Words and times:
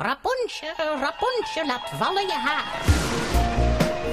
Rapunzel, 0.00 0.76
Rapunzel, 1.00 1.66
laat 1.66 1.90
vallen 1.98 2.22
je 2.22 2.32
haar. 2.32 2.64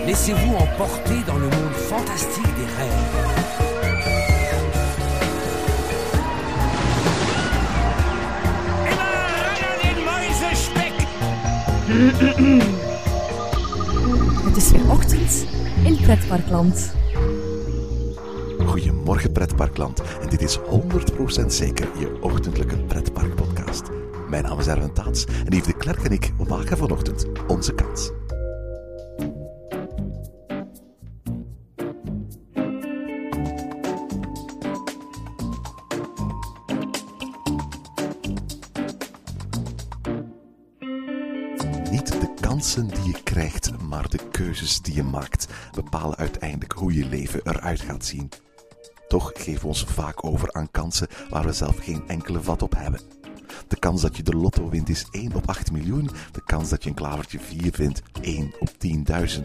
Laissez-vous 0.06 0.56
emporter 0.56 1.24
dans 1.26 1.38
le 1.38 1.48
monde 1.50 1.74
fantastique 1.74 2.56
des 2.56 2.66
rêves. 2.78 3.14
Het 14.46 14.58
is 14.58 14.72
weer 14.72 14.92
ochtend 14.92 15.46
in 15.84 15.98
Pretparkland. 16.02 16.94
Goedemorgen 18.66 19.32
pretparkland 19.32 20.02
en 20.22 20.30
dit 20.30 20.42
is 20.42 20.60
100% 20.60 21.46
zeker 21.48 21.88
je 22.00 22.18
ochtendelijke 22.22 22.78
pretparkpodcast. 22.78 24.05
Mijn 24.30 24.44
naam 24.44 24.60
is 24.60 24.68
Erwin 24.68 24.94
Taats 24.94 25.26
en 25.26 25.54
Yves 25.54 25.66
de 25.66 25.74
Klerk 25.74 26.04
en 26.04 26.12
ik 26.12 26.32
maken 26.48 26.78
vanochtend 26.78 27.26
onze 27.48 27.74
kans. 27.74 28.12
Niet 41.92 42.22
de 42.22 42.34
kansen 42.42 42.88
die 42.88 43.04
je 43.04 43.24
krijgt, 43.24 43.72
maar 43.82 44.10
de 44.10 44.20
keuzes 44.32 44.82
die 44.82 44.96
je 44.96 45.04
maakt 45.04 45.48
bepalen 45.72 46.18
uiteindelijk 46.18 46.72
hoe 46.72 46.94
je 46.94 47.06
leven 47.06 47.42
eruit 47.44 47.82
gaat 47.82 48.06
zien. 48.06 48.30
Toch 49.08 49.32
geven 49.34 49.62
we 49.62 49.68
ons 49.68 49.84
vaak 49.84 50.26
over 50.26 50.54
aan 50.54 50.72
kansen 50.72 51.08
waar 51.30 51.46
we 51.46 51.54
zelf 51.54 51.78
geen 51.78 52.04
enkele 52.08 52.42
vat 52.42 52.62
op 52.62 52.76
hebben. 52.76 53.15
De 53.68 53.80
kans 53.80 54.02
dat 54.02 54.18
je 54.18 54.24
de 54.24 54.36
lotto 54.36 54.70
wint 54.70 54.90
is 54.90 55.08
1 55.12 55.34
op 55.34 55.50
8 55.50 55.72
miljoen. 55.72 56.10
De 56.32 56.44
kans 56.44 56.70
dat 56.70 56.84
je 56.84 56.90
een 56.90 56.96
klavertje 56.96 57.40
4 57.40 57.74
vindt 57.74 58.02
1 58.22 58.54
op 58.60 58.70
10.000. 58.70 59.42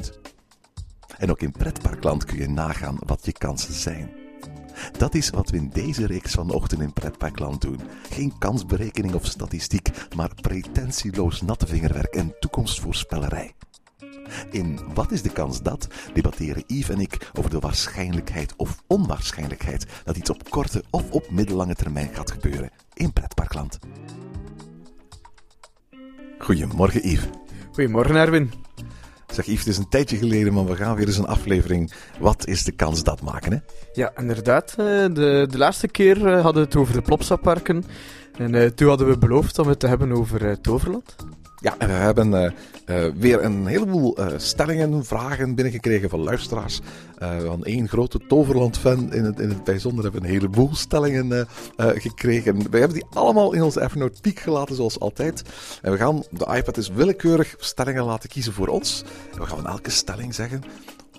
En 1.19 1.31
ook 1.31 1.41
in 1.41 1.53
pretparkland 1.53 2.25
kun 2.25 2.39
je 2.39 2.49
nagaan 2.49 2.97
wat 3.07 3.25
je 3.25 3.33
kansen 3.33 3.75
zijn. 3.75 4.11
Dat 4.99 5.15
is 5.15 5.31
wat 5.31 5.51
we 5.51 5.57
in 5.57 5.71
deze 5.73 6.07
reeks 6.07 6.33
vanochtend 6.33 6.81
in 6.81 6.93
Pretparkland 6.93 7.61
doen. 7.61 7.81
Geen 8.11 8.39
kansberekening 8.39 9.15
of 9.15 9.27
statistiek, 9.27 9.89
maar 10.17 10.35
pretentieloos 10.41 11.43
natte 11.43 11.67
vingerwerk 11.67 12.15
en 12.15 12.35
toekomstvoorspellerij. 12.41 13.55
In 14.51 14.79
Wat 14.95 15.11
is 15.13 15.23
de 15.23 15.31
kans 15.33 15.63
dat 15.63 15.87
debatteren 16.13 16.65
Yves 16.67 16.89
en 16.89 17.01
ik 17.01 17.31
over 17.39 17.51
de 17.51 17.59
waarschijnlijkheid 17.59 18.55
of 18.57 18.83
onwaarschijnlijkheid 18.87 19.87
dat 20.05 20.17
iets 20.17 20.31
op 20.31 20.51
korte 20.51 20.85
of 20.91 21.11
op 21.11 21.31
middellange 21.31 21.75
termijn 21.75 22.11
gaat 22.15 22.31
gebeuren 22.31 22.71
in 22.95 23.13
Pretparkland. 23.13 23.79
Goedemorgen 26.39 27.09
Yves. 27.09 27.29
Goedemorgen, 27.73 28.15
Erwin. 28.17 28.51
Zeg 29.27 29.45
Yves, 29.47 29.59
het 29.59 29.69
is 29.69 29.79
een 29.79 29.89
tijdje 29.89 30.17
geleden, 30.17 30.53
maar 30.53 30.65
we 30.65 30.77
gaan 30.77 30.97
weer 30.97 31.07
eens 31.07 31.17
een 31.19 31.27
aflevering 31.27 31.93
Wat 32.21 32.47
is 32.47 32.65
de 32.65 32.73
kans 32.73 33.03
dat 33.03 33.23
maken, 33.23 33.53
hè? 33.53 33.59
Ja, 33.93 34.13
inderdaad. 34.17 34.71
eh, 34.71 34.77
De, 34.77 35.47
de 35.51 35.59
laatste 35.59 35.89
keer 35.89 36.27
eh, 36.27 36.33
hadden 36.43 36.63
we 36.63 36.69
het 36.69 36.77
over 36.77 36.95
de 36.95 37.03
Plopsa-parken. 37.03 37.85
En 38.39 38.55
eh, 38.55 38.67
toen 38.67 38.89
hadden 38.89 39.09
we 39.09 39.19
beloofd 39.19 39.59
om 39.59 39.69
het 39.69 39.79
te 39.81 39.87
hebben 39.87 40.13
over 40.13 40.61
Toverland. 40.61 41.17
Ja, 41.61 41.75
we 41.79 41.93
hebben 41.93 42.35
eh, 42.35 42.53
eh, 42.85 43.15
weer 43.15 43.45
een 43.45 43.67
heleboel 43.67 44.17
eh, 44.17 44.27
stellingen, 44.37 45.05
vragen 45.05 45.55
binnengekregen 45.55 46.11
van 46.11 46.21
luisteraars. 46.21 46.81
Van 47.45 47.65
één 47.65 47.89
grote 47.89 48.21
Toverland-fan 48.29 49.13
in 49.13 49.25
het, 49.25 49.41
in 49.41 49.49
het 49.49 49.65
bijzonder 49.65 50.03
hebben 50.03 50.23
we 50.23 50.27
een 50.27 50.33
heleboel 50.33 50.75
stellingen 50.75 51.49
gekregen. 51.77 52.71
We 52.71 52.79
hebben 52.79 52.97
die 52.99 53.07
allemaal 53.11 53.53
in 53.53 53.63
onze 53.63 53.83
Evernote 53.83 54.21
Peak 54.21 54.39
gelaten, 54.39 54.77
zoals 54.77 55.01
altijd. 55.01 55.43
En 55.83 55.93
we 55.93 55.99
gaan, 55.99 56.25
de 56.31 56.55
iPad 56.57 56.77
is 56.77 56.89
willekeurig 56.89 57.55
stellingen 57.59 58.05
laten 58.05 58.29
kiezen 58.29 58.53
voor 58.53 58.69
ons. 58.69 59.05
En 59.33 59.39
we 59.41 59.47
gaan 59.47 59.57
van 59.57 59.67
elke 59.67 59.91
stelling 59.91 60.35
zeggen 60.35 60.63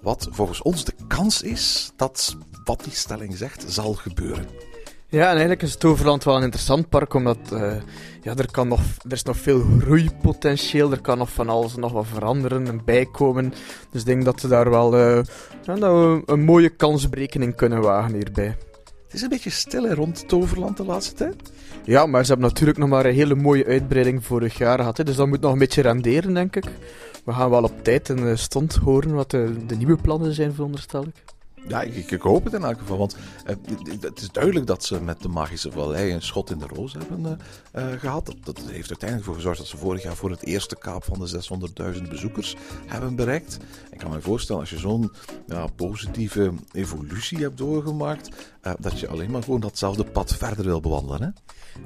wat 0.02 0.28
volgens 0.32 0.62
ons 0.62 0.86
de 0.86 0.94
kans 1.08 1.42
is 1.42 1.92
dat 1.96 2.36
wat 2.64 2.84
die 2.84 2.94
stelling 2.94 3.38
zegt 3.38 3.66
zal 3.68 3.94
gebeuren. 3.94 4.71
Ja, 5.12 5.24
en 5.24 5.32
eigenlijk 5.32 5.62
is 5.62 5.76
Toverland 5.76 6.24
wel 6.24 6.36
een 6.36 6.44
interessant 6.44 6.90
park, 6.90 7.14
omdat 7.14 7.38
eh, 7.54 7.76
ja, 8.22 8.36
er, 8.36 8.52
kan 8.52 8.68
nog, 8.68 8.82
er 9.06 9.12
is 9.12 9.24
nog 9.24 9.38
veel 9.38 9.64
groeipotentieel. 9.80 10.92
Er 10.92 11.02
kan 11.02 11.18
nog 11.18 11.32
van 11.32 11.50
alles 11.50 11.76
nog 11.76 11.92
wat 11.92 12.06
veranderen 12.08 12.68
en 12.68 12.82
bijkomen. 12.86 13.54
Dus 13.90 14.02
ik 14.02 14.08
denk 14.08 14.26
dat 14.26 14.42
we 14.42 14.48
daar 14.48 14.70
wel 14.70 14.98
eh, 14.98 15.24
ja, 15.64 15.76
dat 15.76 15.92
we 15.92 16.22
een 16.26 16.44
mooie 16.44 16.70
kansberekening 16.70 17.56
kunnen 17.56 17.82
wagen 17.82 18.14
hierbij. 18.14 18.58
Het 19.04 19.14
is 19.14 19.22
een 19.22 19.30
beetje 19.30 19.50
stil 19.50 19.84
hè, 19.84 19.94
rond 19.94 20.28
Toverland 20.28 20.78
de 20.78 20.86
laatste 20.86 21.16
tijd. 21.16 21.52
Ja, 21.84 22.06
maar 22.06 22.26
ze 22.26 22.32
hebben 22.32 22.50
natuurlijk 22.50 22.78
nog 22.78 22.90
maar 22.90 23.06
een 23.06 23.14
hele 23.14 23.36
mooie 23.36 23.66
uitbreiding 23.66 24.26
vorig 24.26 24.58
jaar 24.58 24.78
gehad. 24.78 24.98
Hè, 24.98 25.04
dus 25.04 25.16
dat 25.16 25.28
moet 25.28 25.42
nog 25.42 25.52
een 25.52 25.60
beetje 25.60 25.82
renderen, 25.82 26.34
denk 26.34 26.56
ik. 26.56 26.66
We 27.26 27.34
gaan 27.34 27.50
wel 27.50 27.64
op 27.64 27.84
tijd 27.84 28.10
en 28.10 28.38
stond 28.38 28.76
horen 28.76 29.14
wat 29.14 29.32
de, 29.32 29.66
de 29.68 29.76
nieuwe 29.76 29.96
plannen 29.96 30.34
zijn, 30.34 30.54
veronderstel 30.54 31.04
ik. 31.04 31.24
Ja, 31.68 31.82
ik, 31.82 32.12
ik 32.12 32.22
hoop 32.22 32.44
het 32.44 32.54
in 32.54 32.64
elk 32.64 32.80
geval. 32.80 32.98
Want 32.98 33.16
eh, 33.46 33.56
het 34.02 34.22
is 34.22 34.32
duidelijk 34.32 34.68
dat 34.68 34.84
ze 34.84 35.02
met 35.02 35.22
de 35.22 35.28
Magische 35.28 35.72
Vallei 35.72 36.14
een 36.14 36.22
schot 36.22 36.50
in 36.50 36.58
de 36.58 36.68
roos 36.68 36.94
hebben 36.94 37.40
eh, 37.72 37.94
eh, 37.94 38.00
gehad. 38.00 38.26
Dat, 38.26 38.36
dat 38.44 38.58
heeft 38.58 38.90
uiteindelijk 38.90 39.24
voor 39.24 39.36
gezorgd 39.36 39.58
dat 39.58 39.68
ze 39.68 39.78
vorig 39.78 40.04
jaar 40.04 40.16
voor 40.16 40.30
het 40.30 40.46
eerste 40.46 40.76
kaap 40.76 41.04
van 41.04 41.20
de 41.20 41.96
600.000 41.96 42.10
bezoekers 42.10 42.56
hebben 42.86 43.16
bereikt. 43.16 43.58
Ik 43.92 43.98
kan 43.98 44.12
me 44.12 44.22
voorstellen, 44.22 44.62
als 44.62 44.70
je 44.70 44.78
zo'n 44.78 45.12
ja, 45.48 45.68
positieve 45.76 46.52
evolutie 46.72 47.38
hebt 47.38 47.58
doorgemaakt, 47.58 48.30
dat 48.80 49.00
je 49.00 49.08
alleen 49.08 49.32
maar 49.32 49.44
gewoon 49.44 49.60
datzelfde 49.60 50.04
pad 50.04 50.36
verder 50.36 50.66
wil 50.66 50.82
bewandelen. 50.82 51.22
Hè? 51.22 51.30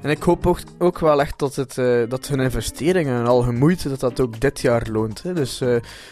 En 0.02 0.10
ik 0.10 0.22
hoop 0.22 0.56
ook, 0.78 0.98
wel 0.98 1.20
echt 1.20 1.38
dat, 1.38 1.54
het, 1.54 1.74
dat 2.10 2.26
hun 2.26 2.40
investeringen 2.40 3.20
en 3.20 3.26
al 3.26 3.44
hun 3.44 3.58
moeite, 3.58 3.88
dat 3.88 4.00
dat 4.00 4.20
ook 4.20 4.40
dit 4.40 4.60
jaar 4.60 4.88
loont. 4.90 5.22
Hè. 5.22 5.32
Dus 5.32 5.56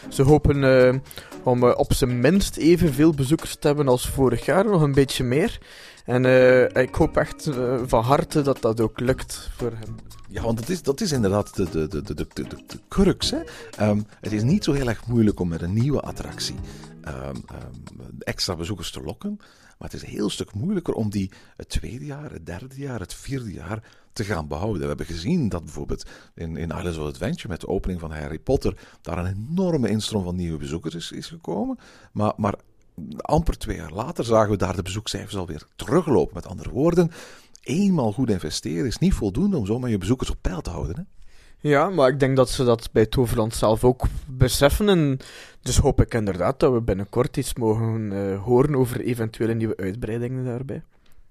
ze 0.09 0.23
hopen 0.23 1.03
om 1.45 1.65
op 1.65 1.93
zijn 1.93 2.21
minst 2.21 2.57
evenveel 2.57 3.13
bezoekers 3.13 3.54
hebben 3.63 3.89
als 3.89 4.09
vorig 4.09 4.45
jaar, 4.45 4.65
nog 4.65 4.83
een 4.83 4.93
beetje 4.93 5.25
meer. 5.25 5.59
En 6.05 6.25
eh, 6.25 6.83
ik 6.83 6.95
hoop 6.95 7.17
echt 7.17 7.47
eh, 7.47 7.81
van 7.87 8.03
harte 8.03 8.43
dat 8.43 8.61
dat 8.61 8.81
ook 8.81 9.01
lukt 9.01 9.51
voor 9.57 9.71
hen. 9.71 9.99
Ja, 10.29 10.43
want 10.43 10.59
dat 10.59 10.69
is, 10.69 10.83
dat 10.83 11.01
is 11.01 11.13
inderdaad 11.13 11.57
de, 11.57 11.71
de, 11.71 11.89
de, 11.89 12.03
de, 12.03 12.27
de, 12.35 12.81
crux. 12.89 13.31
Hè? 13.31 13.39
Ehm, 13.77 14.01
het 14.21 14.33
is 14.33 14.43
niet 14.43 14.65
zo 14.65 14.73
heel 14.73 14.89
erg 14.89 15.07
moeilijk 15.07 15.41
om 15.41 15.49
met 15.49 15.63
een 15.63 15.73
nieuwe 15.73 16.01
attractie 16.01 16.55
ehm, 17.03 17.17
ehm, 17.17 18.11
extra 18.19 18.57
bezoekers 18.57 18.91
te 18.91 19.03
lokken. 19.03 19.37
Maar 19.79 19.89
het 19.91 19.93
is 19.93 20.03
een 20.03 20.15
heel 20.15 20.31
stuk 20.31 20.55
moeilijker 20.55 20.95
om 20.95 21.11
die 21.11 21.31
het 21.57 21.69
tweede 21.69 22.05
jaar, 22.05 22.33
het 22.33 22.47
derde 22.47 22.77
jaar, 22.77 23.01
het 23.01 23.15
vierde 23.15 23.53
jaar 23.53 23.83
te 24.13 24.25
gaan 24.25 24.49
behouden. 24.49 24.81
We 24.81 24.87
hebben 24.87 25.07
gezien 25.07 25.49
dat 25.49 25.65
bijvoorbeeld 25.65 26.07
in, 26.35 26.57
in 26.57 26.71
Islands 26.71 26.99
of 26.99 27.07
Adventure 27.07 27.49
met 27.49 27.61
de 27.61 27.69
opening 27.69 28.01
van 28.01 28.13
Harry 28.13 28.39
Potter 28.39 28.77
daar 29.03 29.19
een 29.19 29.47
enorme 29.51 29.89
instroom 29.89 30.25
van 30.25 30.37
nieuwe 30.37 30.59
bezoekers 30.59 30.95
is, 30.95 31.13
is 31.13 31.27
gekomen. 31.27 31.79
Maar, 32.13 32.33
maar 32.37 32.55
amper 33.17 33.59
twee 33.59 33.77
jaar 33.77 33.93
later 33.93 34.25
zagen 34.25 34.51
we 34.51 34.57
daar 34.57 34.77
de 34.77 34.83
bezoekcijfers 34.83 35.37
alweer 35.37 35.67
teruglopen. 35.77 36.35
Met 36.35 36.47
andere 36.47 36.71
woorden, 36.71 37.11
eenmaal 37.63 38.13
goed 38.13 38.31
investeren 38.31 38.87
is 38.87 38.99
niet 38.99 39.15
voldoende 39.15 39.57
om 39.57 39.67
zomaar 39.67 39.91
je 39.91 39.99
bezoekers 39.99 40.31
op 40.31 40.39
peil 40.41 40.61
te 40.61 40.71
houden. 40.71 40.97
Hè? 40.97 41.03
Ja, 41.69 41.91
maar 41.91 42.09
ik 42.09 42.21
denk 42.21 42.37
dat 42.37 42.51
ze 42.51 42.65
dat 42.65 42.89
bij 42.93 43.07
Toverland 43.07 43.55
zelf 43.55 43.85
ook 43.85 44.07
beseffen. 44.27 44.89
En 44.89 45.19
dus 45.63 45.77
hoop 45.77 46.01
ik 46.01 46.15
inderdaad 46.15 46.61
dat 46.61 46.73
we 46.73 46.81
binnenkort 46.81 47.37
iets 47.37 47.55
mogen 47.55 48.13
eh, 48.13 48.43
horen 48.43 48.75
over 48.75 49.01
eventuele 49.01 49.55
nieuwe 49.55 49.77
uitbreidingen 49.77 50.45
daarbij. 50.45 50.83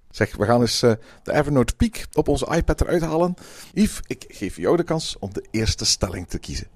Zeg, 0.10 0.36
we 0.36 0.46
gaan 0.46 0.62
eens 0.62 0.82
eh, 0.82 0.94
de 1.24 1.34
Evernote 1.34 1.76
Peak 1.76 2.08
op 2.14 2.28
onze 2.28 2.56
iPad 2.56 2.82
eruit 2.82 3.02
halen. 3.02 3.34
Yves, 3.74 4.02
ik 4.08 4.26
geef 4.28 4.58
jou 4.58 4.78
de 4.78 4.84
kans 4.84 5.16
om 5.20 5.34
de 5.34 5.46
eerste 5.52 5.86
stelling 5.86 6.28
te 6.28 6.40
kiezen. 6.40 6.68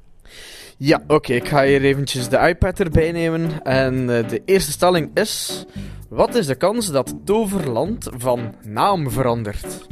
Ja, 0.78 1.04
oké, 1.08 1.34
ik 1.34 1.48
ga 1.48 1.64
hier 1.64 1.84
eventjes 1.84 2.30
de 2.30 2.38
iPad 2.38 2.80
erbij 2.80 3.12
nemen. 3.12 3.64
En 3.64 4.18
eh, 4.18 4.30
de 4.30 4.42
eerste 4.46 4.72
stelling 4.72 5.10
is... 5.14 5.66
Wat 6.10 6.36
is 6.36 6.46
de 6.46 6.56
kans 6.56 6.92
dat 6.92 7.16
Toverland 7.24 8.08
van 8.18 8.56
naam 8.64 9.12
verandert? 9.12 9.88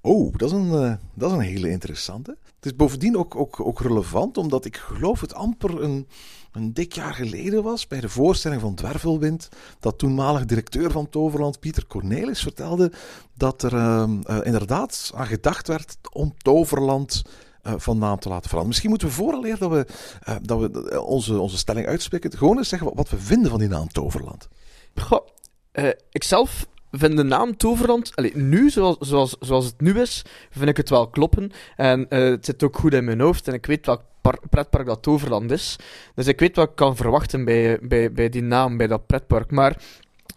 Oh, 0.00 0.34
dat 0.36 0.50
is 0.50 0.56
een, 0.56 0.72
eh, 0.72 0.94
dat 1.14 1.30
is 1.30 1.36
een 1.36 1.42
hele 1.42 1.70
interessante. 1.70 2.36
Het 2.56 2.64
is 2.64 2.76
bovendien 2.76 3.16
ook, 3.16 3.36
ook, 3.36 3.60
ook 3.60 3.80
relevant, 3.80 4.36
omdat 4.36 4.64
ik 4.64 4.76
geloof 4.76 5.20
het 5.20 5.34
amper 5.34 5.82
een, 5.82 6.08
een 6.52 6.72
dik 6.72 6.92
jaar 6.92 7.14
geleden 7.14 7.62
was, 7.62 7.86
bij 7.86 8.00
de 8.00 8.08
voorstelling 8.08 8.60
van 8.60 8.74
Dwervelwind, 8.74 9.48
dat 9.80 9.98
toenmalig 9.98 10.44
directeur 10.44 10.90
van 10.90 11.08
Toverland, 11.08 11.60
Pieter 11.60 11.86
Cornelis, 11.86 12.42
vertelde 12.42 12.92
dat 13.34 13.62
er 13.62 13.74
eh, 13.74 14.02
eh, 14.02 14.38
inderdaad 14.42 15.12
aan 15.14 15.26
gedacht 15.26 15.68
werd 15.68 15.96
om 16.12 16.34
Toverland 16.36 17.22
eh, 17.62 17.72
van 17.76 17.98
naam 17.98 18.18
te 18.18 18.28
laten 18.28 18.48
veranderen. 18.48 18.68
Misschien 18.68 18.90
moeten 18.90 19.08
we 19.08 19.14
vooraleer 19.14 19.58
dat 19.58 19.70
we, 19.70 19.86
eh, 20.22 20.36
dat 20.42 20.60
we 20.60 21.00
onze, 21.02 21.40
onze 21.40 21.56
stelling 21.58 21.86
uitspreken, 21.86 22.36
gewoon 22.36 22.58
eens 22.58 22.68
zeggen 22.68 22.94
wat, 22.94 23.10
we 23.10 23.18
vinden 23.18 23.50
van 23.50 23.60
die 23.60 23.68
naam 23.68 23.88
Toverland. 23.88 24.48
Goh, 24.94 25.26
eh, 25.72 25.88
ik 26.10 26.24
zelf 26.24 26.66
vind 26.90 27.16
de 27.16 27.22
naam 27.22 27.56
Toverland, 27.56 28.16
allee, 28.16 28.36
nu 28.36 28.70
zoals, 28.70 28.96
zoals, 28.98 29.36
zoals 29.40 29.64
het 29.64 29.80
nu 29.80 30.00
is, 30.00 30.24
vind 30.50 30.68
ik 30.68 30.76
het 30.76 30.88
wel 30.88 31.08
kloppen. 31.08 31.50
En 31.76 32.08
eh, 32.08 32.18
het 32.18 32.44
zit 32.44 32.62
ook 32.62 32.78
goed 32.78 32.92
in 32.92 33.04
mijn 33.04 33.20
hoofd 33.20 33.48
en 33.48 33.54
ik 33.54 33.66
weet 33.66 33.86
welk 33.86 34.02
par- 34.20 34.40
pretpark 34.50 34.86
dat 34.86 35.02
Toverland 35.02 35.50
is. 35.50 35.76
Dus 36.14 36.26
ik 36.26 36.40
weet 36.40 36.56
wat 36.56 36.68
ik 36.68 36.74
kan 36.76 36.96
verwachten 36.96 37.44
bij, 37.44 37.78
bij, 37.82 38.12
bij 38.12 38.28
die 38.28 38.42
naam, 38.42 38.76
bij 38.76 38.86
dat 38.86 39.06
pretpark. 39.06 39.50
Maar 39.50 39.82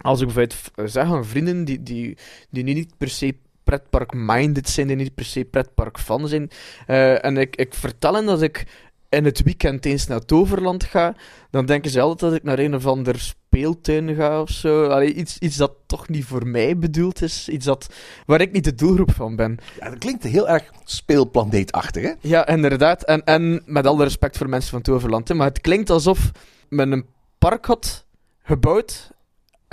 als 0.02 0.22
ik 0.22 0.28
bijvoorbeeld 0.34 0.92
zeg 0.92 1.06
aan 1.06 1.26
vrienden 1.26 1.66
die, 1.66 1.84
die, 1.84 2.18
die 2.50 2.64
nu 2.64 2.74
niet 2.74 2.98
per 2.98 3.10
se 3.10 3.36
pretpark-minded 3.66 4.70
zijn, 4.70 4.88
die 4.88 4.96
niet 4.96 5.16
per 5.16 5.26
se 5.26 5.46
pretpark-fan 5.46 6.28
zijn. 6.28 6.50
Eh, 6.88 7.26
en 7.26 7.38
ik, 7.38 7.56
ik 7.56 7.74
vertel 7.74 8.14
hen 8.14 8.26
dat 8.26 8.42
ik 8.42 8.66
in 9.10 9.26
het 9.26 9.44
weekend 9.44 9.86
eens 9.86 10.08
naar 10.08 10.26
Toverland 10.26 10.84
ga, 10.84 11.16
dan 11.50 11.66
denken 11.66 11.92
ze 11.92 12.02
altijd 12.02 12.32
dat 12.32 12.40
ik 12.40 12.44
naar 12.44 12.60
een 12.60 12.76
of 12.76 12.86
ander 12.86 13.20
speeltuin 13.20 14.16
ga 14.16 14.42
of 14.42 14.50
zo. 14.50 14.88
Allee, 14.88 15.14
iets, 15.14 15.38
iets 15.38 15.56
dat 15.56 15.74
toch 15.86 16.10
niet 16.10 16.26
voor 16.26 16.48
mij 16.48 16.78
bedoeld 16.78 17.22
is. 17.22 17.50
Iets 17.50 17.66
dat, 17.66 17.88
waar 18.26 18.42
ik 18.42 18.52
niet 18.52 18.64
de 18.64 18.76
doelgroep 18.76 19.12
van 19.12 19.36
ben. 19.36 19.58
Ja, 19.80 19.90
dat 19.90 20.00
klinkt 20.00 20.24
heel 20.24 20.50
erg 20.50 20.72
speelplaneetachtig, 20.84 22.04
hè? 22.04 22.14
Ja, 22.22 22.48
inderdaad. 22.48 23.04
En, 23.04 23.24
en 23.24 23.62
met 23.66 23.86
alle 23.86 24.04
respect 24.04 24.38
voor 24.38 24.50
mensen 24.50 24.72
van 24.72 24.82
Toverland. 24.82 25.28
Hè, 25.28 25.36
maar 25.36 25.48
het 25.48 25.62
klinkt 25.62 25.90
alsof 25.90 26.32
men 26.70 26.92
een 26.92 27.06
park 27.38 27.66
had 27.66 28.06
gebouwd. 28.44 29.12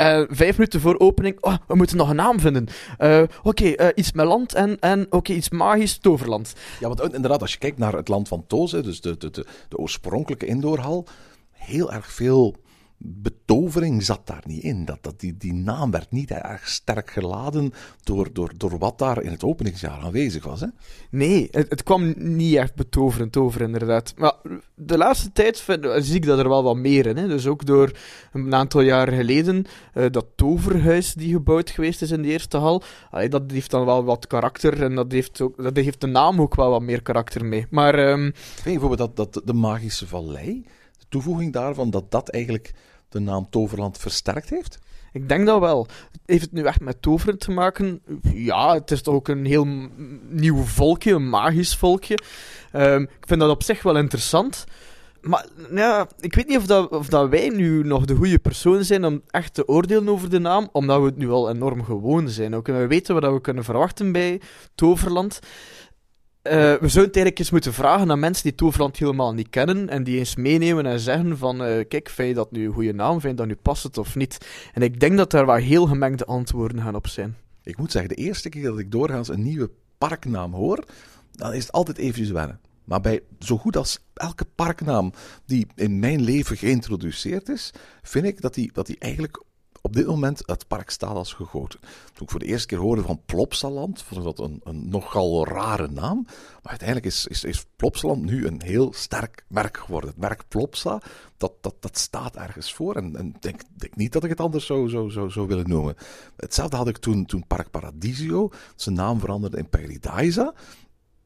Eh, 0.03 0.23
vijf 0.29 0.57
minuten 0.57 0.81
voor 0.81 0.99
opening, 0.99 1.37
oh, 1.41 1.57
we 1.67 1.75
moeten 1.75 1.97
nog 1.97 2.09
een 2.09 2.17
naam 2.17 2.41
vinden. 2.41 2.67
Eh, 2.99 3.23
oké, 3.43 3.69
eh, 3.69 3.89
iets 3.95 4.13
met 4.13 4.27
land 4.27 4.55
en, 4.55 4.79
en 4.81 5.07
oké, 5.11 5.33
iets 5.33 5.51
magisch, 5.51 5.99
Toverland. 5.99 6.55
Ja, 6.81 6.89
want 6.89 7.15
inderdaad, 7.15 7.41
als 7.41 7.53
je 7.53 7.59
kijkt 7.59 7.79
naar 7.79 7.93
het 7.93 8.09
land 8.09 8.29
van 8.29 8.45
hè, 8.49 8.83
dus 8.83 9.01
de, 9.01 9.17
de, 9.17 9.31
de, 9.31 9.47
de 9.69 9.77
oorspronkelijke 9.77 10.47
indoorhal, 10.47 11.07
heel 11.51 11.93
erg 11.93 12.13
veel 12.13 12.57
betovering 13.05 14.03
zat 14.03 14.27
daar 14.27 14.43
niet 14.47 14.63
in. 14.63 14.85
Dat, 14.85 14.99
dat, 15.01 15.21
die, 15.21 15.37
die 15.37 15.53
naam 15.53 15.91
werd 15.91 16.11
niet 16.11 16.31
erg 16.31 16.69
sterk 16.69 17.11
geladen 17.11 17.73
door, 18.03 18.33
door, 18.33 18.53
door 18.57 18.79
wat 18.79 18.99
daar 18.99 19.23
in 19.23 19.31
het 19.31 19.45
openingsjaar 19.45 20.01
aanwezig 20.01 20.45
was. 20.45 20.61
Hè? 20.61 20.67
Nee, 21.11 21.49
het, 21.51 21.71
het 21.71 21.83
kwam 21.83 22.15
niet 22.17 22.57
echt 22.57 22.75
betoverend 22.75 23.37
over, 23.37 23.61
inderdaad. 23.61 24.15
Maar 24.17 24.35
de 24.75 24.97
laatste 24.97 25.33
tijd 25.33 25.61
vind, 25.61 25.87
zie 25.97 26.15
ik 26.15 26.27
dat 26.27 26.39
er 26.39 26.49
wel 26.49 26.63
wat 26.63 26.77
meer 26.77 27.07
in. 27.07 27.17
Hè. 27.17 27.29
Dus 27.29 27.47
ook 27.47 27.67
door 27.67 27.91
een 28.33 28.55
aantal 28.55 28.81
jaren 28.81 29.17
geleden, 29.17 29.65
eh, 29.93 30.11
dat 30.11 30.27
toverhuis 30.37 31.15
die 31.15 31.33
gebouwd 31.33 31.71
geweest 31.71 32.03
is 32.03 32.11
in 32.11 32.23
de 32.23 32.29
eerste 32.29 32.57
hal, 32.57 32.83
allee, 33.11 33.29
dat 33.29 33.51
heeft 33.51 33.71
dan 33.71 33.85
wel 33.85 34.05
wat 34.05 34.27
karakter 34.27 34.83
en 34.83 34.95
dat 34.95 35.13
heeft, 35.13 35.41
ook, 35.41 35.63
dat 35.63 35.77
heeft 35.77 36.01
de 36.01 36.07
naam 36.07 36.41
ook 36.41 36.55
wel 36.55 36.71
wat 36.71 36.83
meer 36.83 37.03
karakter 37.03 37.45
mee. 37.45 37.67
Maar 37.71 37.95
ehm, 37.95 38.25
je 38.25 38.33
bijvoorbeeld 38.65 39.17
dat, 39.17 39.33
dat 39.33 39.43
de 39.45 39.53
Magische 39.53 40.07
Vallei, 40.07 40.65
de 40.99 41.05
toevoeging 41.09 41.53
daarvan, 41.53 41.91
dat 41.91 42.11
dat 42.11 42.29
eigenlijk 42.29 42.73
de 43.13 43.21
naam 43.21 43.47
Toverland 43.51 43.99
versterkt 43.99 44.51
heeft? 44.51 44.79
ik 45.13 45.29
denk 45.29 45.47
dat 45.47 45.61
wel. 45.61 45.87
Heeft 46.27 46.43
het 46.43 46.53
nu 46.53 46.63
echt 46.63 46.81
met 46.81 47.03
toveren 47.03 47.39
te 47.39 47.51
maken? 47.51 48.03
Ja, 48.35 48.75
het 48.75 48.91
is 48.91 49.03
toch 49.03 49.15
ook 49.15 49.29
een 49.29 49.45
heel 49.45 49.67
nieuw 50.29 50.63
volkje, 50.63 51.15
een 51.15 51.29
magisch 51.29 51.77
volkje. 51.77 52.19
Ehm, 52.73 53.03
ik 53.03 53.27
vind 53.27 53.41
dat 53.41 53.51
op 53.51 53.63
zich 53.63 53.83
wel 53.83 53.97
interessant. 53.97 54.65
Maar 55.21 55.47
ja, 55.75 56.09
ik 56.21 56.35
weet 56.35 56.49
niet 56.49 56.57
of, 56.57 56.67
dat, 56.67 56.91
of 56.91 57.09
dat 57.09 57.29
wij 57.29 57.49
nu 57.49 57.85
nog 57.85 58.05
de 58.05 58.15
goede 58.15 58.39
persoon 58.39 58.85
zijn 58.85 59.05
om 59.05 59.23
echt 59.31 59.55
te 59.55 59.69
oordelen 59.69 60.09
over 60.09 60.31
de 60.31 60.39
naam, 60.39 60.69
omdat 60.73 61.01
we 61.01 61.07
het 61.07 61.17
nu 61.17 61.31
al 61.31 61.51
enorm 61.51 61.85
gewoon 61.85 62.29
zijn. 62.29 62.55
Ook, 62.55 62.69
en 62.69 62.79
we 62.79 62.87
weten 62.87 63.21
wat 63.21 63.33
we 63.33 63.41
kunnen 63.41 63.65
verwachten 63.65 64.13
bij 64.13 64.41
Toverland. 64.75 65.41
Eh, 66.43 66.53
we 66.55 66.59
zouden 66.63 66.81
het 66.81 66.95
eigenlijk 66.97 67.39
eens 67.39 67.51
moeten 67.51 67.73
vragen 67.73 68.11
aan 68.11 68.19
mensen 68.19 68.43
die 68.43 68.55
Toverland 68.55 68.97
helemaal 68.97 69.33
niet 69.33 69.51
kennen 69.51 69.89
en 69.89 70.05
die 70.05 70.19
eens 70.19 70.37
meenemen 70.37 70.87
en 70.87 71.01
zeggen 71.01 71.39
van 71.39 71.65
eh, 71.65 71.89
kijk, 71.89 72.09
vind 72.09 72.29
je 72.29 72.35
dat 72.35 72.53
nu 72.53 72.67
een 72.67 72.73
goede 72.73 72.93
naam? 72.93 73.21
Vind 73.21 73.33
je 73.33 73.35
dat 73.35 73.47
nu 73.47 73.57
past 73.63 73.83
het 73.83 73.99
of 73.99 74.17
niet? 74.17 74.39
En 74.73 74.83
ik 74.83 75.01
denk 75.01 75.17
dat 75.17 75.31
daar 75.31 75.47
wel 75.47 75.55
heel 75.55 75.87
gemengde 75.87 76.25
antwoorden 76.25 76.83
gaan 76.83 76.95
op 76.95 77.07
zijn. 77.07 77.37
Ik 77.63 77.77
moet 77.77 77.93
zeggen, 77.93 78.17
de 78.17 78.23
eerste 78.23 78.49
keer 78.49 78.63
dat 78.63 78.79
ik 78.79 78.91
doorgaans 78.91 79.29
een 79.29 79.43
nieuwe 79.43 79.71
parknaam 79.99 80.53
hoor, 80.55 80.85
dan 81.33 81.53
is 81.53 81.63
het 81.63 81.73
altijd 81.73 81.99
eventjes 81.99 82.31
wennen. 82.31 82.61
Maar 82.85 83.01
bij 83.01 83.21
zo 83.39 83.59
goed 83.59 83.77
als 83.77 83.99
elke 84.15 84.45
parknaam 84.55 85.13
die 85.47 85.67
in 85.75 85.99
mijn 85.99 86.21
leven 86.21 86.57
geïntroduceerd 86.57 87.49
is, 87.49 87.71
vind 88.03 88.25
ik 88.25 88.41
dat 88.41 88.55
die, 88.55 88.71
dat 88.73 88.87
die 88.87 88.97
eigenlijk 88.99 89.43
op 89.83 89.93
dit 89.93 90.07
moment 90.07 90.43
het 90.47 90.67
park 90.67 90.91
staat 90.91 91.15
als 91.15 91.33
gegoten. 91.33 91.81
Toen 91.81 92.23
ik 92.23 92.31
voor 92.31 92.41
de 92.41 92.47
eerste 92.47 92.67
keer 92.67 92.79
hoorde 92.79 93.03
van 93.03 93.21
Plopsaland, 93.27 94.03
vond 94.03 94.21
ik 94.21 94.37
dat 94.37 94.47
een, 94.47 94.61
een 94.65 94.89
nogal 94.89 95.47
rare 95.47 95.89
naam. 95.89 96.23
Maar 96.63 96.71
uiteindelijk 96.71 97.07
is, 97.09 97.27
is, 97.27 97.45
is 97.45 97.67
Plopsaland 97.77 98.25
nu 98.25 98.47
een 98.47 98.63
heel 98.63 98.93
sterk 98.93 99.45
merk 99.49 99.77
geworden. 99.77 100.11
Het 100.11 100.19
merk 100.19 100.49
Plopsa, 100.49 101.03
dat, 101.37 101.53
dat, 101.61 101.75
dat 101.81 101.99
staat 101.99 102.37
ergens 102.37 102.75
voor. 102.75 102.97
En 102.97 103.07
ik 103.09 103.17
en 103.17 103.35
denk, 103.41 103.63
niet 103.95 104.13
dat 104.13 104.25
ik 104.25 104.31
het 104.31 104.41
anders 104.41 104.67
zou, 104.67 104.89
zou, 104.89 105.11
zou, 105.11 105.31
zou 105.31 105.47
willen 105.47 105.69
noemen. 105.69 105.95
Hetzelfde 106.37 106.77
had 106.77 106.89
ik 106.89 106.99
toen, 106.99 107.27
toen 107.27 107.47
Park 107.47 107.71
Paradiso 107.71 108.51
zijn 108.77 108.95
naam 108.95 109.21
veranderde 109.21 109.59
in 109.59 109.69
Paradisa. 109.69 110.55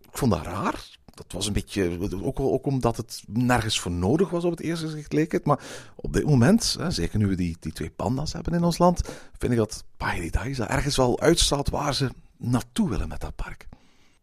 Ik 0.00 0.18
vond 0.18 0.32
dat 0.32 0.42
raar. 0.42 0.95
Dat 1.16 1.32
was 1.32 1.46
een 1.46 1.52
beetje, 1.52 1.98
ook, 2.22 2.40
ook 2.40 2.66
omdat 2.66 2.96
het 2.96 3.22
nergens 3.26 3.80
voor 3.80 3.90
nodig 3.90 4.30
was 4.30 4.44
op 4.44 4.50
het 4.50 4.60
eerste 4.60 4.86
gezicht 4.86 5.12
leek 5.12 5.32
het. 5.32 5.44
Maar 5.44 5.60
op 5.94 6.12
dit 6.12 6.24
moment, 6.24 6.76
hè, 6.78 6.90
zeker 6.90 7.18
nu 7.18 7.26
we 7.26 7.34
die, 7.34 7.56
die 7.60 7.72
twee 7.72 7.90
panda's 7.90 8.32
hebben 8.32 8.52
in 8.52 8.64
ons 8.64 8.78
land, 8.78 9.00
vind 9.38 9.52
ik 9.52 9.58
dat 9.58 9.84
Paradisa 9.96 10.68
ergens 10.68 10.96
wel 10.96 11.20
uitstaat 11.20 11.70
waar 11.70 11.94
ze 11.94 12.10
naartoe 12.36 12.88
willen 12.88 13.08
met 13.08 13.20
dat 13.20 13.36
park. 13.36 13.68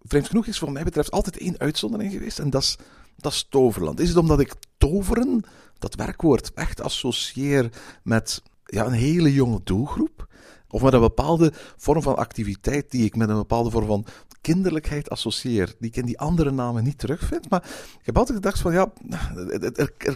Vreemd 0.03 0.27
genoeg 0.27 0.45
is 0.45 0.59
voor 0.59 0.71
mij 0.71 0.83
betreft 0.83 1.11
altijd 1.11 1.37
één 1.37 1.59
uitzondering 1.59 2.11
geweest 2.11 2.39
en 2.39 2.49
dat 2.49 2.61
is, 2.61 2.77
dat 3.17 3.45
Toverland. 3.49 3.99
Is 3.99 4.07
het 4.07 4.17
omdat 4.17 4.39
ik 4.39 4.53
toveren, 4.77 5.43
dat 5.79 5.95
werkwoord, 5.95 6.53
echt 6.53 6.81
associeer 6.81 7.69
met 8.03 8.41
ja, 8.65 8.85
een 8.85 8.91
hele 8.91 9.33
jonge 9.33 9.59
doelgroep? 9.63 10.27
Of 10.69 10.81
met 10.81 10.93
een 10.93 10.99
bepaalde 10.99 11.53
vorm 11.77 12.01
van 12.01 12.15
activiteit 12.15 12.91
die 12.91 13.05
ik 13.05 13.15
met 13.15 13.29
een 13.29 13.35
bepaalde 13.35 13.69
vorm 13.69 13.85
van 13.85 14.05
kinderlijkheid 14.43 15.09
associeer, 15.09 15.75
die 15.79 15.89
ik 15.89 15.95
in 15.95 16.05
die 16.05 16.19
andere 16.19 16.51
namen 16.51 16.83
niet 16.83 16.97
terugvind. 16.97 17.49
Maar 17.49 17.63
ik 17.99 18.05
heb 18.05 18.17
altijd 18.17 18.37
gedacht 18.37 18.59
van 18.59 18.73
ja, 18.73 18.91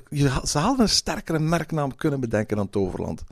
je- 0.10 0.42
ze 0.44 0.58
hadden 0.58 0.80
een 0.82 0.90
sterkere 0.90 1.40
merknaam 1.40 1.96
kunnen 1.96 2.20
bedenken 2.20 2.58
dan 2.58 2.70
Toverland. 2.70 3.24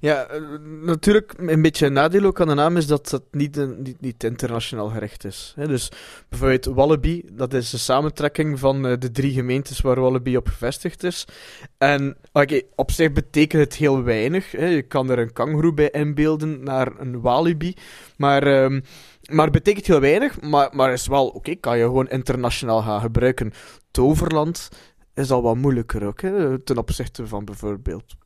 Ja, 0.00 0.26
eh, 0.26 0.40
natuurlijk, 0.82 1.34
een 1.36 1.62
beetje 1.62 1.86
een 1.86 1.92
nadeel 1.92 2.24
ook 2.24 2.40
aan 2.40 2.48
de 2.48 2.54
naam 2.54 2.76
is 2.76 2.86
dat 2.86 3.10
het 3.10 3.22
niet, 3.30 3.78
niet, 3.78 4.00
niet 4.00 4.24
internationaal 4.24 4.88
gerecht 4.88 5.24
is. 5.24 5.54
Dus 5.56 5.90
bijvoorbeeld 6.28 6.64
Wallaby, 6.64 7.22
dat 7.32 7.54
is 7.54 7.70
de 7.70 7.78
samentrekking 7.78 8.58
van 8.58 8.86
eh, 8.86 8.98
de 8.98 9.10
drie 9.10 9.32
gemeentes 9.32 9.80
waar 9.80 10.00
Wallaby 10.00 10.36
op 10.36 10.46
gevestigd 10.46 11.02
is. 11.02 11.24
En 11.78 12.16
oké, 12.32 12.60
op 12.74 12.90
zich 12.90 13.12
betekent 13.12 13.62
het 13.62 13.74
heel 13.74 14.02
weinig. 14.02 14.50
Je 14.50 14.82
kan 14.82 15.10
er 15.10 15.18
een 15.18 15.32
kangoeroe 15.32 15.74
bij 15.74 15.90
inbeelden 15.90 16.62
naar 16.62 16.92
een 16.98 17.20
walibi. 17.20 17.74
Maar, 18.16 18.42
ehm, 18.42 18.80
maar 19.30 19.44
het 19.44 19.54
betekent 19.54 19.86
heel 19.86 20.00
weinig, 20.00 20.40
maar, 20.40 20.68
maar 20.72 20.92
is 20.92 21.06
wel, 21.06 21.28
oké, 21.28 21.54
kan 21.54 21.78
je 21.78 21.84
gewoon 21.84 22.08
internationaal 22.08 22.82
gaan 22.82 23.00
gebruiken. 23.00 23.52
Toverland 23.90 24.68
is 25.14 25.30
al 25.30 25.42
wat 25.42 25.56
moeilijker 25.56 26.06
ook, 26.06 26.20
hè, 26.20 26.58
ten 26.58 26.78
opzichte 26.78 27.26
van 27.26 27.44
bijvoorbeeld... 27.44 28.16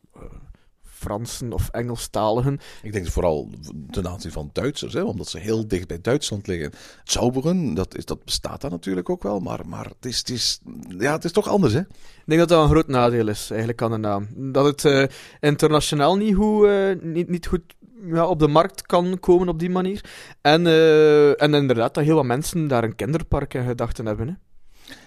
Fransen 1.02 1.52
of 1.52 1.68
Engelstaligen. 1.68 2.60
Ik 2.82 2.92
denk 2.92 3.06
vooral 3.06 3.50
ten 3.90 4.08
aanzien 4.08 4.32
van 4.32 4.50
Duitsers, 4.52 4.92
hè, 4.92 5.02
omdat 5.02 5.28
ze 5.28 5.38
heel 5.38 5.68
dicht 5.68 5.88
bij 5.88 6.00
Duitsland 6.00 6.46
liggen. 6.46 6.72
Zauberen, 7.04 7.74
dat, 7.74 7.96
is, 7.96 8.04
dat 8.04 8.24
bestaat 8.24 8.60
daar 8.60 8.70
natuurlijk 8.70 9.10
ook 9.10 9.22
wel, 9.22 9.40
maar, 9.40 9.60
maar 9.66 9.84
het, 9.84 10.06
is, 10.06 10.18
het, 10.18 10.30
is, 10.30 10.60
ja, 10.98 11.12
het 11.12 11.24
is 11.24 11.32
toch 11.32 11.48
anders. 11.48 11.72
Hè? 11.72 11.80
Ik 11.80 12.24
denk 12.24 12.40
dat 12.40 12.48
dat 12.48 12.62
een 12.62 12.70
groot 12.70 12.88
nadeel 12.88 13.28
is, 13.28 13.50
eigenlijk, 13.50 13.82
aan 13.82 13.90
de 13.90 13.96
naam. 13.96 14.28
Dat 14.52 14.64
het 14.64 14.84
eh, 14.84 15.04
internationaal 15.40 16.16
niet 16.16 16.34
goed, 16.34 16.66
eh, 16.66 16.90
niet, 17.00 17.28
niet 17.28 17.46
goed 17.46 17.62
ja, 18.04 18.26
op 18.26 18.38
de 18.38 18.48
markt 18.48 18.82
kan 18.82 19.20
komen 19.20 19.48
op 19.48 19.58
die 19.58 19.70
manier. 19.70 20.04
En, 20.40 20.66
eh, 20.66 21.42
en 21.42 21.54
inderdaad, 21.54 21.94
dat 21.94 22.04
heel 22.04 22.14
wat 22.14 22.24
mensen 22.24 22.68
daar 22.68 22.84
een 22.84 22.96
kinderpark 22.96 23.54
in 23.54 23.66
gedachten 23.66 24.06
hebben. 24.06 24.28
Hè. 24.28 24.34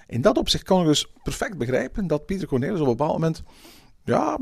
In 0.08 0.22
dat 0.22 0.38
opzicht 0.38 0.64
kan 0.64 0.82
ik 0.82 0.88
dus 0.88 1.12
perfect 1.24 1.58
begrijpen 1.58 2.08
dat 2.08 2.25
Pieter 2.25 2.48
Cornelis 2.48 2.80
op 2.80 2.88
een 2.88 2.96
bepaald 2.96 3.14
moment 3.14 3.44
ja, 4.06 4.38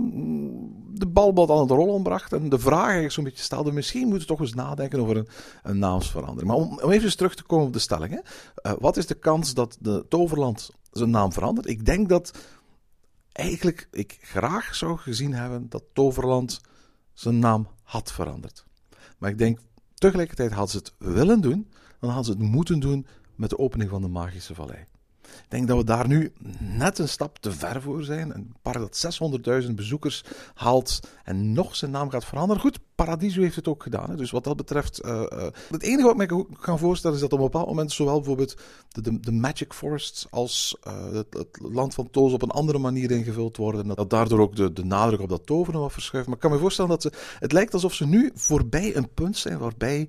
de 0.93 1.08
bal 1.08 1.51
aan 1.51 1.60
het 1.60 1.70
rollen 1.70 2.03
bracht 2.03 2.34
en 2.34 2.50
de 2.50 2.60
vraag 2.60 2.84
eigenlijk 2.84 3.13
zo'n 3.13 3.24
beetje 3.24 3.43
stelde, 3.43 3.72
misschien 3.72 4.01
moeten 4.01 4.20
we 4.20 4.34
toch 4.34 4.39
eens 4.39 4.53
nadenken 4.53 5.00
over 5.00 5.17
een, 5.17 5.27
een 5.63 5.79
naamsverandering. 5.79 6.48
Maar 6.48 6.58
om, 6.58 6.79
om 6.79 6.91
even 6.91 7.17
terug 7.17 7.36
te 7.36 7.43
komen 7.43 7.65
op 7.65 7.74
de 7.74 7.79
stelling. 7.79 8.13
Hè. 8.13 8.20
Eh, 8.55 8.77
wat 8.79 8.98
is 8.98 9.05
de 9.05 9.13
kans 9.13 9.53
dat 9.53 9.77
de 9.79 10.05
Toverland 10.10 10.72
zijn 10.91 11.10
naam 11.10 11.34
verandert? 11.34 11.67
Ik 11.67 11.86
denk 11.86 12.10
dat 12.10 12.32
eigenlijk 13.32 13.88
ik 13.91 14.17
graag 14.22 14.75
zou 14.75 14.98
gezien 14.98 15.34
hebben 15.34 15.70
dat 15.70 15.84
Toverland 15.93 16.62
zijn 17.13 17.39
naam 17.39 17.67
had 17.84 18.12
veranderd. 18.12 18.65
Maar 19.17 19.29
ik 19.29 19.38
denk 19.38 19.60
tegelijkertijd 19.93 20.51
hadden 20.51 20.70
ze 20.72 20.77
het 20.77 20.93
willen 20.98 21.41
doen, 21.41 21.70
dan 22.00 22.10
hadden 22.10 22.34
ze 22.34 22.39
het 22.39 22.51
moeten 22.51 22.79
doen 22.79 23.08
met 23.36 23.50
de 23.50 23.58
opening 23.58 23.89
van 23.89 24.01
de 24.01 24.08
Magische 24.08 24.55
Vallei. 24.55 24.86
Ik 25.23 25.45
denk 25.47 25.67
dat 25.67 25.77
we 25.77 25.83
daar 25.83 26.07
nu 26.07 26.33
net 26.59 26.99
een 26.99 27.09
stap 27.09 27.37
te 27.39 27.51
ver 27.51 27.81
voor 27.81 28.03
zijn. 28.03 28.35
Een 28.35 28.53
park 28.61 28.79
dat 28.79 29.19
600.000 29.63 29.71
bezoekers 29.71 30.23
haalt 30.53 30.99
en 31.23 31.53
nog 31.53 31.75
zijn 31.75 31.91
naam 31.91 32.09
gaat 32.09 32.25
veranderen. 32.25 32.61
Goed, 32.61 32.79
Paradiso 32.95 33.41
heeft 33.41 33.55
het 33.55 33.67
ook 33.67 33.83
gedaan. 33.83 34.15
Dus 34.15 34.31
wat 34.31 34.43
dat 34.43 34.57
betreft... 34.57 34.99
eh, 34.99 35.21
eh, 35.31 35.47
het 35.69 35.83
enige 35.83 36.13
wat 36.13 36.21
ik 36.21 36.31
me 36.31 36.45
kan 36.59 36.79
voorstellen 36.79 37.15
is 37.15 37.21
dat 37.21 37.33
op 37.33 37.39
een 37.39 37.45
bepaald 37.45 37.67
moment 37.67 37.91
zowel 37.91 38.15
bijvoorbeeld 38.15 38.57
de, 38.89 39.01
de, 39.01 39.19
de 39.19 39.31
Magic 39.31 39.73
Forests 39.73 40.27
als 40.29 40.77
eh, 40.81 41.11
het, 41.11 41.59
land 41.61 41.93
van 41.93 42.09
Toos 42.09 42.33
op 42.33 42.41
een 42.41 42.49
andere 42.49 42.77
manier 42.77 43.11
ingevuld 43.11 43.57
worden. 43.57 43.95
Dat 43.95 44.09
daardoor 44.09 44.39
ook 44.39 44.55
de, 44.55 44.73
de 44.73 44.85
nadruk 44.85 45.19
op 45.19 45.29
dat 45.29 45.45
toveren 45.45 45.79
wat 45.79 45.91
verschuift. 45.91 46.27
Maar 46.27 46.35
ik 46.35 46.41
kan 46.41 46.51
me 46.51 46.57
voorstellen 46.57 46.91
dat 46.91 47.01
ze... 47.01 47.11
Het 47.39 47.51
lijkt 47.51 47.73
alsof 47.73 47.93
ze 47.93 48.05
nu 48.05 48.31
voorbij 48.33 48.95
een 48.95 49.13
punt 49.13 49.37
zijn 49.37 49.57
waarbij 49.57 50.07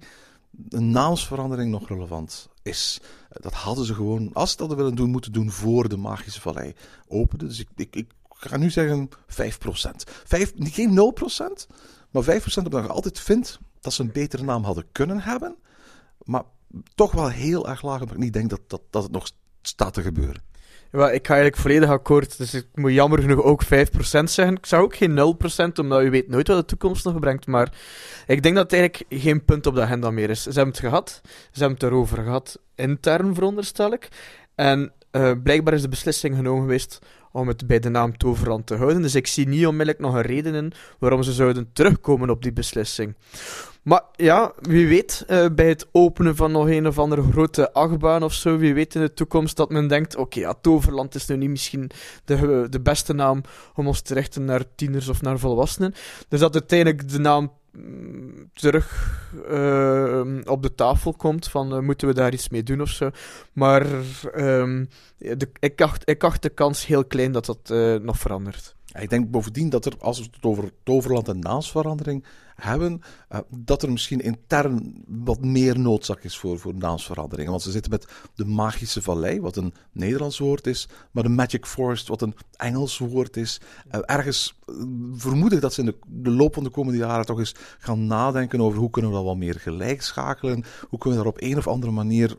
een 0.69 0.91
naamsverandering 0.91 1.71
nog 1.71 1.89
relevant 1.89 2.49
is. 2.63 3.01
Dat 3.29 3.53
hadden 3.53 3.85
ze 3.85 3.95
gewoon, 3.95 4.31
als 4.33 4.51
ze 4.51 4.57
dat 4.57 4.75
willen 4.75 4.95
doen, 4.95 5.11
moeten 5.11 5.33
doen 5.33 5.51
voor 5.51 5.89
de 5.89 5.97
Magische 5.97 6.41
Vallei 6.41 6.75
opende. 7.07 7.47
Dus 7.47 7.61
ik, 7.61 7.69
ik, 7.77 7.97
ik 7.97 8.13
ga 8.29 8.57
nu 8.57 8.71
zeggen 8.71 9.09
5%. 9.11 9.15
Vijf, 10.25 10.53
geen 10.57 11.15
0%, 11.69 11.75
maar 12.11 12.25
5% 12.25 12.27
omdat 12.57 12.85
je 12.85 12.89
altijd 12.89 13.21
vindt 13.21 13.59
dat 13.81 13.93
ze 13.93 14.03
een 14.03 14.13
betere 14.13 14.43
naam 14.43 14.65
hadden 14.65 14.87
kunnen 14.93 15.21
hebben. 15.21 15.57
Maar 16.23 16.43
toch 16.95 17.13
wel 17.13 17.29
heel 17.29 17.69
erg 17.69 17.83
laag, 17.83 18.01
omdat 18.01 18.17
ik 18.17 18.23
niet 18.23 18.33
denk 18.33 18.51
dat, 18.51 18.61
dat, 18.67 18.83
dat 18.91 19.03
het 19.03 19.13
nog 19.13 19.31
staat 19.63 19.95
te 19.95 20.03
gebeuren. 20.03 20.43
Ja, 20.97 21.11
ik 21.11 21.27
ga 21.27 21.35
eigenlijk 21.35 21.63
volledig 21.63 21.89
akkoord, 21.89 22.39
dus 22.39 22.55
ik 22.55 22.67
moet 22.75 22.93
jammer 22.93 23.21
genoeg 23.21 23.43
ook 23.43 23.65
5% 23.65 23.69
zeggen. 24.25 24.57
Ik 24.57 24.67
zou 24.67 24.83
ook 24.83 24.97
geen 24.97 25.37
0%, 25.71 25.79
omdat 25.81 26.03
je 26.03 26.11
weet 26.11 26.29
nooit 26.29 26.49
wat 26.49 26.57
de 26.57 26.65
toekomst 26.65 27.05
nog 27.05 27.19
brengt. 27.19 27.47
Maar 27.47 27.73
ik 28.27 28.43
denk 28.43 28.55
dat 28.55 28.71
het 28.71 28.81
eigenlijk 28.81 29.23
geen 29.23 29.45
punt 29.45 29.67
op 29.67 29.75
de 29.75 29.81
agenda 29.81 30.11
meer 30.11 30.31
is. 30.31 30.43
Ze 30.43 30.51
hebben 30.51 30.69
het 30.69 30.79
gehad, 30.79 31.21
ze 31.25 31.59
hebben 31.59 31.79
het 31.79 31.83
erover 31.83 32.23
gehad, 32.23 32.59
intern 32.75 33.35
veronderstel 33.35 33.93
ik. 33.93 34.09
En 34.55 34.93
uh, 35.13 35.33
blijkbaar 35.43 35.75
is 35.75 35.83
de 35.83 35.89
beslissing 35.89 36.37
genomen 36.37 36.63
geweest 36.63 36.99
om 37.35 37.49
het 37.49 37.67
bij 37.67 37.81
de 37.81 37.89
naam 37.89 38.17
Toverland 38.17 38.67
te 38.67 38.75
houden. 38.75 39.03
Dus 39.03 39.15
ik 39.15 39.27
zie 39.27 39.49
niet 39.49 39.67
onmiddellijk 39.67 39.99
nog 39.99 40.15
een 40.15 40.23
reden 40.23 40.55
in 40.55 40.73
waarom 40.99 41.23
ze 41.23 41.33
zouden 41.33 41.71
terugkomen 41.73 42.31
op 42.31 42.43
die 42.43 42.53
beslissing. 42.53 43.15
Maar 43.83 44.03
ja, 44.17 44.53
wie 44.61 44.89
weet, 44.89 45.25
uh, 45.29 45.47
bij 45.53 45.69
het 45.69 45.87
openen 45.93 46.37
van 46.37 46.53
nog 46.53 46.69
een 46.69 46.87
of 46.87 46.99
andere 46.99 47.23
grote 47.23 47.73
achtbaan 47.73 48.23
of 48.23 48.33
zo, 48.33 48.57
wie 48.57 48.75
weet 48.75 48.95
in 48.95 49.01
de 49.01 49.15
toekomst 49.15 49.57
dat 49.57 49.71
men 49.71 49.89
denkt, 49.89 50.17
oké, 50.17 50.39
ja, 50.39 50.55
Toverland 50.61 51.15
is 51.15 51.27
nu 51.27 51.37
niet 51.37 51.51
misschien 51.51 51.91
de, 52.25 52.67
de 52.71 52.81
beste 52.81 53.13
naam 53.13 53.41
om 53.75 53.87
ons 53.87 54.01
te 54.01 54.15
richten 54.15 54.45
naar 54.45 54.65
tieners 54.75 55.09
of 55.09 55.23
naar 55.23 55.39
volwassenen. 55.39 55.95
Dus 56.29 56.41
dat 56.41 56.55
uiteindelijk 56.55 57.09
de 57.09 57.19
naam 57.19 57.53
terug 58.53 59.19
uh, 59.51 60.41
op 60.45 60.63
de 60.63 60.75
tafel 60.75 61.13
komt 61.13 61.49
van 61.49 61.75
uh, 61.75 61.81
moeten 61.81 62.09
we 62.09 62.15
daar 62.15 62.33
iets 62.33 62.49
mee 62.49 62.63
doen 62.63 62.81
of 62.81 62.89
zo. 62.89 63.11
Maar 63.53 63.87
um, 64.37 64.89
de, 65.19 65.49
ik, 65.59 65.81
acht, 65.81 66.09
ik 66.09 66.25
acht 66.25 66.43
de 66.43 66.49
kans 66.49 66.87
heel 66.87 67.05
klein 67.05 67.33
dat 67.33 67.47
dat 67.47 67.71
uh, 67.73 67.95
nog 67.95 68.19
verandert. 68.19 68.75
Ik 68.99 69.11
denk 69.11 69.31
bovendien 69.31 69.69
dat 69.69 69.87
er, 69.87 69.93
als 69.99 70.19
het 70.19 70.29
over 70.41 70.71
Toverland 70.83 71.29
en 71.29 71.39
naamsverandering 71.39 72.25
hebben, 72.55 73.01
uh, 73.33 73.39
dat 73.49 73.83
er 73.83 73.93
misschien 73.93 74.21
intern 74.21 75.05
wat 75.07 75.45
meer 75.45 75.79
noodzaak 75.79 76.25
is 76.25 76.39
voor, 76.39 76.59
voor 76.59 76.75
naamsveranderingen. 76.75 77.51
Want 77.51 77.63
ze 77.63 77.71
zitten 77.71 77.91
met 77.91 78.07
de 78.35 78.45
Magische 78.45 79.03
Vallei, 79.03 79.41
wat 79.41 79.57
een 79.57 79.75
Nederlands 79.93 80.39
woord 80.39 80.67
is, 80.67 80.89
maar 81.11 81.23
de 81.23 81.29
Magic 81.29 81.67
Forest, 81.67 82.09
wat 82.09 82.23
een 82.23 82.35
Engels 82.57 82.99
woord 82.99 83.37
is. 83.37 83.61
Uh, 83.95 84.01
ergens 84.05 84.59
uh, 84.67 84.75
vermoed 85.15 85.53
ik 85.53 85.61
dat 85.61 85.75
ze 85.75 85.81
in 85.81 85.87
de, 85.87 85.97
de, 86.07 86.31
loop 86.31 86.55
van 86.55 86.65
de 86.65 86.71
komende 86.71 86.99
jaren 86.99 87.27
toch 87.27 87.39
eens 87.39 87.55
gaan 87.79 88.07
nadenken 88.07 88.61
over 88.61 88.79
hoe 88.79 88.91
kunnen 88.91 89.11
we 89.11 89.17
dat 89.17 89.27
wat 89.27 89.37
meer 89.37 89.61
gelijk 89.61 90.03
schakelen. 90.03 90.65
Hoe 90.89 90.99
kunnen 90.99 91.19
we 91.19 91.25
daar 91.25 91.35
op 91.35 91.43
een 91.43 91.59
of 91.59 91.69
andere 91.69 91.93
manier 91.93 92.37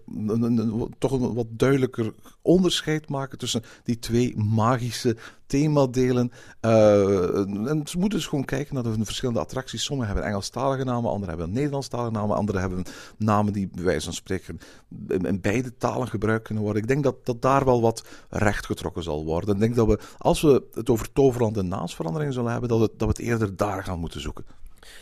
toch 0.98 1.12
een 1.12 1.34
wat 1.34 1.48
duidelijker 1.50 2.14
onderscheid 2.42 3.10
maken 3.10 3.38
tussen 3.38 3.64
die 3.84 4.00
twee 4.00 4.38
magische 4.38 5.18
themadelen. 5.48 6.32
en 6.62 7.82
ze 7.86 7.98
moeten 7.98 8.20
dus 8.20 8.28
gewoon 8.28 8.46
kijken 8.46 8.74
naar 8.74 8.84
de 8.84 9.06
verschillende 9.06 9.40
attracties. 9.40 9.84
Sommige 9.84 10.05
hebben 10.06 10.24
Engelstalige 10.24 10.84
namen, 10.84 11.10
anderen 11.12 11.38
hebben 11.38 11.56
Nederlandstalige 11.56 12.12
namen, 12.12 12.36
anderen 12.36 12.62
hebben 12.62 12.84
namen 13.18 13.54
die 13.54 13.70
bij 13.74 13.84
wijze 13.84 14.06
van 14.06 14.14
spreken 14.14 14.60
in 15.08 15.42
beide 15.42 15.78
talen 15.78 16.08
gebruikt 16.08 16.44
kunnen 16.44 16.64
worden. 16.64 16.82
Ik 16.82 16.88
denk 16.88 17.04
dat, 17.04 17.26
dat 17.26 17.42
daar 17.42 17.66
wel 17.66 17.82
wat 17.82 18.04
recht 18.30 18.66
getrokken 18.66 19.04
zal 19.04 19.26
worden. 19.26 19.54
Ik 19.54 19.60
denk 19.60 19.76
dat 19.76 19.88
we, 19.88 20.00
als 20.18 20.42
we 20.42 20.64
het 20.74 20.90
over 20.90 21.12
toverland 21.12 21.58
en 21.58 21.68
naamsveranderingen 21.68 22.34
zullen 22.34 22.52
hebben, 22.52 22.70
dat 22.70 22.80
we, 22.80 22.90
dat 22.98 23.08
we 23.08 23.24
het 23.24 23.32
eerder 23.32 23.56
daar 23.56 23.84
gaan 23.84 24.00
moeten 24.00 24.22
zoeken. 24.22 24.46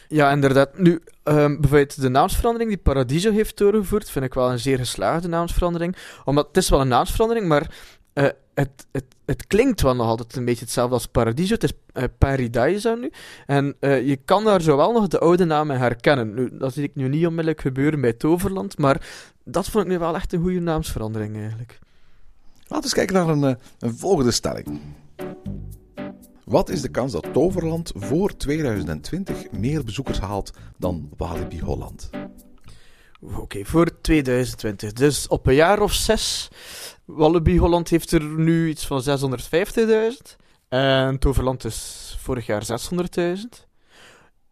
Ja, 0.07 0.31
inderdaad. 0.31 0.77
Nu, 0.77 0.91
um, 1.23 1.61
bijvoorbeeld 1.61 2.01
de 2.01 2.09
naamsverandering 2.09 2.69
die 2.69 2.79
Paradiso 2.79 3.31
heeft 3.31 3.57
doorgevoerd, 3.57 4.09
vind 4.09 4.25
ik 4.25 4.33
wel 4.33 4.51
een 4.51 4.59
zeer 4.59 4.77
geslaagde 4.77 5.27
naamsverandering. 5.27 5.95
Omdat 6.23 6.47
het 6.47 6.57
is 6.57 6.69
wel 6.69 6.81
een 6.81 6.87
naamsverandering, 6.87 7.47
maar 7.47 7.75
uh, 8.13 8.27
het, 8.53 8.87
het, 8.91 9.05
het 9.25 9.47
klinkt 9.47 9.81
wel 9.81 9.95
nog 9.95 10.07
altijd 10.07 10.35
een 10.35 10.45
beetje 10.45 10.63
hetzelfde 10.63 10.93
als 10.93 11.07
Paradiso. 11.07 11.53
Het 11.53 11.63
is 11.63 11.73
uh, 11.93 12.03
Paradise 12.17 12.97
nu. 12.99 13.11
En 13.45 13.75
uh, 13.79 14.07
je 14.07 14.15
kan 14.15 14.43
daar 14.43 14.61
zowel 14.61 14.91
nog 14.91 15.07
de 15.07 15.19
oude 15.19 15.45
namen 15.45 15.77
herkennen. 15.77 16.33
Nu, 16.33 16.57
dat 16.57 16.73
zie 16.73 16.83
ik 16.83 16.95
nu 16.95 17.07
niet 17.07 17.25
onmiddellijk 17.25 17.61
gebeuren 17.61 18.01
bij 18.01 18.13
Toverland, 18.13 18.77
maar 18.77 19.07
dat 19.43 19.69
vond 19.69 19.85
ik 19.85 19.91
nu 19.91 19.99
wel 19.99 20.15
echt 20.15 20.33
een 20.33 20.41
goede 20.41 20.59
naamsverandering 20.59 21.35
eigenlijk. 21.37 21.79
Laten 22.57 22.75
we 22.77 22.83
eens 22.83 22.93
kijken 22.93 23.15
naar 23.15 23.27
een, 23.27 23.57
een 23.79 23.97
volgende 23.97 24.31
stelling. 24.31 24.81
Wat 26.43 26.69
is 26.69 26.81
de 26.81 26.89
kans 26.89 27.11
dat 27.11 27.33
Toverland 27.33 27.91
voor 27.95 28.37
2020 28.37 29.51
meer 29.51 29.83
bezoekers 29.83 30.19
haalt 30.19 30.51
dan 30.77 31.09
Walibi 31.17 31.59
Holland? 31.59 32.09
Oké, 33.21 33.39
okay, 33.39 33.65
voor 33.65 34.01
2020. 34.01 34.93
Dus 34.93 35.27
op 35.27 35.47
een 35.47 35.53
jaar 35.53 35.81
of 35.81 35.93
zes. 35.93 36.49
Walibi 37.05 37.59
Holland 37.59 37.89
heeft 37.89 38.11
er 38.11 38.23
nu 38.23 38.69
iets 38.69 38.87
van 38.87 39.03
650.000. 39.03 40.35
En 40.67 41.19
Toverland 41.19 41.63
is 41.63 42.17
vorig 42.19 42.45
jaar 42.45 42.63
600.000. 43.17 43.43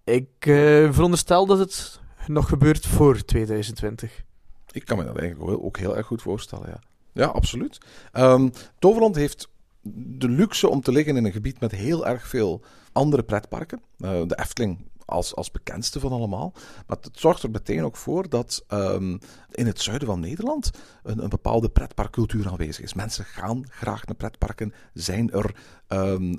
Ik 0.03 0.45
uh, 0.45 0.93
veronderstel 0.93 1.45
dat 1.45 1.59
het 1.59 1.99
nog 2.27 2.49
gebeurt 2.49 2.85
voor 2.85 3.25
2020. 3.25 4.23
Ik 4.71 4.85
kan 4.85 4.97
me 4.97 5.03
dat 5.03 5.17
eigenlijk 5.17 5.63
ook 5.63 5.77
heel 5.77 5.97
erg 5.97 6.05
goed 6.05 6.21
voorstellen, 6.21 6.69
ja. 6.69 6.79
Ja, 7.13 7.25
absoluut. 7.25 7.77
Um, 8.13 8.51
Toverland 8.79 9.15
heeft 9.15 9.49
de 10.17 10.29
luxe 10.29 10.69
om 10.69 10.81
te 10.81 10.91
liggen 10.91 11.17
in 11.17 11.25
een 11.25 11.31
gebied 11.31 11.59
met 11.59 11.71
heel 11.71 12.07
erg 12.07 12.27
veel 12.27 12.61
andere 12.91 13.23
pretparken. 13.23 13.81
Uh, 13.97 14.09
de 14.27 14.39
Efteling 14.39 14.89
als, 15.05 15.35
als 15.35 15.51
bekendste 15.51 15.99
van 15.99 16.11
allemaal. 16.11 16.53
Maar 16.87 16.97
het 17.01 17.19
zorgt 17.19 17.43
er 17.43 17.51
meteen 17.51 17.83
ook 17.83 17.95
voor 17.95 18.29
dat 18.29 18.65
um, 18.69 19.19
in 19.51 19.65
het 19.65 19.81
zuiden 19.81 20.07
van 20.07 20.19
Nederland 20.19 20.71
een, 21.03 21.23
een 21.23 21.29
bepaalde 21.29 21.69
pretparkcultuur 21.69 22.49
aanwezig 22.49 22.83
is. 22.83 22.93
Mensen 22.93 23.25
gaan 23.25 23.63
graag 23.69 24.05
naar 24.05 24.15
pretparken, 24.15 24.73
zijn 24.93 25.31
er 25.31 25.55
um, 25.87 26.35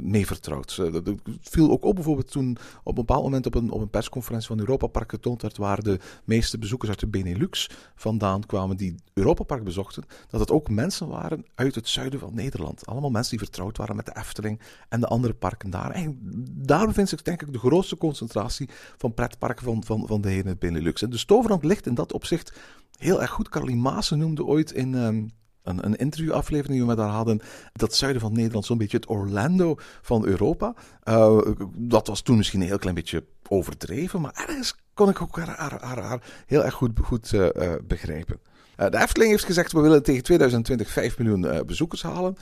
mee 0.00 0.26
vertrouwd. 0.26 0.76
Dat 0.76 1.14
viel 1.40 1.70
ook 1.70 1.84
op 1.84 1.94
bijvoorbeeld 1.94 2.30
toen 2.30 2.56
op 2.82 2.98
een 2.98 3.04
bepaald 3.04 3.22
moment 3.22 3.46
op 3.46 3.54
een, 3.54 3.70
op 3.70 3.80
een 3.80 3.90
persconferentie 3.90 4.48
van 4.48 4.58
Europa 4.58 4.86
Park 4.86 5.10
getoond 5.10 5.42
werd 5.42 5.56
waar 5.56 5.82
de 5.82 5.98
meeste 6.24 6.58
bezoekers 6.58 6.90
uit 6.90 7.00
de 7.00 7.06
Benelux 7.06 7.70
vandaan 7.94 8.46
kwamen 8.46 8.76
die 8.76 8.94
Europa 9.12 9.42
Park 9.42 9.64
bezochten, 9.64 10.04
dat 10.28 10.40
het 10.40 10.50
ook 10.50 10.68
mensen 10.70 11.08
waren 11.08 11.44
uit 11.54 11.74
het 11.74 11.88
zuiden 11.88 12.20
van 12.20 12.34
Nederland. 12.34 12.86
Allemaal 12.86 13.10
mensen 13.10 13.36
die 13.36 13.46
vertrouwd 13.46 13.76
waren 13.76 13.96
met 13.96 14.06
de 14.06 14.16
Efteling 14.16 14.60
en 14.88 15.00
de 15.00 15.06
andere 15.06 15.34
parken 15.34 15.70
daar. 15.70 15.90
En 15.90 16.18
daar 16.50 16.86
bevindt 16.86 17.10
zich 17.10 17.22
denk 17.22 17.42
ik 17.42 17.52
de 17.52 17.58
grootste 17.58 17.96
concentratie 17.96 18.68
van 18.96 19.14
pretparken 19.14 19.64
van, 19.64 19.84
van, 19.84 20.06
van 20.06 20.20
de 20.20 20.28
hele 20.28 20.56
Benelux. 20.56 21.02
En 21.02 21.10
dus 21.10 21.24
Toverland 21.24 21.64
ligt 21.64 21.86
in 21.86 21.94
dat 21.94 22.12
opzicht 22.12 22.53
heel 22.98 23.22
erg 23.22 23.30
goed. 23.30 23.48
Caroline 23.48 23.80
Maassen 23.80 24.18
noemde 24.18 24.44
ooit 24.44 24.72
in 24.72 24.94
um, 24.94 25.30
een, 25.64 25.84
een 25.84 25.96
interviewaflevering 25.96 26.72
die 26.72 26.80
we 26.80 26.86
met 26.86 26.98
haar 26.98 27.14
hadden, 27.14 27.40
dat 27.72 27.94
zuiden 27.94 28.20
van 28.20 28.32
Nederland 28.32 28.64
zo'n 28.64 28.78
beetje 28.78 28.96
het 28.96 29.08
Orlando 29.08 29.74
van 30.02 30.26
Europa. 30.26 30.74
Uh, 31.04 31.38
dat 31.76 32.06
was 32.06 32.20
toen 32.20 32.36
misschien 32.36 32.60
een 32.60 32.66
heel 32.66 32.78
klein 32.78 32.94
beetje 32.94 33.24
overdreven, 33.48 34.20
maar 34.20 34.46
ergens 34.48 34.76
kon 34.94 35.08
ik 35.08 35.22
ook 35.22 35.38
haar, 35.38 35.80
haar, 35.80 36.22
heel 36.46 36.64
erg 36.64 36.74
goed, 36.74 36.98
goed 37.02 37.32
uh, 37.32 37.48
uh, 37.56 37.72
begrijpen. 37.84 38.40
De 38.76 38.98
Efteling 38.98 39.30
heeft 39.30 39.44
gezegd, 39.44 39.72
we 39.72 39.80
willen 39.80 40.02
tegen 40.02 40.22
2020 40.22 40.90
5 40.90 41.18
miljoen 41.18 41.66
bezoekers 41.66 42.02
halen. 42.02 42.36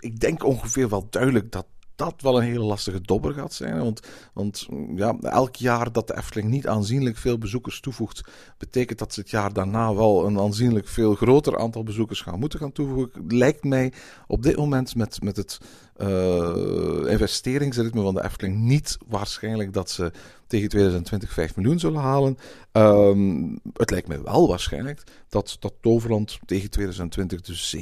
Ik 0.00 0.20
denk 0.20 0.44
ongeveer 0.44 0.88
wel 0.88 1.06
duidelijk 1.10 1.52
dat 1.52 1.66
dat 1.96 2.14
wel 2.20 2.36
een 2.36 2.46
hele 2.46 2.64
lastige 2.64 3.00
dobber 3.00 3.32
gaat 3.32 3.52
zijn. 3.52 3.78
Want, 3.78 4.00
want 4.32 4.66
ja, 4.94 5.16
elk 5.20 5.56
jaar 5.56 5.92
dat 5.92 6.06
de 6.06 6.16
Efteling 6.16 6.50
niet 6.50 6.66
aanzienlijk 6.66 7.16
veel 7.16 7.38
bezoekers 7.38 7.80
toevoegt, 7.80 8.20
betekent 8.58 8.98
dat 8.98 9.14
ze 9.14 9.20
het 9.20 9.30
jaar 9.30 9.52
daarna 9.52 9.94
wel 9.94 10.26
een 10.26 10.38
aanzienlijk 10.38 10.88
veel 10.88 11.14
groter 11.14 11.58
aantal 11.58 11.82
bezoekers 11.82 12.20
gaan 12.20 12.38
moeten 12.38 12.58
gaan 12.58 12.72
toevoegen. 12.72 13.24
Lijkt 13.28 13.64
mij 13.64 13.92
op 14.26 14.42
dit 14.42 14.56
moment 14.56 14.94
met, 14.94 15.22
met 15.22 15.36
het 15.36 15.58
uh, 15.96 17.10
investeringsritme 17.10 18.02
van 18.02 18.14
de 18.14 18.24
Efteling 18.24 18.58
niet 18.58 18.98
waarschijnlijk 19.06 19.72
dat 19.72 19.90
ze 19.90 20.12
tegen 20.46 20.68
2020 20.68 21.32
5 21.32 21.56
miljoen 21.56 21.78
zullen 21.78 22.00
halen. 22.00 22.38
Um, 22.72 23.58
het 23.72 23.90
lijkt 23.90 24.08
mij 24.08 24.22
wel 24.22 24.48
waarschijnlijk 24.48 25.02
dat, 25.28 25.56
dat 25.58 25.74
Toverland 25.80 26.38
tegen 26.46 26.70
2020 26.70 27.40
dus 27.40 27.76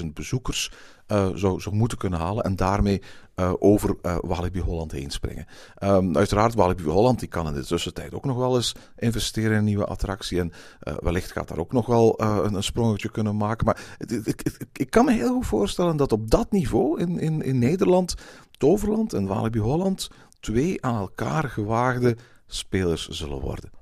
750.000 0.00 0.06
bezoekers 0.14 0.72
uh, 1.08 1.28
zou, 1.34 1.60
zou 1.60 1.74
moeten 1.74 1.98
kunnen 1.98 2.18
halen 2.18 2.44
en 2.44 2.56
daarmee 2.56 3.02
uh, 3.36 3.52
over 3.58 3.96
uh, 4.02 4.16
Walibi 4.20 4.60
Holland 4.60 4.92
heen 4.92 5.10
springen. 5.10 5.46
Um, 5.82 6.16
uiteraard, 6.16 6.54
Walibi 6.54 6.82
Holland 6.82 7.18
die 7.18 7.28
kan 7.28 7.46
in 7.46 7.52
de 7.52 7.64
tussentijd 7.64 8.14
ook 8.14 8.24
nog 8.24 8.36
wel 8.36 8.56
eens 8.56 8.74
investeren 8.96 9.50
in 9.50 9.56
een 9.56 9.64
nieuwe 9.64 9.84
attractie 9.84 10.40
en 10.40 10.52
wellicht 10.80 11.32
gaat 11.32 11.48
daar 11.48 11.58
ook 11.58 11.72
nog 11.72 11.86
wel 11.86 12.20
een, 12.20 12.54
een, 12.54 12.62
sprongetje 12.62 13.10
kunnen 13.10 13.36
maken. 13.36 13.66
Maar 13.66 13.96
ik 14.72 14.90
kan 14.90 15.04
me 15.04 15.12
heel 15.12 15.34
goed 15.34 15.46
voorstellen 15.46 15.96
dat 15.96 16.12
op 16.12 16.30
dat 16.30 16.50
niveau 16.50 17.00
in, 17.00 17.18
in, 17.18 17.42
in 17.42 17.58
Nederland 17.58 18.14
Toverland 18.58 19.12
en 19.12 19.26
Walibi 19.26 19.58
Holland 19.58 20.10
twee 20.40 20.84
aan 20.84 21.00
elkaar 21.00 21.44
gewaagde 21.44 22.16
spelers 22.46 23.08
zullen 23.08 23.40
worden. 23.40 23.79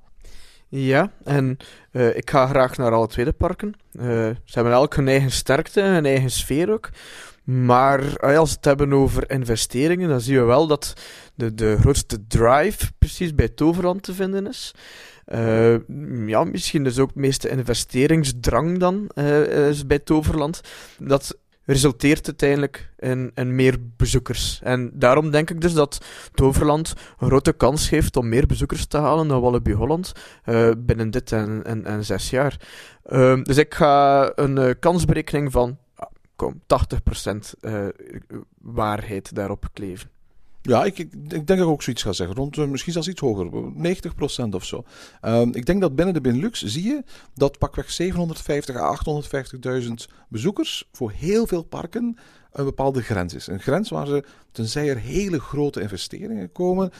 Ja, 0.68 1.12
en 1.24 1.56
uh, 1.92 2.16
ik 2.16 2.30
ga 2.30 2.46
graag 2.46 2.76
naar 2.76 2.92
alle 2.92 3.06
tweede 3.06 3.32
parken. 3.32 3.74
Uh, 3.92 4.02
ze 4.44 4.52
hebben 4.52 4.72
elk 4.72 4.94
hun 4.94 5.08
eigen 5.08 5.30
sterkte, 5.30 5.80
hun 5.80 6.06
eigen 6.06 6.30
sfeer 6.30 6.70
ook. 6.72 6.90
Maar 7.44 8.18
als 8.18 8.50
we 8.50 8.56
het 8.56 8.64
hebben 8.64 8.92
over 8.92 9.30
investeringen, 9.30 10.08
dan 10.08 10.20
zien 10.20 10.36
we 10.36 10.42
wel 10.42 10.66
dat 10.66 10.92
de, 11.34 11.54
de 11.54 11.76
grootste 11.80 12.26
drive 12.26 12.92
precies 12.98 13.34
bij 13.34 13.48
Toverland 13.48 14.02
te 14.02 14.14
vinden 14.14 14.46
is. 14.46 14.74
Ja, 16.26 16.44
misschien 16.44 16.84
dus 16.84 16.98
ook 16.98 17.14
de 17.14 17.20
meeste 17.20 17.48
investeringsdrang 17.48 18.78
dan 18.78 19.08
is 19.68 19.86
bij 19.86 19.98
Toverland. 19.98 20.60
Dat 20.98 21.36
resulteert 21.68 22.26
uiteindelijk 22.26 22.92
in, 22.98 23.54
meer 23.54 23.76
bezoekers. 23.96 24.60
En 24.62 24.90
daarom 24.94 25.30
denk 25.30 25.50
ik 25.50 25.60
dus 25.60 25.72
dat 25.72 26.04
Toverland 26.34 26.94
een 27.18 27.26
grote 27.26 27.52
kans 27.52 27.90
heeft 27.90 28.16
om 28.16 28.28
meer 28.28 28.46
bezoekers 28.46 28.86
te 28.86 28.98
halen 28.98 29.28
dan 29.28 29.40
Walibi 29.40 29.72
Holland 29.72 30.12
uh, 30.44 30.70
binnen 30.78 31.10
dit 31.10 31.32
en, 31.32 31.84
en, 31.84 32.04
zes 32.04 32.30
jaar. 32.30 32.56
Uh, 33.06 33.42
dus 33.42 33.56
ik 33.56 33.74
ga 33.74 34.32
een 34.34 34.56
uh, 34.56 34.70
kansberekening 34.80 35.52
van 35.52 35.78
kom, 36.36 36.62
80% 37.34 37.36
waarheid 38.58 39.34
daarop 39.34 39.68
kleven. 39.72 40.10
Ja, 40.68 40.84
ik, 40.84 40.98
ik, 40.98 41.12
ik, 41.12 41.28
denk 41.28 41.46
dat 41.46 41.58
ik 41.58 41.64
ook 41.64 41.82
zoiets 41.82 42.02
ga 42.02 42.12
zeggen. 42.12 42.36
Rond, 42.36 42.56
uh, 42.56 42.66
misschien 42.66 42.92
zelfs 42.92 43.08
iets 43.08 43.20
hoger, 43.20 43.50
90% 44.46 44.48
of 44.50 44.64
zo. 44.64 44.84
Um, 45.22 45.54
ik 45.54 45.66
denk 45.66 45.80
dat 45.80 45.94
binnen 45.94 46.14
de 46.14 46.20
Benelux 46.20 46.62
zie 46.64 46.84
je 46.84 47.02
dat 47.34 47.58
pakweg 47.58 47.90
750 47.90 48.76
à 48.76 48.98
850.000 49.82 49.92
bezoekers 50.28 50.88
voor 50.92 51.10
heel 51.10 51.46
veel 51.46 51.62
parken 51.62 52.16
een 52.52 52.64
bepaalde 52.64 53.02
grens 53.02 53.34
is. 53.34 53.46
Een 53.46 53.60
grens 53.60 53.88
waar 53.88 54.06
ze, 54.06 54.24
tenzij 54.52 54.88
er 54.88 54.98
hele 54.98 55.40
grote 55.40 55.80
investeringen 55.80 56.52
komen, 56.52 56.90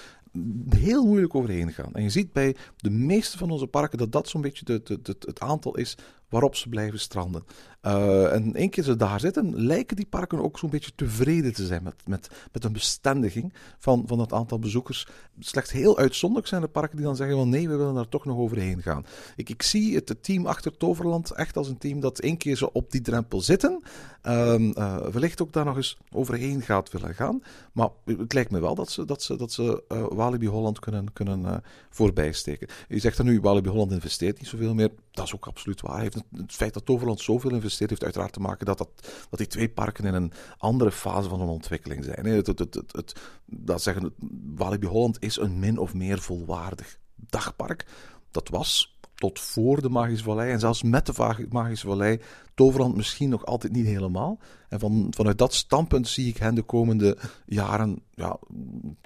heel 0.68 1.04
moeilijk 1.04 1.34
overheen 1.34 1.72
gaan. 1.72 1.92
En 1.92 2.02
je 2.02 2.10
ziet 2.10 2.32
bij 2.32 2.56
de 2.76 2.90
meeste 2.90 3.38
van 3.38 3.50
onze 3.50 3.66
parken 3.66 3.98
dat 3.98 4.12
dat 4.12 4.28
zo'n 4.28 4.40
beetje 4.40 4.64
de, 4.64 4.98
het 5.02 5.40
aantal 5.40 5.76
is 5.76 5.96
waarop 6.28 6.56
ze 6.56 6.68
blijven 6.68 7.00
stranden. 7.00 7.44
Uh, 7.82 8.32
en 8.32 8.54
één 8.54 8.70
keer 8.70 8.84
ze 8.84 8.96
daar 8.96 9.20
zitten, 9.20 9.66
lijken 9.66 9.96
die 9.96 10.06
parken 10.06 10.42
ook 10.42 10.58
zo'n 10.58 10.70
beetje 10.70 10.92
tevreden 10.94 11.52
te 11.52 11.66
zijn 11.66 11.82
met, 11.82 11.94
met, 12.06 12.30
met 12.52 12.64
een 12.64 12.72
bestendiging 12.72 13.52
van, 13.78 14.04
van 14.06 14.18
het 14.18 14.32
aantal 14.32 14.58
bezoekers. 14.58 15.06
Slechts 15.38 15.72
heel 15.72 15.98
uitzonderlijk 15.98 16.48
zijn 16.48 16.60
de 16.60 16.68
parken 16.68 16.96
die 16.96 17.06
dan 17.06 17.16
zeggen 17.16 17.36
van 17.36 17.48
nee, 17.48 17.68
we 17.68 17.76
willen 17.76 17.94
daar 17.94 18.08
toch 18.08 18.24
nog 18.24 18.36
overheen 18.36 18.82
gaan. 18.82 19.06
Ik, 19.36 19.48
ik 19.48 19.62
zie 19.62 19.94
het, 19.94 20.08
het 20.08 20.22
team 20.22 20.46
achter 20.46 20.76
Toverland 20.76 21.30
echt 21.30 21.56
als 21.56 21.68
een 21.68 21.78
team 21.78 22.00
dat 22.00 22.18
één 22.18 22.36
keer 22.36 22.56
zo 22.56 22.70
op 22.72 22.90
die 22.90 23.00
drempel 23.00 23.40
zitten, 23.40 23.82
uh, 24.22 25.06
wellicht 25.06 25.42
ook 25.42 25.52
daar 25.52 25.64
nog 25.64 25.76
eens 25.76 25.98
overheen 26.12 26.62
gaat 26.62 26.90
willen 26.90 27.14
gaan. 27.14 27.42
Maar 27.72 27.88
het 28.04 28.32
lijkt 28.32 28.50
me 28.50 28.60
wel 28.60 28.74
dat 28.74 28.90
ze, 28.90 29.04
dat 29.04 29.22
ze, 29.22 29.36
dat 29.36 29.52
ze 29.52 29.82
uh, 29.88 30.06
Walibi 30.08 30.46
Holland 30.46 30.78
kunnen, 30.78 31.12
kunnen 31.12 31.40
uh, 31.40 31.56
voorbijsteken. 31.90 32.68
Je 32.88 32.98
zegt 32.98 33.16
dan 33.16 33.26
nu, 33.26 33.40
Walibi 33.40 33.68
Holland 33.68 33.92
investeert 33.92 34.38
niet 34.38 34.48
zoveel 34.48 34.74
meer. 34.74 34.90
Dat 35.10 35.26
is 35.26 35.34
ook 35.34 35.46
absoluut 35.46 35.80
waar. 35.80 36.00
Heeft 36.00 36.14
het, 36.14 36.24
het, 36.36 36.52
feit 36.52 36.74
dat 36.74 36.84
Toverland 36.84 37.20
zoveel 37.20 37.50
investeert, 37.50 37.66
heeft 37.78 38.04
uiteraard 38.04 38.32
te 38.32 38.40
maken 38.40 38.66
dat, 38.66 38.78
dat, 38.78 38.88
dat 39.30 39.38
die 39.38 39.48
twee 39.48 39.68
parken 39.68 40.04
in 40.04 40.14
een 40.14 40.32
andere 40.58 40.92
fase 40.92 41.28
van 41.28 41.40
hun 41.40 41.48
ontwikkeling 41.48 42.04
zijn. 42.04 42.26
Het, 42.26 42.46
het, 42.46 42.60
het, 42.74 43.20
dat 43.44 43.82
zeggen, 43.82 44.14
Walibi 44.54 44.86
Holland 44.86 45.22
is 45.22 45.36
een 45.36 45.58
min 45.58 45.78
of 45.78 45.94
meer 45.94 46.18
volwaardig 46.18 46.98
dagpark. 47.14 47.86
Dat 48.30 48.48
was 48.48 48.98
tot 49.14 49.40
voor 49.40 49.82
de 49.82 49.88
Magische 49.88 50.24
Vallei 50.24 50.52
en 50.52 50.60
zelfs 50.60 50.82
met 50.82 51.06
de 51.06 51.46
Magische 51.50 51.86
Vallei 51.86 52.20
Toverland 52.54 52.96
misschien 52.96 53.28
nog 53.28 53.46
altijd 53.46 53.72
niet 53.72 53.86
helemaal. 53.86 54.38
En 54.68 54.78
van, 54.78 55.06
vanuit 55.10 55.38
dat 55.38 55.54
standpunt 55.54 56.08
zie 56.08 56.28
ik 56.28 56.36
hen 56.36 56.54
de 56.54 56.62
komende 56.62 57.18
jaren 57.46 58.02
ja, 58.14 58.38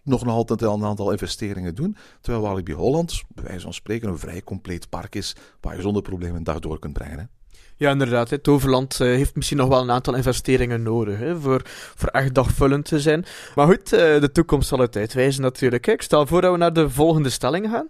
nog 0.03 0.27
altijd 0.27 0.63
een 0.63 0.85
aantal 0.85 1.11
investeringen 1.11 1.75
doen. 1.75 1.97
Terwijl 2.21 2.45
Walibi 2.45 2.73
Holland, 2.73 3.23
bij 3.29 3.45
wijze 3.45 3.61
van 3.61 3.73
spreken, 3.73 4.09
een 4.09 4.19
vrij 4.19 4.43
compleet 4.43 4.89
park 4.89 5.15
is 5.15 5.37
waar 5.61 5.77
je 5.77 5.83
zonder 5.83 6.03
problemen 6.03 6.37
een 6.37 6.45
dag 6.45 6.59
door 6.59 6.79
kunt 6.79 6.93
brengen. 6.93 7.31
Ja, 7.83 7.91
inderdaad. 7.91 8.31
Het 8.31 8.43
Toverland 8.43 8.99
uh, 9.01 9.09
heeft 9.09 9.35
misschien 9.35 9.57
nog 9.57 9.69
wel 9.69 9.81
een 9.81 9.91
aantal 9.91 10.15
investeringen 10.15 10.83
nodig 10.83 11.19
hè, 11.19 11.41
voor, 11.41 11.61
voor 11.65 12.09
echt 12.09 12.35
dagvullend 12.35 12.85
te 12.85 13.01
zijn. 13.01 13.25
Maar 13.55 13.67
goed, 13.67 13.93
uh, 13.93 13.99
de 13.99 14.31
toekomst 14.33 14.69
zal 14.69 14.79
het 14.79 14.97
uitwijzen 14.97 15.43
natuurlijk. 15.43 15.87
Ik 15.87 16.03
stel 16.03 16.27
voor 16.27 16.41
dat 16.41 16.53
we 16.53 16.59
naar 16.59 16.73
de 16.73 16.91
volgende 16.91 17.31
stelling 17.31 17.69
gaan. 17.71 17.89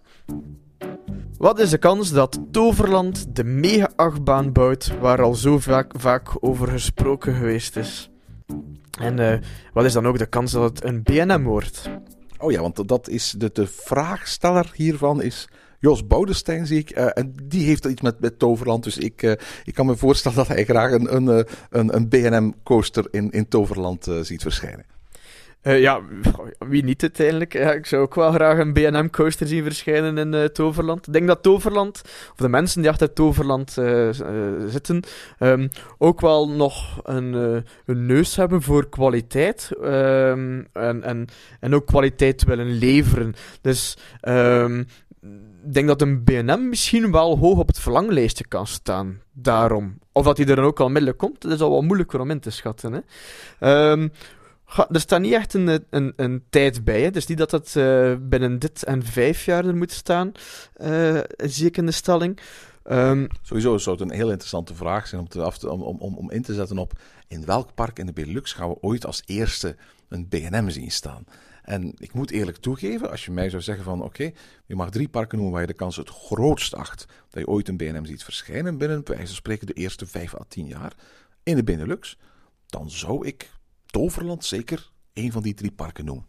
Wat 1.38 1.58
is 1.58 1.70
de 1.70 1.78
kans 1.78 2.12
dat 2.12 2.40
Toverland 2.50 3.37
de 3.37 3.44
mega-achtbaan 3.44 4.52
bouwt 4.52 4.99
waar 5.00 5.22
al 5.22 5.34
zo 5.34 5.58
vaak, 5.58 5.92
vaak 5.96 6.28
over 6.40 6.68
gesproken 6.68 7.34
geweest 7.34 7.76
is? 7.76 8.11
En 9.00 9.18
uh, 9.18 9.34
wat 9.72 9.84
is 9.84 9.92
dan 9.92 10.06
ook 10.06 10.18
de 10.18 10.26
kans 10.26 10.52
dat 10.52 10.62
het 10.62 10.84
een 10.84 11.02
BNM 11.02 11.44
wordt? 11.44 11.90
Oh 12.38 12.52
ja, 12.52 12.61
want 12.61 12.88
dat 12.88 13.08
is 13.08 13.34
de, 13.38 13.50
de 13.52 13.66
vraagsteller 13.66 14.70
hiervan 14.75 15.22
is 15.22 15.49
Jos 15.82 16.06
Boudestein, 16.06 16.66
zie 16.66 16.78
ik. 16.78 16.98
Uh, 16.98 17.06
en 17.14 17.34
die 17.42 17.66
heeft 17.66 17.84
iets 17.84 18.00
met, 18.00 18.20
met 18.20 18.38
Toverland. 18.38 18.84
Dus 18.84 18.98
ik, 18.98 19.22
uh, 19.22 19.32
ik 19.64 19.74
kan 19.74 19.86
me 19.86 19.96
voorstellen 19.96 20.36
dat 20.36 20.48
hij 20.48 20.64
graag 20.64 20.92
een, 20.92 21.14
een, 21.16 21.46
een, 21.70 21.96
een 21.96 22.08
BNM-coaster 22.08 23.06
in, 23.10 23.30
in 23.30 23.48
Toverland 23.48 24.08
ziet 24.22 24.42
verschijnen. 24.42 24.84
Ja, 25.62 26.00
wie 26.59 26.85
niet 26.85 27.02
uiteindelijk. 27.02 27.52
Ja, 27.52 27.72
ik 27.72 27.87
zou 27.87 28.02
ook 28.02 28.14
wel 28.14 28.33
graag 28.33 28.59
een 28.59 28.72
BM-coaster 28.72 29.46
zien 29.46 29.62
verschijnen 29.62 30.18
in 30.18 30.50
Toverland. 30.52 31.07
Ik 31.07 31.12
denk 31.12 31.26
dat 31.26 31.42
Toverland, 31.42 32.02
of 32.04 32.37
de 32.37 32.48
mensen 32.48 32.80
die 32.80 32.90
achter 32.90 33.12
Toverland 33.12 33.70
zitten, 34.66 35.02
um, 35.38 35.68
ook 35.98 36.20
wel 36.20 36.48
nog 36.48 37.00
een, 37.02 37.33
een, 37.87 38.07
neus 38.07 38.37
hebben 38.37 38.62
voor 38.62 38.88
kwaliteit. 38.88 39.70
Um, 39.83 40.66
en, 40.72 41.02
en, 41.02 41.26
en 41.61 41.74
ook 41.74 41.87
kwaliteit 41.87 42.44
willen 42.44 42.72
leveren. 42.72 43.35
Dus 43.61 43.96
ik 45.12 45.12
denk 45.72 45.87
dat 45.87 46.02
een 46.02 46.24
BNM 46.24 46.68
misschien 46.68 47.12
wel 47.12 47.38
hoog 47.38 47.58
op 47.58 47.66
het 47.66 47.78
verlanglijstje 47.78 48.46
kan 48.46 48.66
staan. 48.66 49.20
Daarom. 49.32 49.98
Of 50.12 50.24
dat 50.24 50.37
hij 50.37 50.46
er 50.46 50.56
dan 50.56 50.64
ook 50.64 50.80
al 50.80 50.88
middelen 50.88 51.16
komt, 51.16 51.40
dat 51.40 51.52
is 51.52 51.61
al 51.61 51.70
wel 51.70 51.82
moeilijker 51.82 52.20
om 52.20 52.30
in 52.30 52.40
te 52.40 52.50
schatten. 52.50 52.92
Hè. 52.92 53.00
er 54.90 55.00
staat 55.00 55.20
niet 55.20 55.32
echt 55.32 55.54
een, 55.54 55.85
een, 55.90 56.12
een 56.16 56.44
tijd 56.50 56.85
bij. 56.85 57.11
Dus 57.11 57.26
niet 57.26 57.38
dat 57.38 57.50
het 57.50 57.74
uh, 57.74 58.14
binnen 58.20 58.58
dit 58.58 58.85
en 58.85 59.02
vijf 59.04 59.44
jaar 59.44 59.64
er 59.64 59.76
moet 59.76 59.92
staan, 59.92 60.32
uh, 60.76 61.20
zie 61.37 61.66
ik 61.66 61.76
in 61.76 61.87
de 61.87 61.92
stelling. 61.92 62.38
Um, 62.90 63.26
Sowieso 63.42 63.78
zou 63.78 63.96
het 63.96 64.11
een 64.11 64.16
heel 64.16 64.30
interessante 64.30 64.74
vraag 64.74 65.06
zijn 65.06 65.20
om, 65.20 65.28
te, 65.28 65.42
af 65.42 65.58
te, 65.58 65.70
om, 65.70 65.82
om, 65.82 66.16
om 66.16 66.30
in 66.30 66.42
te 66.42 66.54
zetten 66.54 66.78
op 66.78 66.92
in 67.32 67.44
welk 67.44 67.74
park 67.74 67.98
in 67.98 68.06
de 68.06 68.12
Benelux 68.12 68.52
gaan 68.52 68.68
we 68.68 68.76
ooit 68.80 69.06
als 69.06 69.22
eerste 69.26 69.76
een 70.08 70.28
BNM 70.28 70.70
zien 70.70 70.90
staan. 70.90 71.24
En 71.62 71.94
ik 71.98 72.12
moet 72.12 72.31
eerlijk 72.31 72.57
toegeven, 72.57 73.11
als 73.11 73.25
je 73.25 73.31
mij 73.31 73.51
zou 73.51 73.62
zeggen 73.62 73.85
van 73.85 74.03
oké, 74.03 74.31
je 74.66 74.77
mag 74.77 74.90
drie 74.90 75.09
parken 75.09 75.37
noemen 75.37 75.55
waar 75.55 75.66
je 75.66 75.72
de 75.72 75.79
kans 75.79 75.96
het 75.96 76.09
grootst 76.09 76.75
acht 76.75 77.07
dat 77.29 77.42
je 77.42 77.48
ooit 77.48 77.68
een 77.68 77.77
BNM 77.77 78.05
ziet 78.05 78.25
verschijnen 78.25 78.79
binnen, 78.79 79.05
bij 79.05 79.27
spreken, 79.27 79.66
de 79.66 79.72
eerste 79.72 80.07
vijf 80.07 80.35
à 80.35 80.44
tien 80.48 80.66
jaar 80.66 80.96
in 81.42 81.57
de 81.57 81.64
Benelux, 81.64 82.18
dan 82.66 82.90
zou 82.90 83.27
ik 83.27 83.51
Toverland 83.87 84.44
zeker 84.44 84.90
een 85.12 85.33
van 85.33 85.42
die 85.42 85.55
drie 85.55 85.72
parken 85.72 86.05
noemen. 86.05 86.27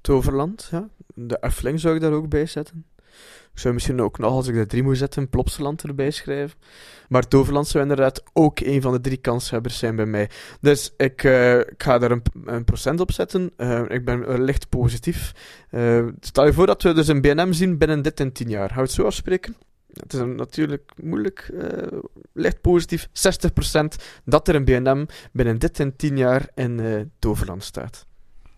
Toverland, 0.00 0.68
ja. 0.70 0.88
De 1.14 1.38
Efteling 1.40 1.80
zou 1.80 1.94
ik 1.94 2.00
daar 2.00 2.12
ook 2.12 2.28
bij 2.28 2.46
zetten. 2.46 2.84
Ik 3.56 3.62
zou 3.62 3.74
misschien 3.74 4.00
ook 4.00 4.18
nog, 4.18 4.32
als 4.32 4.48
ik 4.48 4.54
de 4.54 4.66
drie 4.66 4.82
moet 4.82 4.98
zetten, 4.98 5.28
Plopsaland 5.28 5.82
erbij 5.82 6.10
schrijven. 6.10 6.58
Maar 7.08 7.28
Toverland 7.28 7.68
zou 7.68 7.82
inderdaad 7.82 8.22
ook 8.32 8.60
een 8.60 8.82
van 8.82 8.92
de 8.92 9.00
drie 9.00 9.16
kanshebbers 9.16 9.78
zijn 9.78 9.96
bij 9.96 10.06
mij. 10.06 10.30
Dus 10.60 10.94
ik, 10.96 11.22
uh, 11.22 11.58
ik 11.58 11.82
ga 11.82 11.98
daar 11.98 12.10
een, 12.10 12.22
een, 12.44 12.64
procent 12.64 13.00
op 13.00 13.12
zetten. 13.12 13.50
Uh, 13.56 13.82
ik 13.88 14.04
ben 14.04 14.42
licht 14.42 14.68
positief. 14.68 15.32
Uh, 15.70 16.06
stel 16.20 16.46
je 16.46 16.52
voor 16.52 16.66
dat 16.66 16.82
we 16.82 16.92
dus 16.92 17.08
een 17.08 17.20
BNM 17.20 17.52
zien 17.52 17.78
binnen 17.78 18.02
dit 18.02 18.20
en 18.20 18.32
tien 18.32 18.48
jaar. 18.48 18.70
Gaan 18.70 18.82
het 18.82 18.92
zo 18.92 19.04
afspreken? 19.04 19.56
Het 19.92 20.12
is 20.12 20.20
natuurlijk 20.20 20.92
moeilijk, 21.02 21.50
licht 22.32 22.60
positief, 22.60 23.08
60% 23.08 23.10
dat 24.24 24.48
er 24.48 24.54
een 24.54 24.64
BNM 24.64 25.06
binnen 25.32 25.58
dit 25.58 25.80
en 25.80 25.96
tien 25.96 26.16
jaar 26.16 26.48
in 26.54 27.12
Toverland 27.18 27.64
staat. 27.64 28.06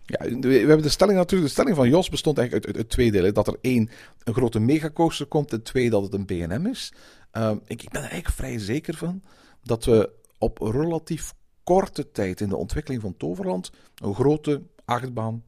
Ja, 0.09 0.39
we 0.39 0.57
hebben 0.57 0.81
de 0.81 0.89
stelling 0.89 1.17
natuurlijk. 1.17 1.47
De 1.47 1.53
stelling 1.53 1.75
van 1.75 1.89
Jos 1.89 2.09
bestond 2.09 2.37
eigenlijk 2.37 2.67
uit, 2.67 2.77
uit, 2.77 2.89
twee 2.89 3.11
delen. 3.11 3.33
Dat 3.33 3.47
er 3.47 3.57
één, 3.61 3.89
een 4.23 4.33
grote 4.33 4.59
megacoaster 4.59 5.25
komt. 5.25 5.53
En 5.53 5.63
twee, 5.63 5.89
dat 5.89 6.03
het 6.03 6.13
een 6.13 6.25
BNM 6.25 6.65
is. 6.65 6.93
Uh, 7.37 7.51
ik, 7.65 7.81
ik 7.81 7.89
ben 7.89 8.01
er 8.01 8.09
eigenlijk 8.09 8.35
vrij 8.35 8.59
zeker 8.59 8.93
van 8.93 9.23
dat 9.63 9.85
we 9.85 10.09
op 10.37 10.57
relatief 10.57 11.33
korte 11.63 12.11
tijd 12.11 12.41
in 12.41 12.49
de 12.49 12.57
ontwikkeling 12.57 13.01
van 13.01 13.17
Toverland 13.17 13.71
een 13.95 14.15
grote 14.15 14.61
achtbaan 14.85 15.43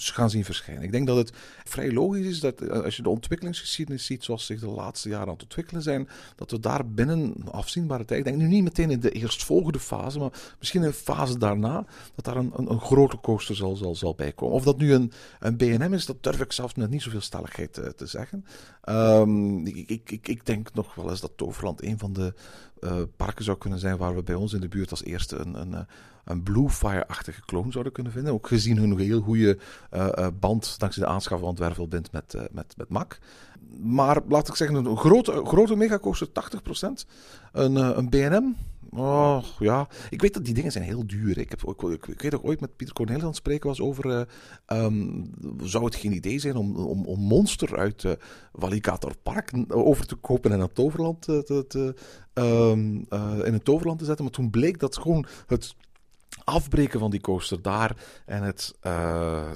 gaan 0.00 0.30
zien 0.30 0.44
verschijnen. 0.44 0.82
Ik 0.82 0.92
denk 0.92 1.06
dat 1.06 1.16
het 1.16 1.32
vrij 1.64 1.92
logisch 1.92 2.26
is 2.26 2.40
dat 2.40 2.60
eh, 2.60 2.82
als 2.82 2.96
je 2.96 3.02
de 3.02 3.08
ontwikkelingsgeschiedenis 3.08 4.06
ziet 4.06 4.24
zoals 4.24 4.46
zich 4.46 4.60
de 4.60 4.68
laatste 4.68 5.08
jaren 5.08 5.26
aan 5.26 5.32
het 5.32 5.42
ontwikkelen 5.42 5.82
zijn, 5.82 6.08
dat 6.36 6.50
we 6.50 6.60
daar 6.60 6.88
binnen 6.88 7.34
afzienbare 7.50 8.04
tijd, 8.04 8.18
ik 8.18 8.24
denk 8.24 8.36
nu 8.36 8.46
niet 8.46 8.62
meteen 8.62 8.90
in 8.90 9.00
de 9.00 9.10
eerstvolgende 9.10 9.78
fase, 9.78 10.18
maar 10.18 10.32
misschien 10.58 10.82
een 10.82 10.92
fase 10.92 11.38
daarna, 11.38 11.86
dat 12.14 12.24
daar 12.24 12.36
een, 12.36 12.52
een, 12.56 12.70
een 12.70 12.80
grote 12.80 13.20
coaster 13.20 13.56
zal, 13.56 13.76
zal, 13.76 13.94
zal 13.94 14.14
bijkomen. 14.14 14.54
Of 14.54 14.64
dat 14.64 14.78
nu 14.78 14.92
een, 14.92 15.12
een 15.40 15.56
BNM 15.56 15.94
is, 15.94 16.06
dat 16.06 16.22
durf 16.22 16.40
ik 16.40 16.52
zelfs 16.52 16.74
met 16.74 16.90
niet 16.90 17.02
zoveel 17.02 17.20
stelligheid 17.20 17.72
te, 17.72 17.94
te 17.94 18.06
zeggen. 18.06 18.44
Um, 18.88 19.66
ik, 19.66 19.88
ik, 19.88 20.10
ik, 20.10 20.28
ik 20.28 20.46
denk 20.46 20.74
nog 20.74 20.94
wel 20.94 21.10
eens 21.10 21.20
dat 21.20 21.32
Toverland 21.36 21.82
een 21.82 21.98
van 21.98 22.12
de 22.12 22.34
uh, 22.80 23.02
parken 23.16 23.44
zou 23.44 23.58
kunnen 23.58 23.78
zijn 23.78 23.96
waar 23.96 24.14
we 24.14 24.22
bij 24.22 24.34
ons 24.34 24.52
in 24.52 24.60
de 24.60 24.68
buurt 24.68 24.90
als 24.90 25.04
eerste 25.04 25.36
een, 25.36 25.54
een, 25.54 25.86
een 26.28 26.42
Bluefire-achtige 26.42 27.40
kloon 27.44 27.72
zouden 27.72 27.92
kunnen 27.92 28.12
vinden. 28.12 28.32
Ook 28.32 28.48
gezien 28.48 28.76
hun 28.76 28.98
heel 28.98 29.20
goede 29.20 29.58
uh, 29.94 30.08
uh, 30.18 30.26
band 30.40 30.78
dankzij 30.78 31.02
de 31.02 31.08
aanschaf 31.08 31.40
van 31.40 31.48
het 31.48 31.58
wervelband 31.58 32.12
met, 32.12 32.34
uh, 32.34 32.42
met, 32.50 32.74
met 32.76 32.88
Mac. 32.88 33.18
Maar 33.80 34.20
laat 34.28 34.48
ik 34.48 34.54
zeggen, 34.54 34.84
een 34.84 34.96
grote, 34.96 35.42
grote 35.44 35.76
megacoaster, 35.76 36.28
80%. 36.28 37.06
Een, 37.52 37.76
een 37.98 38.08
BNM, 38.08 38.54
Oh, 38.90 39.44
ja. 39.58 39.88
Ik 40.10 40.20
weet 40.20 40.34
dat 40.34 40.44
die 40.44 40.54
dingen 40.54 40.72
zijn 40.72 40.84
heel 40.84 41.06
duur. 41.06 41.38
Ik, 41.38 41.50
heb, 41.50 41.62
ik, 42.06 42.20
weet 42.20 42.34
ook 42.34 42.44
ooit 42.44 42.60
met 42.60 42.76
Pieter 42.76 42.94
Cornelis 42.94 43.22
aan 43.22 43.28
het 43.28 43.36
spreken 43.36 43.68
was 43.68 43.80
over... 43.80 44.06
Uh, 44.06 44.84
um, 44.84 45.30
zou 45.62 45.84
het 45.84 45.94
geen 45.94 46.12
idee 46.12 46.38
zijn 46.38 46.56
om, 46.56 46.76
om, 46.76 47.04
om 47.04 47.20
Monster 47.20 47.78
uit 47.78 48.02
uh, 48.02 49.12
Park 49.22 49.52
over 49.68 50.06
te 50.06 50.14
kopen 50.14 50.52
en 50.52 50.58
naar 50.58 50.72
Toverland 50.72 51.22
te, 51.22 51.64
te, 51.68 51.94
um, 52.34 53.06
uh, 53.10 53.38
in 53.44 53.52
het 53.52 53.64
Toverland 53.64 53.98
te 53.98 54.04
zetten? 54.04 54.24
Maar 54.24 54.34
toen 54.34 54.50
bleek 54.50 54.78
dat 54.78 54.98
gewoon 54.98 55.26
het 55.46 55.74
afbreken 56.48 57.00
van 57.00 57.10
die 57.10 57.20
coaster 57.20 57.62
daar 57.62 57.96
en 58.26 58.42
het 58.42 58.74
uh, 58.82 59.50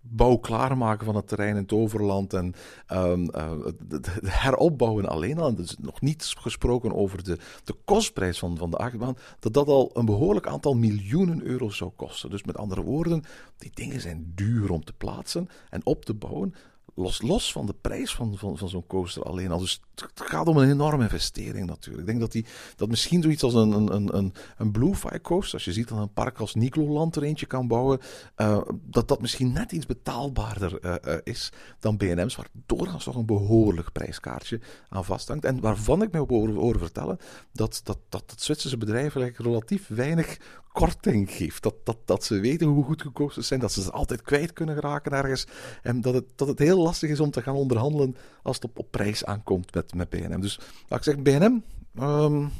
bouw 0.00 0.36
klaarmaken 0.36 1.06
van 1.06 1.16
het 1.16 1.28
terrein 1.28 1.56
in 1.56 1.62
het 1.62 1.72
overland 1.72 2.32
en 2.32 2.54
um, 2.92 3.28
uh, 3.34 3.50
het 3.88 4.08
heropbouwen 4.24 5.06
alleen 5.06 5.38
al, 5.38 5.54
dus 5.54 5.76
nog 5.80 6.00
niet 6.00 6.34
gesproken 6.38 6.94
over 6.94 7.24
de, 7.24 7.38
de 7.64 7.74
kostprijs 7.84 8.38
van, 8.38 8.56
van 8.56 8.70
de 8.70 8.76
achtbaan, 8.76 9.16
dat 9.38 9.54
dat 9.54 9.68
al 9.68 9.90
een 9.94 10.04
behoorlijk 10.04 10.46
aantal 10.46 10.74
miljoenen 10.74 11.42
euro's 11.42 11.76
zou 11.76 11.90
kosten. 11.96 12.30
Dus 12.30 12.44
met 12.44 12.56
andere 12.56 12.82
woorden, 12.82 13.24
die 13.58 13.70
dingen 13.74 14.00
zijn 14.00 14.32
duur 14.34 14.70
om 14.70 14.84
te 14.84 14.92
plaatsen 14.92 15.48
en 15.70 15.86
op 15.86 16.04
te 16.04 16.14
bouwen 16.14 16.54
los, 16.94 17.22
los 17.22 17.52
van 17.52 17.66
de 17.66 17.74
prijs 17.80 18.14
van, 18.14 18.36
van, 18.36 18.58
van 18.58 18.68
zo'n 18.68 18.86
coaster 18.86 19.22
alleen 19.22 19.50
al. 19.50 19.58
Dus 19.58 19.80
het 20.00 20.30
gaat 20.30 20.46
om 20.46 20.56
een 20.56 20.70
enorme 20.70 21.02
investering 21.02 21.66
natuurlijk. 21.66 22.00
Ik 22.00 22.06
denk 22.06 22.20
dat, 22.20 22.32
die, 22.32 22.46
dat 22.76 22.88
misschien 22.88 23.22
zoiets 23.22 23.42
als 23.42 23.54
een, 23.54 23.72
een, 23.72 24.16
een, 24.16 24.32
een 24.56 24.70
Bluefire 24.70 25.20
coaster, 25.20 25.54
als 25.54 25.64
je 25.64 25.72
ziet 25.72 25.88
dat 25.88 25.98
een 25.98 26.12
park 26.12 26.38
als 26.38 26.54
Nikloland 26.54 27.16
er 27.16 27.22
eentje 27.22 27.46
kan 27.46 27.68
bouwen, 27.68 27.98
uh, 28.36 28.60
dat 28.82 29.08
dat 29.08 29.20
misschien 29.20 29.52
net 29.52 29.72
iets 29.72 29.86
betaalbaarder 29.86 30.78
uh, 30.84 30.94
uh, 31.06 31.14
is 31.24 31.52
dan 31.80 31.96
BM's, 31.96 32.36
waar 32.36 32.48
doorgaans 32.66 33.04
toch 33.04 33.16
een 33.16 33.26
behoorlijk 33.26 33.92
prijskaartje 33.92 34.60
aan 34.88 35.04
vasthangt. 35.04 35.44
En 35.44 35.60
waarvan 35.60 36.02
ik 36.02 36.12
mij 36.12 36.20
op 36.20 36.30
horen 36.30 36.80
vertellen 36.80 37.18
dat, 37.52 37.80
dat, 37.84 37.98
dat 38.08 38.24
het 38.26 38.42
Zwitserse 38.42 38.76
bedrijf 38.76 39.16
eigenlijk 39.16 39.38
relatief 39.38 39.88
weinig 39.88 40.38
korting 40.72 41.30
geeft. 41.30 41.62
Dat, 41.62 41.74
dat, 41.84 41.98
dat 42.04 42.24
ze 42.24 42.40
weten 42.40 42.66
hoe 42.66 42.84
goed 42.84 43.02
gekozen 43.02 43.44
zijn, 43.44 43.60
dat 43.60 43.72
ze 43.72 43.82
ze 43.82 43.90
altijd 43.90 44.22
kwijt 44.22 44.52
kunnen 44.52 44.74
geraken 44.74 45.12
ergens. 45.12 45.46
En 45.82 46.00
dat 46.00 46.14
het, 46.14 46.24
dat 46.36 46.48
het 46.48 46.58
heel 46.58 46.82
lastig 46.82 47.10
is 47.10 47.20
om 47.20 47.30
te 47.30 47.42
gaan 47.42 47.54
onderhandelen 47.54 48.16
als 48.42 48.56
het 48.56 48.64
op, 48.64 48.78
op 48.78 48.90
prijs 48.90 49.24
aankomt 49.24 49.74
met, 49.74 49.87
met 49.94 50.10
BNM. 50.10 50.40
Dus 50.40 50.58
laat 50.88 50.98
ik 50.98 51.04
zeggen, 51.04 51.22
BNM, 51.22 51.62
um, 52.02 52.50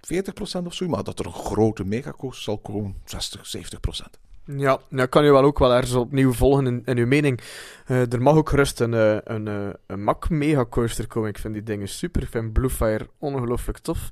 40% 0.00 0.66
of 0.66 0.74
zo, 0.74 0.88
maar 0.88 1.04
dat 1.04 1.18
er 1.18 1.26
een 1.26 1.32
grote 1.32 1.84
megacoaster 1.84 2.42
zal 2.42 2.58
komen, 2.58 2.96
60, 3.04 3.46
70%. 3.46 4.20
Ja, 4.44 4.80
dat 4.90 5.08
kan 5.08 5.24
je 5.24 5.30
wel 5.30 5.42
ook 5.42 5.58
wel 5.58 5.72
ergens 5.72 5.94
opnieuw 5.94 6.32
volgen 6.32 6.66
in, 6.66 6.82
in 6.84 6.98
uw 6.98 7.06
mening. 7.06 7.40
Uh, 7.88 8.12
er 8.12 8.22
mag 8.22 8.34
ook 8.34 8.48
gerust 8.48 8.80
een, 8.80 8.92
uh, 8.92 9.16
een, 9.24 9.46
uh, 9.46 9.68
een 9.86 10.04
Mac 10.04 10.28
Megacoaster 10.28 11.06
komen. 11.06 11.28
Ik 11.28 11.38
vind 11.38 11.54
die 11.54 11.62
dingen 11.62 11.88
super. 11.88 12.22
Ik 12.22 12.28
vind 12.28 12.52
Bluefire 12.52 13.08
ongelooflijk 13.18 13.78
tof. 13.78 14.10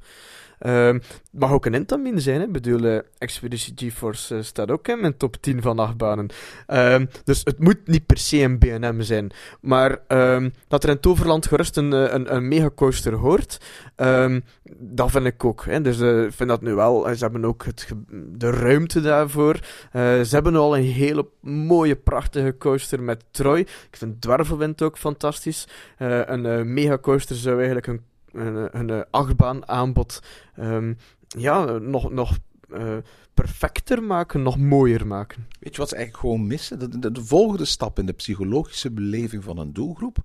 Het 0.68 1.40
mag 1.40 1.53
ook 1.53 1.66
een 1.66 1.75
Intamin 1.75 2.20
zijn. 2.20 2.40
Ik 2.40 2.53
bedoel, 2.53 2.81
uh, 2.81 2.99
Expeditie 3.18 3.73
GeForce 3.77 4.35
uh, 4.35 4.42
staat 4.42 4.70
ook 4.70 4.88
in 4.88 5.01
mijn 5.01 5.16
top 5.16 5.37
10 5.37 5.62
van 5.62 5.79
achtbanen. 5.79 6.29
Uh, 6.68 6.96
dus 7.25 7.40
het 7.44 7.59
moet 7.59 7.87
niet 7.87 8.07
per 8.07 8.18
se 8.18 8.38
een 8.38 8.59
BNM 8.59 9.03
zijn. 9.03 9.31
Maar 9.61 10.01
ehm, 10.07 10.51
dat 10.68 10.85
er 10.85 10.90
in 10.90 11.01
Toverland 11.01 11.46
gerust 11.46 11.77
een, 11.77 11.92
eh, 11.92 12.12
een, 12.12 12.35
een 12.35 12.49
megacoaster 12.49 13.14
hoort, 13.14 13.61
ehm, 13.96 14.40
dat 14.79 15.11
vind 15.11 15.27
ik 15.27 15.44
ook. 15.44 15.64
Hè. 15.64 15.81
Dus 15.81 15.99
ik 16.01 16.33
vind 16.33 16.49
dat 16.49 16.62
nu 16.62 16.75
wel. 16.75 17.14
Ze 17.14 17.25
hebben 17.25 17.44
ook 17.44 17.64
het 17.64 17.88
de 18.33 18.51
ruimte 18.51 19.01
daarvoor. 19.01 19.59
ze 19.92 20.29
hebben 20.31 20.57
al 20.57 20.77
een 20.77 20.85
hele 20.85 21.29
mooie, 21.40 21.96
prachtige 21.96 22.57
coaster 22.59 23.03
met 23.03 23.25
Troy. 23.31 23.59
Ik 23.59 23.96
vind 23.96 24.20
Dwarvelwind 24.20 24.83
ook 24.83 24.99
fantastisch. 24.99 25.68
een 25.99 26.73
megacoaster 26.73 27.37
zou 27.37 27.57
eigenlijk 27.57 27.87
een 27.87 28.01
een, 28.33 28.79
een 28.79 29.05
achtbaan 29.11 29.69
aanbod 29.69 30.23
um, 30.59 30.97
ja, 31.29 31.64
nog, 31.79 32.11
nog 32.11 32.38
uh, 32.69 32.97
perfecter 33.35 34.03
maken, 34.03 34.43
nog 34.43 34.59
mooier 34.59 35.07
maken. 35.07 35.47
Weet 35.61 35.73
je 35.75 35.81
wat 35.81 35.88
ze 35.88 35.97
eigenlijk 35.97 36.25
gewoon 36.25 36.47
missen? 36.47 36.79
De, 36.79 36.99
de, 36.99 37.12
de, 37.12 37.25
volgende 37.25 37.64
stap 37.64 37.99
in 37.99 38.07
de 38.07 38.12
psychologische 38.12 38.90
beleving 38.90 39.45
van 39.45 39.59
een 39.59 39.73
doelgroep, 39.73 40.16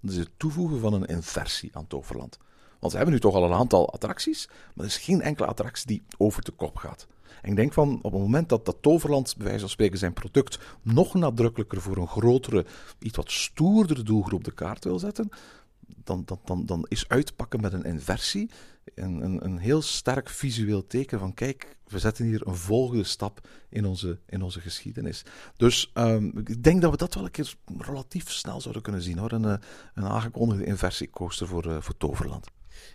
dat 0.00 0.12
is 0.12 0.18
het 0.18 0.30
toevoegen 0.36 0.80
van 0.80 0.92
een 0.92 1.04
inversie 1.04 1.70
aan 1.72 1.86
Toverland. 1.86 2.38
Want 2.78 2.92
ze 2.92 2.98
hebben 2.98 3.14
nu 3.14 3.20
toch 3.20 3.34
al 3.34 3.44
een 3.44 3.58
aantal 3.58 3.92
attracties, 3.92 4.48
maar 4.48 4.84
er 4.84 4.90
is 4.90 4.96
geen 4.96 5.20
enkele 5.20 5.46
attractie 5.46 5.86
die 5.86 6.02
over 6.16 6.44
de 6.44 6.52
kop 6.52 6.76
gaat. 6.76 7.06
En 7.42 7.50
ik 7.50 7.56
denk 7.56 7.72
van 7.72 7.98
op 8.02 8.12
het 8.12 8.20
moment 8.20 8.48
dat 8.48 8.64
dat 8.64 8.76
Toverland, 8.80 9.34
bij 9.36 9.44
wijze 9.44 9.60
van 9.60 9.68
spreken, 9.68 9.98
zijn 9.98 10.12
product 10.12 10.58
nog 10.82 11.14
nadrukkelijker 11.14 11.80
voor 11.80 11.96
een 11.96 12.08
grotere, 12.08 12.66
iets 12.98 13.16
wat 13.16 13.30
stoerdere 13.30 14.02
doelgroep 14.02 14.44
de 14.44 14.52
kaart 14.52 14.84
wil 14.84 14.98
zetten, 14.98 15.28
dan, 16.04 16.22
dan, 16.24 16.40
dan, 16.44 16.66
dan 16.66 16.86
is 16.88 17.08
uitpakken 17.08 17.60
met 17.60 17.72
een 17.72 17.84
inversie 17.84 18.50
een, 18.94 19.24
een, 19.24 19.44
een 19.44 19.58
heel 19.58 19.82
sterk 19.82 20.28
visueel 20.28 20.86
teken 20.86 21.18
van 21.18 21.34
kijk, 21.34 21.76
we 21.86 21.98
zetten 21.98 22.24
hier 22.24 22.46
een 22.46 22.56
volgende 22.56 23.04
stap 23.04 23.48
in 23.68 23.84
onze, 23.84 24.18
in 24.26 24.42
onze 24.42 24.60
geschiedenis. 24.60 25.24
Dus 25.56 25.90
um, 25.94 26.38
ik 26.38 26.62
denk 26.62 26.82
dat 26.82 26.90
we 26.90 26.96
dat 26.96 27.14
wel 27.14 27.24
een 27.24 27.30
keer 27.30 27.54
relatief 27.78 28.30
snel 28.30 28.60
zouden 28.60 28.82
kunnen 28.82 29.02
zien 29.02 29.18
hoor. 29.18 29.32
Een, 29.32 29.44
eh, 29.44 29.54
een 29.94 30.04
aangekondigde 30.04 30.64
inversiecoaster 30.64 31.46
voor, 31.46 31.66
uh, 31.66 31.76
voor 31.80 31.96
Toverland. 31.96 32.46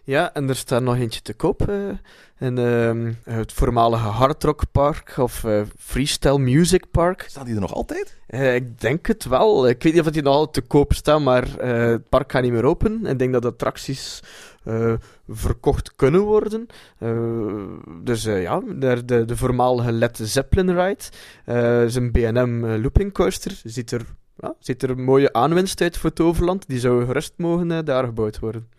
Ja, 0.08 0.34
en 0.34 0.50
er 0.50 0.56
staat 0.56 0.82
nog 0.82 0.96
eentje 0.96 1.22
te 1.22 1.34
koop. 1.34 1.72
In 2.39 2.58
uh, 2.58 3.13
het 3.24 3.54
voormalige 3.54 4.08
Hard 4.08 4.43
Rock 4.43 4.63
Park 4.72 5.13
of 5.17 5.43
uh, 5.43 5.62
Freestyle 5.78 6.38
Music 6.39 6.84
Park. 6.91 7.26
Staan 7.28 7.46
die 7.46 7.56
er 7.56 7.62
nog 7.62 7.74
altijd? 7.74 8.17
Uh, 8.30 8.56
ik 8.56 8.80
denk 8.80 9.06
het 9.08 9.26
wel. 9.26 9.67
Ik 9.67 9.84
weet 9.84 9.93
niet 9.93 10.02
of 10.02 10.12
die 10.12 10.22
nog 10.22 10.34
altijd 10.34 10.54
te 10.54 10.62
koop 10.62 10.93
staan, 10.93 11.24
maar 11.24 11.48
het 11.60 12.10
park 12.10 12.32
gaat 12.32 12.41
niet 12.41 12.52
meer 12.52 12.63
open. 12.63 13.06
Ik 13.06 13.20
denk 13.20 13.34
dat 13.34 13.41
de 13.41 13.48
attracties 13.48 14.20
verkocht 15.28 15.96
kunnen 15.96 16.22
worden. 16.22 16.67
dus 18.04 18.24
ja, 18.24 18.60
de, 18.60 19.06
de, 19.06 19.26
de 19.26 19.38
voormalige 19.38 19.91
Led 19.91 20.20
Zeppelin 20.22 20.80
Ride 20.80 21.04
is 21.86 21.96
een 21.96 22.12
B&M 22.12 22.65
looping 22.82 23.13
coaster. 23.13 23.62
Ziet 23.63 23.91
er, 23.91 24.06
ja, 24.38 24.54
ziet 24.60 24.84
er 24.84 24.89
een 24.89 25.04
mooie 25.04 25.34
aanwinst 25.34 25.82
uit 25.82 25.98
voor 25.98 26.13
Toverland. 26.13 26.67
Die 26.67 26.80
zou 26.80 27.06
gerust 27.06 27.34
mogen 27.38 27.86
daar 27.86 28.06
gebouwd 28.06 28.39
worden. 28.39 28.76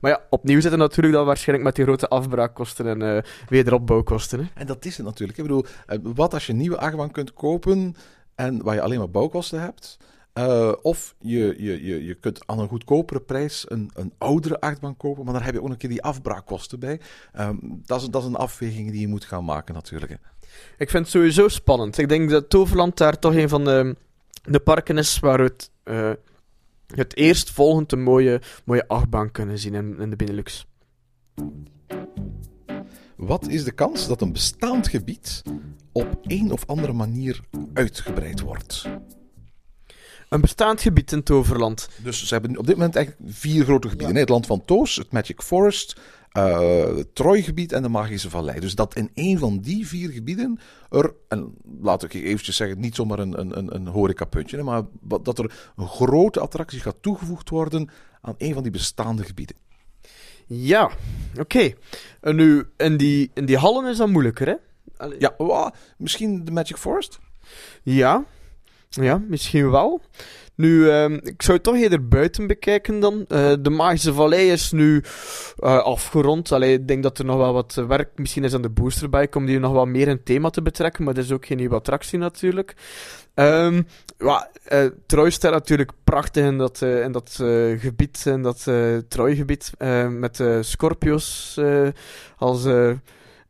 Maar 0.00 0.10
ja, 0.10 0.20
opnieuw 0.30 0.60
zitten 0.60 0.78
natuurlijk 0.78 1.14
dan 1.14 1.26
waarschijnlijk 1.26 1.66
met 1.66 1.76
die 1.76 1.84
grote 1.84 2.08
afbraakkosten 2.08 2.86
en 2.86 3.00
uh, 3.00 3.22
wederopbouwkosten. 3.48 4.38
Hè. 4.38 4.46
En 4.54 4.66
dat 4.66 4.84
is 4.84 4.96
het 4.96 5.06
natuurlijk. 5.06 5.38
Ik 5.38 5.44
bedoel, 5.44 5.64
eh, 5.86 5.98
wat 6.02 6.34
als 6.34 6.46
je 6.46 6.52
een 6.52 6.58
nieuwe 6.58 6.78
achtbaan 6.78 7.10
kunt 7.10 7.32
kopen 7.32 7.94
en 8.34 8.62
waar 8.62 8.74
je 8.74 8.80
alleen 8.82 8.98
maar 8.98 9.10
bouwkosten 9.10 9.60
hebt... 9.60 9.98
Uh, 10.34 10.72
of 10.82 11.14
je, 11.18 11.54
je, 11.58 11.84
je, 11.84 12.04
je 12.04 12.14
kunt 12.14 12.46
aan 12.46 12.58
een 12.58 12.68
goedkopere 12.68 13.20
prijs 13.20 13.64
een, 13.68 13.90
een 13.94 14.12
oudere 14.18 14.60
achtbaan 14.60 14.96
kopen, 14.96 15.24
maar 15.24 15.32
dan 15.32 15.42
heb 15.42 15.52
je 15.52 15.58
ook 15.58 15.64
nog 15.64 15.72
een 15.72 15.78
keer 15.78 15.90
die 15.90 16.02
afbraakkosten 16.02 16.80
bij. 16.80 17.00
Um, 17.38 17.82
dat, 17.86 18.00
is, 18.00 18.08
dat 18.08 18.22
is 18.22 18.28
een 18.28 18.36
afweging 18.36 18.90
die 18.90 19.00
je 19.00 19.08
moet 19.08 19.24
gaan 19.24 19.44
maken 19.44 19.74
natuurlijk. 19.74 20.12
Ik 20.78 20.90
vind 20.90 21.02
het 21.02 21.08
sowieso 21.08 21.48
spannend. 21.48 21.98
Ik 21.98 22.08
denk 22.08 22.30
dat 22.30 22.50
Toverland 22.50 22.96
daar 22.96 23.18
toch 23.18 23.34
een 23.34 23.48
van 23.48 23.64
de, 23.64 23.96
de 24.42 24.60
parken 24.60 24.98
is 24.98 25.18
waar 25.18 25.40
het 25.40 25.70
uh, 25.84 26.10
het 26.94 27.16
eerstvolgend 27.16 27.92
een 27.92 28.02
mooie, 28.02 28.40
mooie 28.64 28.88
achtbaan 28.88 29.30
kunnen 29.30 29.58
zien 29.58 29.74
in, 29.74 29.98
in 29.98 30.10
de 30.10 30.16
Benelux. 30.16 30.66
Wat 33.16 33.48
is 33.48 33.64
de 33.64 33.72
kans 33.72 34.08
dat 34.08 34.20
een 34.20 34.32
bestaand 34.32 34.88
gebied 34.88 35.42
op 35.92 36.18
een 36.22 36.52
of 36.52 36.66
andere 36.66 36.92
manier 36.92 37.40
uitgebreid 37.74 38.40
wordt? 38.40 38.88
Een 40.28 40.40
bestaand 40.40 40.80
gebied 40.80 41.12
in 41.12 41.22
Toverland. 41.22 41.88
Dus 42.02 42.26
ze 42.26 42.34
hebben 42.34 42.58
op 42.58 42.66
dit 42.66 42.76
moment 42.76 42.96
eigenlijk 42.96 43.30
vier 43.32 43.64
grote 43.64 43.88
gebieden. 43.88 44.14
Ja. 44.14 44.20
Het 44.20 44.28
land 44.28 44.46
van 44.46 44.64
Toos, 44.64 44.96
het 44.96 45.12
Magic 45.12 45.42
Forest, 45.42 46.00
uh, 46.36 46.96
het 46.96 47.14
Trooigebied 47.14 47.72
en 47.72 47.82
de 47.82 47.88
Magische 47.88 48.30
Vallei. 48.30 48.60
Dus 48.60 48.74
dat 48.74 48.94
in 48.94 49.10
één 49.14 49.38
van 49.38 49.58
die 49.58 49.86
vier 49.86 50.10
gebieden 50.10 50.58
er, 50.90 51.14
en 51.28 51.54
laat 51.80 52.02
ik 52.02 52.14
eventjes 52.14 52.56
zeggen, 52.56 52.80
niet 52.80 52.94
zomaar 52.94 53.18
een, 53.18 53.40
een, 53.40 53.74
een 53.74 53.86
horecapuntje, 53.86 54.62
maar 54.62 54.82
dat 55.22 55.38
er 55.38 55.72
een 55.76 55.88
grote 55.88 56.40
attractie 56.40 56.80
gaat 56.80 56.96
toegevoegd 57.00 57.48
worden 57.48 57.90
aan 58.20 58.34
een 58.38 58.54
van 58.54 58.62
die 58.62 58.72
bestaande 58.72 59.24
gebieden. 59.24 59.56
Ja, 60.46 60.84
oké. 60.84 61.40
Okay. 61.40 61.76
En 62.20 62.36
nu, 62.36 62.64
in 62.76 62.96
die, 62.96 63.30
in 63.34 63.44
die 63.44 63.56
hallen 63.56 63.90
is 63.90 63.96
dat 63.96 64.08
moeilijker, 64.08 64.46
hè? 64.46 64.54
Allee. 64.96 65.20
Ja, 65.20 65.74
misschien 65.96 66.44
de 66.44 66.50
Magic 66.50 66.76
Forest? 66.76 67.18
Ja, 67.82 68.24
ja, 68.88 69.22
misschien 69.28 69.70
wel. 69.70 70.00
Nu, 70.60 70.84
uh, 70.84 71.04
ik 71.04 71.42
zou 71.42 71.56
het 71.56 71.62
toch 71.62 71.76
eerder 71.76 72.08
buiten 72.08 72.46
bekijken 72.46 73.00
dan. 73.00 73.24
Uh, 73.28 73.52
de 73.60 73.70
Magische 73.70 74.12
Vallei 74.12 74.50
is 74.50 74.72
nu 74.72 74.96
uh, 74.96 75.78
afgerond. 75.78 76.52
Allee, 76.52 76.72
ik 76.72 76.88
denk 76.88 77.02
dat 77.02 77.18
er 77.18 77.24
nog 77.24 77.36
wel 77.36 77.52
wat 77.52 77.74
werk 77.74 78.08
misschien 78.14 78.44
is 78.44 78.54
aan 78.54 78.62
de 78.62 78.68
booster 78.68 79.08
bij 79.08 79.28
om 79.32 79.46
die 79.46 79.58
nog 79.58 79.72
wat 79.72 79.86
meer 79.86 80.08
in 80.08 80.22
thema 80.22 80.50
te 80.50 80.62
betrekken. 80.62 81.04
Maar 81.04 81.14
dat 81.14 81.24
is 81.24 81.32
ook 81.32 81.46
geen 81.46 81.56
nieuwe 81.56 81.74
attractie 81.74 82.18
natuurlijk. 82.18 82.74
Um, 83.34 83.86
ja, 84.18 84.50
uh, 84.72 84.84
Troy 85.06 85.30
staat 85.30 85.52
natuurlijk 85.52 85.90
prachtig 86.04 86.44
in 86.44 86.58
dat, 86.58 86.82
in 86.82 87.12
dat 87.12 87.34
gebied, 87.76 88.22
in 88.26 88.42
dat 88.42 88.66
Troy-gebied. 89.08 89.72
met 90.08 90.42
Scorpios 90.60 91.58
als 92.36 92.66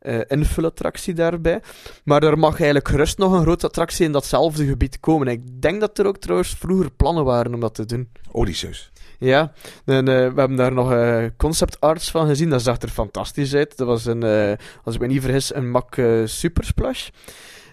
uh, 0.01 0.19
invulattractie 0.27 1.13
daarbij. 1.13 1.61
Maar 2.03 2.23
er 2.23 2.37
mag 2.37 2.55
eigenlijk 2.55 2.87
gerust 2.87 3.17
nog 3.17 3.33
een 3.33 3.41
grote 3.41 3.67
attractie 3.67 4.05
in 4.05 4.11
datzelfde 4.11 4.65
gebied 4.65 4.99
komen. 4.99 5.27
ik 5.27 5.61
denk 5.61 5.79
dat 5.79 5.97
er 5.97 6.05
ook 6.05 6.17
trouwens 6.17 6.55
vroeger 6.59 6.91
plannen 6.91 7.23
waren 7.23 7.53
om 7.53 7.59
dat 7.59 7.75
te 7.75 7.85
doen. 7.85 8.09
Odysseus. 8.31 8.91
Ja, 9.17 9.53
en, 9.85 9.95
uh, 9.95 10.03
we 10.05 10.39
hebben 10.39 10.55
daar 10.55 10.73
nog 10.73 10.91
uh, 10.91 11.25
concept 11.37 11.79
arts 11.79 12.11
van 12.11 12.27
gezien. 12.27 12.49
Dat 12.49 12.61
zag 12.61 12.81
er 12.81 12.89
fantastisch 12.89 13.55
uit. 13.55 13.77
Dat 13.77 13.87
was 13.87 14.05
een, 14.05 14.23
als 14.83 14.95
ik 14.95 15.01
me 15.01 15.07
niet 15.07 15.21
vergis, 15.21 15.55
een 15.55 15.71
Mac 15.71 15.95
Super 16.25 16.63
Splash. 16.63 17.09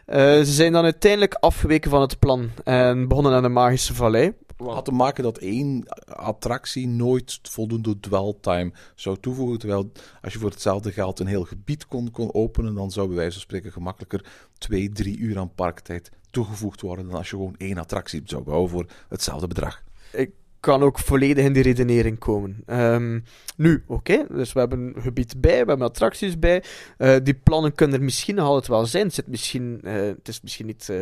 Eh, 0.08 0.38
ze 0.38 0.52
zijn 0.52 0.72
dan 0.72 0.84
uiteindelijk 0.84 1.34
afgeweken 1.34 1.90
van 1.90 2.00
het 2.00 2.18
plan 2.18 2.50
en 2.64 3.08
begonnen 3.08 3.32
aan 3.32 3.42
de 3.42 3.48
Magische 3.48 3.94
Vallei. 3.94 4.32
Had 4.56 4.84
te 4.84 4.92
maken 4.92 5.22
dat 5.22 5.38
één 5.38 5.84
attractie 6.06 6.88
nooit 6.88 7.38
voldoende 7.42 8.00
dwell-time 8.00 8.72
zou 8.94 9.16
toevoegen. 9.20 9.58
Terwijl 9.58 9.92
als 10.22 10.32
je 10.32 10.38
voor 10.38 10.50
hetzelfde 10.50 10.92
geld 10.92 11.20
een 11.20 11.26
heel 11.26 11.44
gebied 11.44 11.86
kon, 11.86 12.10
kon 12.10 12.34
openen, 12.34 12.74
dan 12.74 12.90
zou 12.90 13.06
bij 13.06 13.16
wijze 13.16 13.32
van 13.32 13.40
spreken 13.40 13.72
gemakkelijker 13.72 14.24
twee, 14.58 14.90
drie 14.92 15.18
uur 15.18 15.38
aan 15.38 15.54
parktijd 15.54 16.10
toegevoegd 16.30 16.80
worden 16.80 17.08
dan 17.08 17.16
als 17.16 17.30
je 17.30 17.36
gewoon 17.36 17.54
één 17.58 17.78
attractie 17.78 18.22
zou 18.24 18.42
bouwen 18.42 18.70
voor 18.70 18.86
hetzelfde 19.08 19.46
bedrag. 19.46 19.82
Ik 20.12 20.30
kan 20.68 20.82
ook 20.82 20.98
volledig 20.98 21.44
in 21.44 21.52
die 21.52 21.62
redenering 21.62 22.18
komen. 22.18 22.62
Ehm, 22.66 23.20
nu, 23.56 23.84
oké, 23.86 24.26
dus 24.30 24.52
we 24.52 24.58
hebben 24.58 24.92
een 24.94 25.02
gebied 25.02 25.40
bij, 25.40 25.62
we 25.62 25.68
hebben 25.68 25.86
attracties 25.86 26.38
bij. 26.38 26.64
Eh, 26.98 27.16
die 27.22 27.34
plannen 27.34 27.74
kunnen 27.74 27.98
er 27.98 28.04
misschien 28.04 28.38
altijd 28.38 28.66
wel 28.66 28.86
zijn. 28.86 29.04
Het, 29.04 29.14
zit 29.14 29.26
misschien, 29.26 29.80
eh, 29.82 29.94
het 29.94 30.28
is 30.28 30.40
misschien 30.40 30.66
niet 30.66 30.92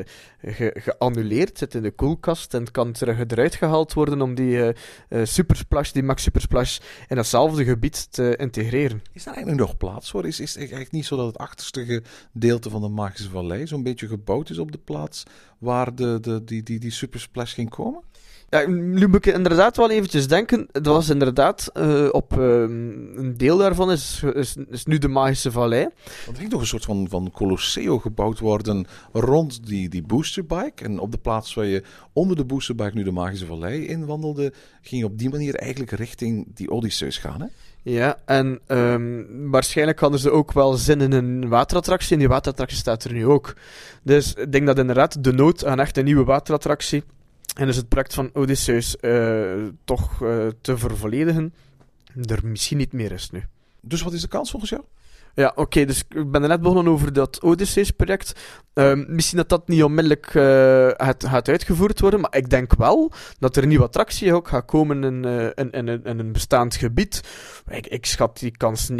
ge 0.42 0.70
geannuleerd, 0.74 1.59
zit 1.59 1.74
in 1.74 1.83
de 1.83 1.90
koelkast 1.90 2.55
en 2.55 2.61
het 2.61 2.70
kan 2.70 2.92
terug 2.92 3.18
eruit 3.18 3.55
gehaald 3.55 3.92
worden 3.92 4.22
om 4.22 4.35
die 4.35 4.72
Supersplash, 5.22 5.90
die 5.90 6.02
Max 6.02 6.22
Supersplash, 6.22 6.79
in 7.09 7.16
datzelfde 7.16 7.64
gebied 7.64 8.12
te 8.12 8.37
integreren. 8.37 9.02
Is 9.12 9.24
daar 9.24 9.35
eigenlijk 9.35 9.66
nog 9.66 9.76
plaats 9.76 10.11
voor? 10.11 10.26
Is, 10.26 10.40
is 10.40 10.48
het 10.48 10.59
eigenlijk 10.59 10.92
niet 10.92 11.07
zo 11.07 11.16
dat 11.16 11.26
het 11.26 11.38
achterste 11.38 12.02
gedeelte 12.33 12.70
van 12.70 12.81
de 12.81 12.88
Magische 12.88 13.31
Vallei 13.31 13.66
zo'n 13.66 13.83
beetje 13.83 14.09
gebouwd 14.09 14.50
is 14.50 14.59
op 14.59 14.72
de 14.72 14.79
plaats 14.79 15.22
waar 15.59 15.94
de, 15.94 16.18
de, 16.20 16.44
die, 16.44 16.62
die, 16.62 16.79
die 16.79 16.90
Supersplash 16.90 17.55
ging 17.55 17.70
komen? 17.70 18.02
Ja, 18.50 18.66
nu 18.68 19.09
moet 19.09 19.26
ik 19.26 19.35
inderdaad 19.35 19.76
wel 19.76 19.90
eventjes 19.90 20.28
denken. 20.28 20.68
Het 20.72 20.87
was 20.87 21.09
inderdaad 21.09 21.70
uh, 21.74 22.09
op 22.11 22.37
uh, 22.38 22.61
een 22.61 23.35
deel 23.37 23.56
daarvan 23.56 23.90
is, 23.90 24.22
is, 24.35 24.56
is, 24.70 24.85
nu 24.85 24.98
de 24.98 25.09
Magische 25.09 25.50
Vallei. 25.50 25.82
Er 25.82 26.35
ging 26.35 26.50
toch 26.50 26.61
een 26.61 26.66
soort 26.66 26.85
van, 26.85 27.06
van 27.09 27.30
Colosseo 27.30 27.98
gebouwd 27.98 28.38
worden 28.38 28.87
rond 29.12 29.66
die, 29.66 29.88
die 29.88 30.02
boosterbike. 30.02 30.85
En 30.85 30.98
op 30.98 31.11
de 31.11 31.18
plaats 31.18 31.54
waar 31.54 31.64
je 31.64 31.82
onder 32.12 32.37
de 32.37 32.44
boosterbike 32.44 32.94
nu 32.94 33.02
de 33.02 33.12
Magische 33.12 33.46
Vallei 33.46 33.87
inwandelde, 33.87 34.52
ging 34.82 35.00
je 35.00 35.06
op 35.06 35.18
die 35.18 35.30
manier 35.30 35.54
eigenlijk 35.54 35.92
richting 35.92 36.46
die 36.54 36.70
Odysseus 36.70 37.18
gaan. 37.18 37.40
Hè? 37.40 37.46
Ja, 37.82 38.18
en 38.24 38.61
um, 38.66 39.50
waarschijnlijk 39.50 40.00
hadden 40.00 40.20
ze 40.20 40.30
ook 40.30 40.52
wel 40.52 40.72
zin 40.72 41.00
in 41.00 41.12
een 41.12 41.48
waterattractie. 41.48 42.12
En 42.12 42.18
die 42.18 42.28
waterattractie 42.28 42.78
staat 42.78 43.04
er 43.04 43.12
nu 43.12 43.26
ook. 43.26 43.54
Dus 44.02 44.35
ik 44.35 44.52
denk 44.52 44.66
dat 44.66 44.78
inderdaad 44.78 45.24
de 45.24 45.32
nood 45.32 45.64
aan 45.64 45.80
echt 45.80 45.96
een 45.96 46.04
nieuwe 46.04 46.24
waterattractie 46.24 47.02
en 47.57 47.66
dus 47.66 47.77
het 47.77 47.88
project 47.88 48.14
van 48.14 48.31
Odysseus 48.33 48.97
uh, 49.01 49.66
toch 49.85 50.23
uh, 50.23 50.47
te 50.61 50.79
vervolledigen, 50.79 51.55
er 52.23 52.40
misschien 52.47 52.77
niet 52.77 52.92
meer 52.92 53.12
is 53.12 53.31
nu. 53.31 53.45
Dus 53.81 54.03
wat 54.03 54.12
is 54.12 54.21
de 54.21 54.29
kans 54.29 54.51
volgens 54.51 54.71
jou? 54.71 54.83
Ja, 55.35 55.49
oké, 55.49 55.61
okay, 55.61 55.85
dus 55.85 56.03
ik 56.09 56.31
ben 56.31 56.42
er 56.42 56.49
net 56.49 56.61
begonnen 56.61 56.88
over 56.88 57.12
dat 57.12 57.42
Odysseus-project. 57.42 58.33
Uh, 58.75 58.92
misschien 59.07 59.38
dat 59.38 59.49
dat 59.49 59.69
niet 59.69 59.83
onmiddellijk 59.83 60.35
uh, 60.35 60.88
gaat, 60.97 61.25
gaat, 61.25 61.49
uitgevoerd 61.49 62.01
worden, 62.01 62.21
maar 62.21 62.37
ik 62.37 62.51
denk 62.51 62.75
wel 62.75 63.12
dat 63.38 63.57
er 63.57 63.62
een 63.62 63.69
nieuwe 63.69 63.85
attractie 63.85 64.35
ook 64.35 64.49
gaat 64.49 64.64
komen 64.64 65.05
in, 65.05 65.27
uh, 65.27 65.45
in, 65.45 65.71
in, 65.71 65.88
in, 65.88 66.19
een 66.19 66.33
bestaand 66.33 66.77
gebied. 66.77 67.21
Ik, 67.69 67.87
ik 67.87 68.07
schat 68.07 68.38
die 68.38 68.57
kans 68.57 68.90
90%. 68.90 68.95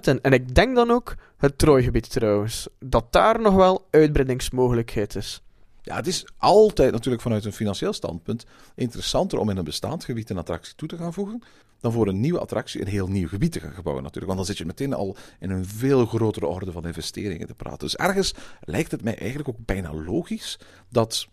En, 0.00 0.20
en 0.20 0.32
ik 0.32 0.54
denk 0.54 0.74
dan 0.74 0.90
ook 0.90 1.14
het 1.36 1.58
Trooigebied 1.58 2.10
trouwens, 2.10 2.68
dat 2.78 3.12
daar 3.12 3.40
nog 3.40 3.54
wel 3.54 3.86
uitbreidingsmogelijkheid 3.90 5.16
is. 5.16 5.43
Ja, 5.84 5.96
het 5.96 6.06
is 6.06 6.26
altijd 6.36 6.92
natuurlijk 6.92 7.22
vanuit 7.22 7.44
een 7.44 7.52
financieel 7.52 7.92
standpunt 7.92 8.44
interessanter 8.74 9.38
om 9.38 9.50
in 9.50 9.56
een 9.56 9.64
bestaand 9.64 10.04
gebied 10.04 10.30
een 10.30 10.38
attractie 10.38 10.74
toe 10.74 10.88
te 10.88 10.96
gaan 10.96 11.12
voegen, 11.12 11.42
dan 11.80 11.92
voor 11.92 12.08
een 12.08 12.20
nieuwe 12.20 12.38
attractie 12.38 12.80
een 12.80 12.86
heel 12.86 13.06
nieuw 13.06 13.28
gebied 13.28 13.52
te 13.52 13.60
gaan 13.60 13.74
gebouwen 13.74 14.02
natuurlijk. 14.02 14.32
Want 14.34 14.46
dan 14.46 14.56
zit 14.56 14.58
je 14.58 14.66
meteen 14.66 14.94
al 14.94 15.16
in 15.40 15.50
een 15.50 15.66
veel 15.66 16.06
grotere 16.06 16.46
orde 16.46 16.72
van 16.72 16.86
investeringen 16.86 17.46
te 17.46 17.54
praten. 17.54 17.78
Dus 17.78 17.96
ergens 17.96 18.34
lijkt 18.60 18.90
het 18.90 19.02
mij 19.02 19.18
eigenlijk 19.18 19.48
ook 19.48 19.64
bijna 19.64 19.94
logisch 19.94 20.58
dat 20.88 21.28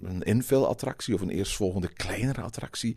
een 0.00 0.22
infill-attractie 0.22 1.14
of 1.14 1.20
een 1.20 1.30
eerstvolgende 1.30 1.88
kleinere 1.88 2.40
attractie 2.40 2.96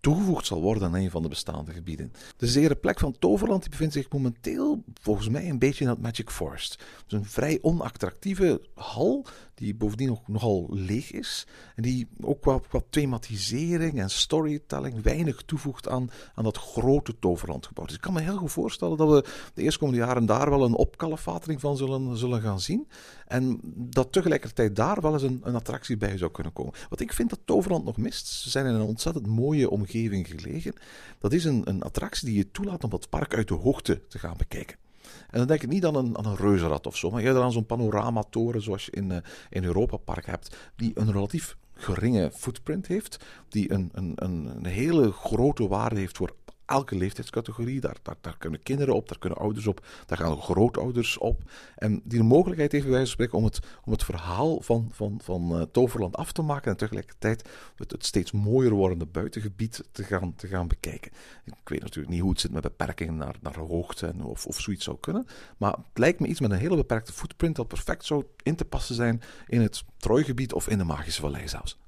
toegevoegd 0.00 0.46
zal 0.46 0.62
worden 0.62 0.82
aan 0.82 0.94
een 0.94 1.10
van 1.10 1.22
de 1.22 1.28
bestaande 1.28 1.72
gebieden. 1.72 2.12
De 2.36 2.46
zere 2.46 2.74
plek 2.74 2.98
van 2.98 3.18
Toverland 3.18 3.60
die 3.60 3.70
bevindt 3.70 3.94
zich 3.94 4.10
momenteel 4.10 4.84
volgens 5.00 5.28
mij 5.28 5.48
een 5.48 5.58
beetje 5.58 5.84
in 5.84 5.90
het 5.90 6.00
Magic 6.00 6.30
Forest. 6.30 6.72
Het 6.72 7.04
is 7.06 7.12
een 7.12 7.24
vrij 7.24 7.58
onattractieve 7.62 8.60
hal 8.74 9.26
die 9.54 9.74
bovendien 9.74 10.10
ook 10.10 10.28
nogal 10.28 10.66
leeg 10.70 11.12
is. 11.12 11.46
En 11.74 11.82
die 11.82 12.06
ook 12.20 12.40
qua, 12.40 12.60
qua 12.68 12.80
thematisering 12.90 14.00
en 14.00 14.10
storytelling 14.10 15.02
weinig 15.02 15.42
toevoegt 15.42 15.88
aan, 15.88 16.10
aan 16.34 16.44
dat 16.44 16.56
grote 16.56 17.18
toverlandgebouw. 17.18 17.84
Dus 17.84 17.94
ik 17.94 18.00
kan 18.00 18.12
me 18.12 18.20
heel 18.20 18.36
goed 18.36 18.52
voorstellen 18.52 18.96
dat 18.96 19.08
we 19.08 19.24
de 19.54 19.62
eerstkomende 19.62 20.00
jaren 20.00 20.26
daar 20.26 20.50
wel 20.50 20.64
een 20.64 20.74
opkalefatering 20.74 21.60
van 21.60 21.76
zullen, 21.76 22.16
zullen 22.16 22.40
gaan 22.40 22.60
zien. 22.60 22.88
En 23.26 23.60
dat 23.74 24.12
tegelijkertijd 24.12 24.76
daar 24.76 25.00
wel 25.00 25.12
eens 25.12 25.22
een, 25.22 25.40
een 25.44 25.54
attractie 25.54 25.96
bij 25.96 26.18
zou 26.18 26.30
kunnen 26.30 26.52
komen. 26.52 26.74
Wat 26.88 27.00
ik 27.00 27.12
vind 27.12 27.30
dat 27.30 27.40
Toverland 27.44 27.84
nog 27.84 27.96
mist, 27.96 28.26
ze 28.26 28.50
zijn 28.50 28.66
in 28.66 28.74
een 28.74 28.80
ontzettend 28.80 29.26
mooie 29.26 29.70
omgeving 29.70 30.28
gelegen. 30.28 30.74
Dat 31.18 31.32
is 31.32 31.44
een, 31.44 31.62
een 31.64 31.82
attractie 31.82 32.26
die 32.26 32.36
je 32.36 32.50
toelaat 32.50 32.84
om 32.84 32.90
dat 32.90 33.08
park 33.08 33.34
uit 33.34 33.48
de 33.48 33.54
hoogte 33.54 34.06
te 34.08 34.18
gaan 34.18 34.36
bekijken. 34.36 34.83
En 35.30 35.38
dan 35.38 35.46
denk 35.46 35.62
ik 35.62 35.68
niet 35.68 35.84
aan 35.84 35.94
een, 35.94 36.18
aan 36.18 36.26
een 36.26 36.36
reuzenrad 36.36 36.86
of 36.86 36.96
zo, 36.96 37.10
maar 37.10 37.22
eerder 37.22 37.42
aan 37.42 37.52
zo'n 37.52 37.66
panoramatoren 37.66 38.62
zoals 38.62 38.84
je 38.84 38.90
in, 38.90 39.10
uh, 39.10 39.16
in 39.50 39.64
Europa 39.64 39.96
Park 39.96 40.26
hebt, 40.26 40.56
die 40.76 40.92
een 40.94 41.12
relatief 41.12 41.56
geringe 41.74 42.30
footprint 42.34 42.86
heeft, 42.86 43.24
die 43.48 43.72
een, 43.72 43.90
een, 43.92 44.12
een, 44.14 44.50
een 44.56 44.66
hele 44.66 45.12
grote 45.12 45.68
waarde 45.68 45.98
heeft 45.98 46.16
voor 46.16 46.34
elke 46.66 46.96
leeftijdscategorie. 46.96 47.80
Daar, 47.80 47.96
daar, 48.20 48.36
kunnen 48.38 48.62
kinderen 48.62 48.94
op, 48.94 49.08
daar 49.08 49.18
kunnen 49.18 49.38
ouders 49.38 49.66
op, 49.66 49.86
daar 50.06 50.18
gaan 50.18 50.42
grootouders 50.42 51.18
op. 51.18 51.42
En 51.76 52.00
die 52.04 52.18
de 52.18 52.24
mogelijkheid 52.24 52.72
heeft, 52.72 52.84
bij 52.84 52.92
wijze 52.92 53.10
spreken, 53.10 53.38
om 53.38 53.44
het, 53.44 53.58
om 53.84 53.92
het 53.92 54.04
verhaal 54.04 54.60
van, 54.60 54.88
van, 54.92 55.20
van 55.22 55.56
uh, 55.56 55.62
Toverland 55.62 56.16
af 56.16 56.32
te 56.32 56.42
maken 56.42 56.70
en 56.70 56.76
tegelijkertijd 56.76 57.48
het, 57.76 57.90
het, 57.90 58.06
steeds 58.06 58.32
mooier 58.32 58.72
wordende 58.72 59.06
buitengebied 59.06 59.84
te 59.92 60.04
gaan, 60.04 60.34
te 60.36 60.46
gaan 60.46 60.68
bekijken. 60.68 61.12
Ik 61.44 61.68
weet 61.68 61.80
natuurlijk 61.80 62.12
niet 62.12 62.20
hoe 62.20 62.30
het 62.30 62.40
zit 62.40 62.52
met 62.52 62.62
beperkingen 62.62 63.16
naar, 63.16 63.36
naar 63.40 63.58
hoogte 63.58 64.14
of, 64.22 64.46
of 64.46 64.60
zoiets 64.60 64.84
zou 64.84 64.96
kunnen. 65.00 65.26
Maar 65.56 65.72
het 65.72 65.98
lijkt 65.98 66.20
me 66.20 66.26
iets 66.26 66.40
met 66.40 66.50
een 66.50 66.58
hele 66.58 66.76
beperkte 66.76 67.12
footprint 67.12 67.56
dat 67.56 67.68
perfect 67.68 68.04
zou 68.04 68.24
in 68.42 68.56
te 68.56 68.64
passen 68.64 68.94
zijn 68.94 69.22
in 69.46 69.60
het 69.60 69.84
Trooigebied 70.04 70.52
of 70.52 70.68
in 70.68 70.78
de 70.78 70.84
Magische 70.84 71.20
Vallei 71.20 71.48
zelfs. 71.48 71.78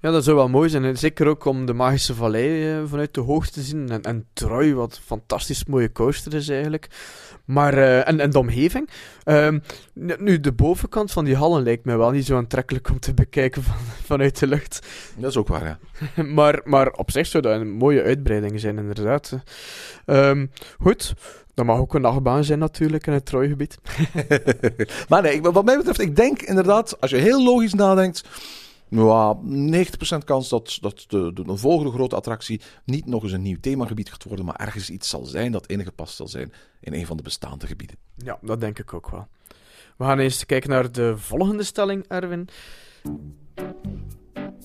Ja, 0.00 0.10
dat 0.10 0.24
zou 0.24 0.36
wel 0.36 0.48
mooi 0.48 0.68
zijn. 0.68 0.84
En 0.84 0.98
zeker 0.98 1.26
ook 1.26 1.44
om 1.44 1.66
de 1.66 1.72
Magische 1.72 2.14
Vallei 2.14 2.78
uh, 2.78 2.82
vanuit 2.86 3.14
de 3.14 3.20
hoogte 3.20 3.52
te 3.52 3.62
zien. 3.62 3.88
En, 3.88 4.02
en 4.02 4.26
Troy, 4.32 4.74
wat 4.74 4.96
een 4.96 5.02
fantastisch 5.02 5.64
mooie 5.64 5.92
coaster 5.92 6.34
is 6.34 6.48
eigenlijk. 6.48 6.88
Maar, 7.44 7.74
uh, 7.74 8.08
en, 8.08 8.20
en 8.20 8.30
de 8.30 8.38
omgeving. 8.38 8.88
Uh, 9.24 9.48
nu, 10.18 10.40
de 10.40 10.52
bovenkant 10.52 11.12
van 11.12 11.24
die 11.24 11.36
hallen 11.36 11.62
lijkt 11.62 11.84
mij 11.84 11.96
wel 11.96 12.10
niet 12.10 12.26
zo 12.26 12.36
aantrekkelijk 12.36 12.90
om 12.90 12.98
te 12.98 13.14
bekijken 13.14 13.62
van, 13.62 13.76
vanuit 14.10 14.38
de 14.38 14.46
lucht. 14.46 14.86
Dat 15.16 15.30
is 15.30 15.36
ook 15.36 15.48
waar, 15.48 15.64
ja. 15.64 15.78
maar, 16.38 16.60
maar 16.64 16.90
op 16.90 17.10
zich 17.10 17.26
zou 17.26 17.42
dat 17.42 17.60
een 17.60 17.70
mooie 17.70 18.02
uitbreiding 18.02 18.60
zijn, 18.60 18.78
inderdaad. 18.78 19.38
Um, 20.06 20.50
goed. 20.78 21.14
Dat 21.54 21.66
mag 21.66 21.78
ook 21.78 21.94
een 21.94 22.00
nachtbaan 22.00 22.44
zijn 22.44 22.58
natuurlijk 22.58 23.06
in 23.06 23.12
het 23.12 23.26
Troygebied. 23.26 23.78
maar 25.08 25.22
nee, 25.22 25.40
wat 25.40 25.64
mij 25.64 25.76
betreft, 25.76 26.00
ik 26.00 26.16
denk 26.16 26.42
inderdaad, 26.42 27.00
als 27.00 27.10
je 27.10 27.16
heel 27.16 27.44
logisch 27.44 27.74
nadenkt... 27.74 28.24
Ja, 28.88 29.36
90% 29.36 30.24
kans 30.24 30.48
dat, 30.48 30.78
dat 30.80 31.04
de, 31.08 31.32
de, 31.32 31.44
de, 31.44 31.56
volgende 31.56 31.92
grote 31.92 32.16
attractie 32.16 32.60
niet 32.84 33.06
nog 33.06 33.22
eens 33.22 33.32
een 33.32 33.42
nieuw 33.42 33.56
themagebied 33.60 34.10
gaat 34.10 34.24
worden, 34.24 34.44
maar 34.44 34.56
ergens 34.56 34.90
iets 34.90 35.08
zal 35.08 35.24
zijn 35.24 35.52
dat 35.52 35.66
ingepast 35.66 36.16
zal 36.16 36.28
zijn 36.28 36.52
in 36.80 36.92
een 36.92 37.06
van 37.06 37.16
de 37.16 37.22
bestaande 37.22 37.66
gebieden. 37.66 37.96
Ja, 38.16 38.38
dat 38.42 38.60
denk 38.60 38.78
ik 38.78 38.94
ook 38.94 39.10
wel. 39.10 39.26
We 39.96 40.04
gaan 40.04 40.18
eens 40.18 40.46
kijken 40.46 40.70
naar 40.70 40.92
de 40.92 41.16
volgende 41.16 41.62
stelling, 41.62 42.04
Erwin. 42.08 42.48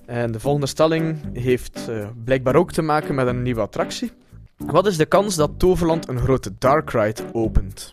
En 0.06 0.32
de 0.32 0.40
volgende 0.40 0.68
stelling 0.68 1.38
heeft 1.38 1.86
uh, 1.90 2.10
blijkbaar 2.24 2.56
ook 2.56 2.72
te 2.72 2.82
maken 2.82 3.16
met 3.16 3.28
een 3.28 3.42
nieuwe 3.42 3.62
attractie. 3.62 4.12
Wat 4.58 4.88
is 4.88 4.98
de 4.98 5.06
kans 5.06 5.36
dat 5.36 5.60
Toverland 5.60 6.08
een 6.08 6.20
grote 6.20 6.58
dark 6.58 6.90
ride 6.90 7.24
opent? 7.34 7.92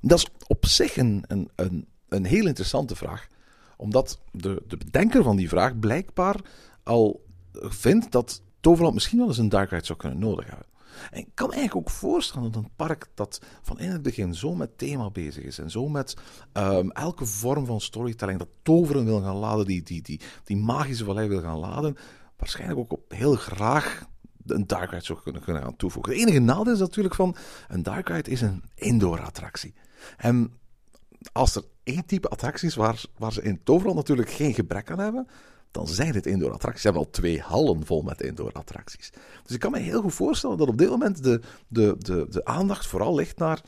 Dat 0.00 0.18
is 0.18 0.26
op 0.46 0.66
zich 0.66 0.96
een, 0.96 1.24
een, 1.26 1.50
een, 1.54 1.86
een 2.08 2.24
heel 2.24 2.46
interessante 2.46 2.96
vraag 2.96 3.30
omdat 3.76 4.20
de, 4.30 4.62
de 4.66 4.76
bedenker 4.76 5.22
van 5.22 5.36
die 5.36 5.48
vraag 5.48 5.78
blijkbaar 5.78 6.40
al 6.82 7.24
vindt 7.52 8.12
dat 8.12 8.42
Toverland 8.60 8.94
misschien 8.94 9.18
wel 9.18 9.26
eens 9.28 9.38
een 9.38 9.48
dark 9.48 9.70
ride 9.70 9.84
zou 9.84 9.98
kunnen 9.98 10.18
nodig 10.18 10.46
hebben. 10.48 10.66
En 11.10 11.18
ik 11.18 11.28
kan 11.34 11.48
me 11.48 11.54
eigenlijk 11.54 11.88
ook 11.88 11.94
voorstellen 11.94 12.52
dat 12.52 12.62
een 12.62 12.70
park 12.76 13.08
dat 13.14 13.40
van 13.62 13.78
in 13.78 13.90
het 13.90 14.02
begin 14.02 14.34
zo 14.34 14.54
met 14.54 14.78
thema 14.78 15.10
bezig 15.10 15.44
is 15.44 15.58
en 15.58 15.70
zo 15.70 15.88
met 15.88 16.16
um, 16.52 16.90
elke 16.90 17.26
vorm 17.26 17.66
van 17.66 17.80
storytelling, 17.80 18.38
dat 18.38 18.48
toveren 18.62 19.04
wil 19.04 19.20
gaan 19.20 19.36
laden, 19.36 19.66
die, 19.66 19.82
die, 19.82 20.02
die, 20.02 20.20
die 20.44 20.56
magische 20.56 21.04
vallei 21.04 21.28
wil 21.28 21.40
gaan 21.40 21.58
laden, 21.58 21.96
waarschijnlijk 22.36 22.78
ook 22.78 23.00
heel 23.08 23.34
graag 23.34 24.06
een 24.46 24.66
dark 24.66 24.90
ride 24.90 25.04
zou 25.04 25.20
kunnen, 25.22 25.42
kunnen 25.42 25.62
gaan 25.62 25.76
toevoegen. 25.76 26.12
Het 26.12 26.20
enige 26.20 26.38
nadeel 26.38 26.72
is 26.72 26.78
natuurlijk 26.78 27.14
van 27.14 27.36
een 27.68 27.82
dark 27.82 28.08
ride 28.08 28.30
is 28.30 28.40
een 28.40 28.62
indoor 28.74 29.20
attractie. 29.20 29.74
En 30.16 30.52
als 31.32 31.54
er 31.54 31.64
één 31.82 32.04
type 32.06 32.28
attracties 32.28 32.74
waar, 32.74 33.04
waar 33.18 33.32
ze 33.32 33.42
in 33.42 33.62
Toverland 33.62 33.96
natuurlijk 33.96 34.30
geen 34.30 34.54
gebrek 34.54 34.90
aan 34.90 34.98
hebben, 34.98 35.26
dan 35.70 35.88
zijn 35.88 36.14
het 36.14 36.26
indoor 36.26 36.52
attracties. 36.52 36.80
Ze 36.82 36.88
hebben 36.88 37.06
al 37.06 37.12
twee 37.12 37.40
hallen 37.40 37.86
vol 37.86 38.02
met 38.02 38.22
indoor 38.22 38.52
attracties. 38.52 39.12
Dus 39.42 39.54
ik 39.54 39.60
kan 39.60 39.70
me 39.70 39.78
heel 39.78 40.02
goed 40.02 40.14
voorstellen 40.14 40.56
dat 40.56 40.68
op 40.68 40.78
dit 40.78 40.88
moment 40.88 41.22
de, 41.22 41.40
de, 41.68 41.96
de, 41.98 42.26
de 42.30 42.44
aandacht 42.44 42.86
vooral 42.86 43.14
ligt 43.14 43.38
naar. 43.38 43.62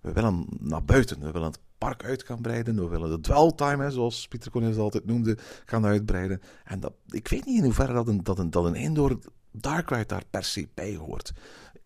We 0.00 0.12
willen 0.12 0.46
naar 0.60 0.84
buiten, 0.84 1.20
we 1.20 1.30
willen 1.30 1.48
het 1.48 1.60
park 1.78 2.04
uit 2.04 2.24
gaan 2.24 2.40
breiden. 2.40 2.76
We 2.76 2.88
willen 2.88 3.10
de 3.10 3.20
dwell 3.20 3.52
time, 3.56 3.84
hè, 3.84 3.90
zoals 3.90 4.28
Pieter 4.28 4.50
Cornelis 4.50 4.76
altijd 4.76 5.06
noemde, 5.06 5.38
gaan 5.64 5.84
uitbreiden. 5.84 6.40
En 6.64 6.80
dat, 6.80 6.92
ik 7.08 7.28
weet 7.28 7.44
niet 7.44 7.58
in 7.58 7.64
hoeverre 7.64 7.92
dat 7.92 8.08
een, 8.08 8.22
dat 8.22 8.38
een, 8.38 8.50
dat 8.50 8.64
een 8.64 8.74
indoor 8.74 9.18
dark 9.50 9.90
ride 9.90 10.06
daar 10.06 10.24
per 10.30 10.44
se 10.44 10.68
bij 10.74 10.96
hoort. 10.96 11.32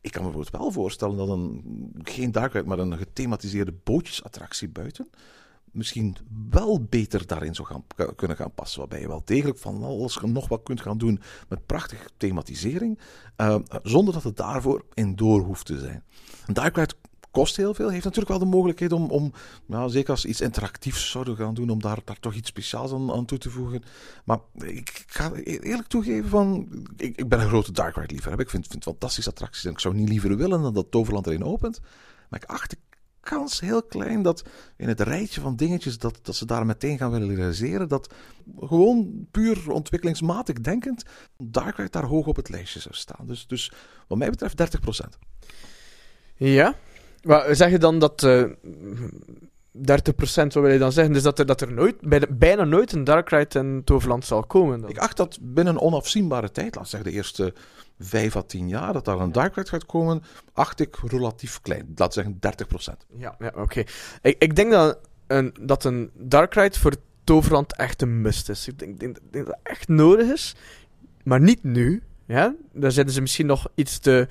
Ik 0.00 0.12
kan 0.12 0.22
me 0.24 0.31
bijvoorbeeld 0.31 0.62
wel 0.62 0.72
voorstellen 0.72 1.16
dat 1.16 1.29
een, 1.29 1.92
geen 2.03 2.33
dark 2.33 2.53
ride, 2.53 2.66
maar 2.66 2.79
een 2.79 2.96
gethematiseerde 2.98 3.74
bootjesattractie 3.85 4.68
buiten 4.68 5.09
misschien 5.74 6.16
wel 6.50 6.85
beter 6.85 7.27
daarin 7.27 7.55
zou 7.55 7.68
gaan, 7.68 7.85
kunnen 8.16 8.37
gaan 8.37 8.55
passen. 8.55 8.79
Waarbij 8.79 9.00
je 9.00 9.09
wel 9.09 9.22
degelijk 9.24 9.59
van 9.59 9.83
alles 9.83 10.18
nog 10.22 10.48
wat 10.48 10.62
kunt 10.62 10.81
gaan 10.81 10.98
doen 10.98 11.20
met 11.48 11.66
prachtige 11.66 12.09
thematisering. 12.16 12.98
eh, 13.37 13.57
zonder 13.83 14.14
dat 14.14 14.22
het 14.22 14.37
daarvoor 14.37 14.85
indoor 14.94 15.40
hoeft 15.40 15.66
te 15.66 15.79
zijn. 15.79 16.03
Een 16.46 16.55
dark 16.55 16.77
ride 16.77 16.94
kost 17.35 17.57
heel 17.57 17.75
veel. 17.75 17.88
Heeft 17.88 18.05
natuurlijk 18.05 18.31
wel 18.31 18.38
de 18.38 18.57
mogelijkheid 18.57 18.92
om, 18.92 19.11
om 19.11 19.33
ja, 19.66 19.88
zeker 19.88 20.11
als 20.11 20.25
iets 20.25 20.40
interactiefs 20.40 21.11
zouden 21.11 21.37
gaan 21.37 21.55
doen, 21.55 21.70
om 21.70 21.81
daar, 21.81 21.99
daar 22.05 22.20
toch 22.20 22.35
iets 22.35 22.49
speciaals 22.49 22.92
aan, 22.92 23.12
aan 23.12 23.25
toe 23.25 23.38
te 23.38 23.51
voegen. 23.51 23.83
Maar 24.25 24.38
ik 24.55 25.05
ga 25.07 25.33
eerlijk 25.44 25.88
toegeven 25.88 26.29
van, 26.29 26.68
ik, 26.97 27.16
ik 27.16 27.29
ben 27.29 27.40
een 27.40 27.49
grote 27.49 27.73
dark 27.73 27.97
ride 27.97 28.14
liefhebber. 28.14 28.44
Ik 28.44 28.51
vind, 28.51 28.66
vind 28.66 28.83
fantastische 28.83 29.31
attracties 29.31 29.64
en 29.64 29.70
ik 29.70 29.81
zou 29.81 29.94
niet 29.94 30.09
liever 30.09 30.37
willen 30.37 30.62
dan 30.62 30.75
dat 30.75 30.90
Toverland 30.90 31.27
erin 31.27 31.44
opent. 31.44 31.81
Maar 32.29 32.42
ik 32.42 32.49
acht 32.49 32.70
de 32.70 32.77
kans 33.25 33.61
heel 33.61 33.83
klein 33.83 34.23
dat 34.23 34.44
in 34.77 34.88
het 34.88 35.01
rijtje 35.01 35.40
van 35.40 35.57
dingetjes 35.57 35.99
dat, 35.99 36.18
dat 36.23 36.35
ze 36.35 36.47
daar 36.47 36.66
meteen 36.66 36.99
gaan 36.99 37.11
willen 37.11 37.35
realiseren, 37.35 37.88
dat 37.88 38.14
gewoon 38.59 39.27
puur 39.31 39.70
ontwikkelingsmatig 39.70 40.61
denkend, 40.61 41.05
Dark 41.37 41.77
Ride 41.77 41.90
daar 41.90 42.05
hoog 42.05 42.27
op 42.27 42.37
het 42.37 42.49
lijstje 42.49 42.81
zou 42.81 42.94
staan. 42.94 43.27
Dus, 43.27 43.47
dus 43.47 43.73
wat 44.09 44.18
mij 44.18 44.31
betreft 44.31 44.77
30%. 44.77 45.18
Ja. 46.37 46.75
Maar 47.24 47.56
zeg 47.56 47.70
je 47.70 47.78
dan 47.78 47.98
dat 47.98 48.22
eh 48.22 48.44
30%, 49.78 49.80
wat 50.24 50.54
wil 50.54 50.68
je 50.68 50.78
dan 50.78 50.92
zeggen? 50.92 51.12
Dus 51.12 51.22
dat 51.22 51.38
er, 51.38 51.46
dat 51.46 51.60
er 51.60 51.72
nooit, 51.72 52.00
bijna, 52.00 52.26
bijna 52.30 52.64
nooit 52.64 52.92
een 52.92 53.04
Dark 53.04 53.28
Ride 53.28 53.58
in 53.58 53.82
Toverland 53.84 54.24
zal 54.24 54.42
komen? 54.46 54.80
Dan? 54.80 54.90
Ik 54.90 54.98
acht 54.98 55.16
dat 55.16 55.38
binnen 55.40 55.74
een 55.74 55.80
onafzienbare 55.80 56.50
tijd, 56.50 56.74
laat 56.74 56.88
zeggen 56.88 57.10
de 57.10 57.16
eerste 57.16 57.54
5 57.98 58.37
à 58.37 58.42
10 58.42 58.68
jaar, 58.68 58.92
dat 58.92 59.04
daar 59.04 59.20
een 59.20 59.32
Dark 59.32 59.54
Ride 59.54 59.68
gaat 59.68 59.87
komen, 59.87 60.22
acht 60.52 60.80
ik 60.80 60.96
relatief 61.06 61.60
klein. 61.60 61.92
Laat 61.94 62.12
zeggen 62.12 62.34
30%. 62.34 62.38
Ja, 63.16 63.34
ja 63.38 63.52
oké. 63.56 63.82
Ik, 64.22 64.37
ik 64.38 64.56
denk 64.56 64.70
dat 64.70 64.98
een, 65.26 65.54
dat 65.60 65.84
een 65.84 66.10
Dark 66.14 66.54
Ride 66.54 66.78
voor 66.78 66.94
Toverland 67.24 67.76
echt 67.76 68.02
een 68.02 68.20
must 68.20 68.48
is. 68.48 68.68
Ik 68.68 68.78
denk, 68.78 69.00
denk, 69.00 69.18
denk 69.30 69.46
dat 69.46 69.56
het 69.62 69.72
echt 69.72 69.88
nodig 69.88 70.32
is, 70.32 70.54
maar 71.22 71.40
niet 71.40 71.62
nu. 71.62 72.02
Ja? 72.26 72.54
Daar 72.72 72.92
zitten 72.92 73.14
ze 73.14 73.20
misschien 73.20 73.46
nog 73.46 73.68
iets 73.74 73.98
te, 73.98 74.26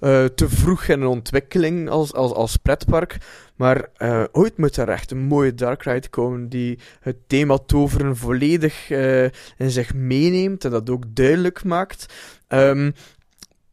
eh, 0.00 0.24
te 0.24 0.48
vroeg 0.48 0.84
in 0.84 1.00
een 1.00 1.06
ontwikkeling 1.06 1.88
als, 1.88 2.12
als, 2.12 2.32
als 2.32 2.56
pretpark. 2.56 3.18
Maar 3.56 3.88
eh, 3.96 4.24
ooit 4.32 4.58
moet 4.58 4.76
er 4.76 4.88
echt 4.88 5.10
een 5.10 5.18
mooie 5.18 5.54
Dark 5.54 5.82
Ride 5.82 6.08
komen 6.08 6.48
die 6.48 6.78
het 7.00 7.16
thema 7.26 7.58
toveren 7.66 8.16
volledig 8.16 8.90
eh, 8.90 9.24
in 9.56 9.70
zich 9.70 9.94
meeneemt 9.94 10.64
en 10.64 10.70
dat 10.70 10.90
ook 10.90 11.04
duidelijk 11.08 11.64
maakt. 11.64 12.14
Ehm, 12.46 12.90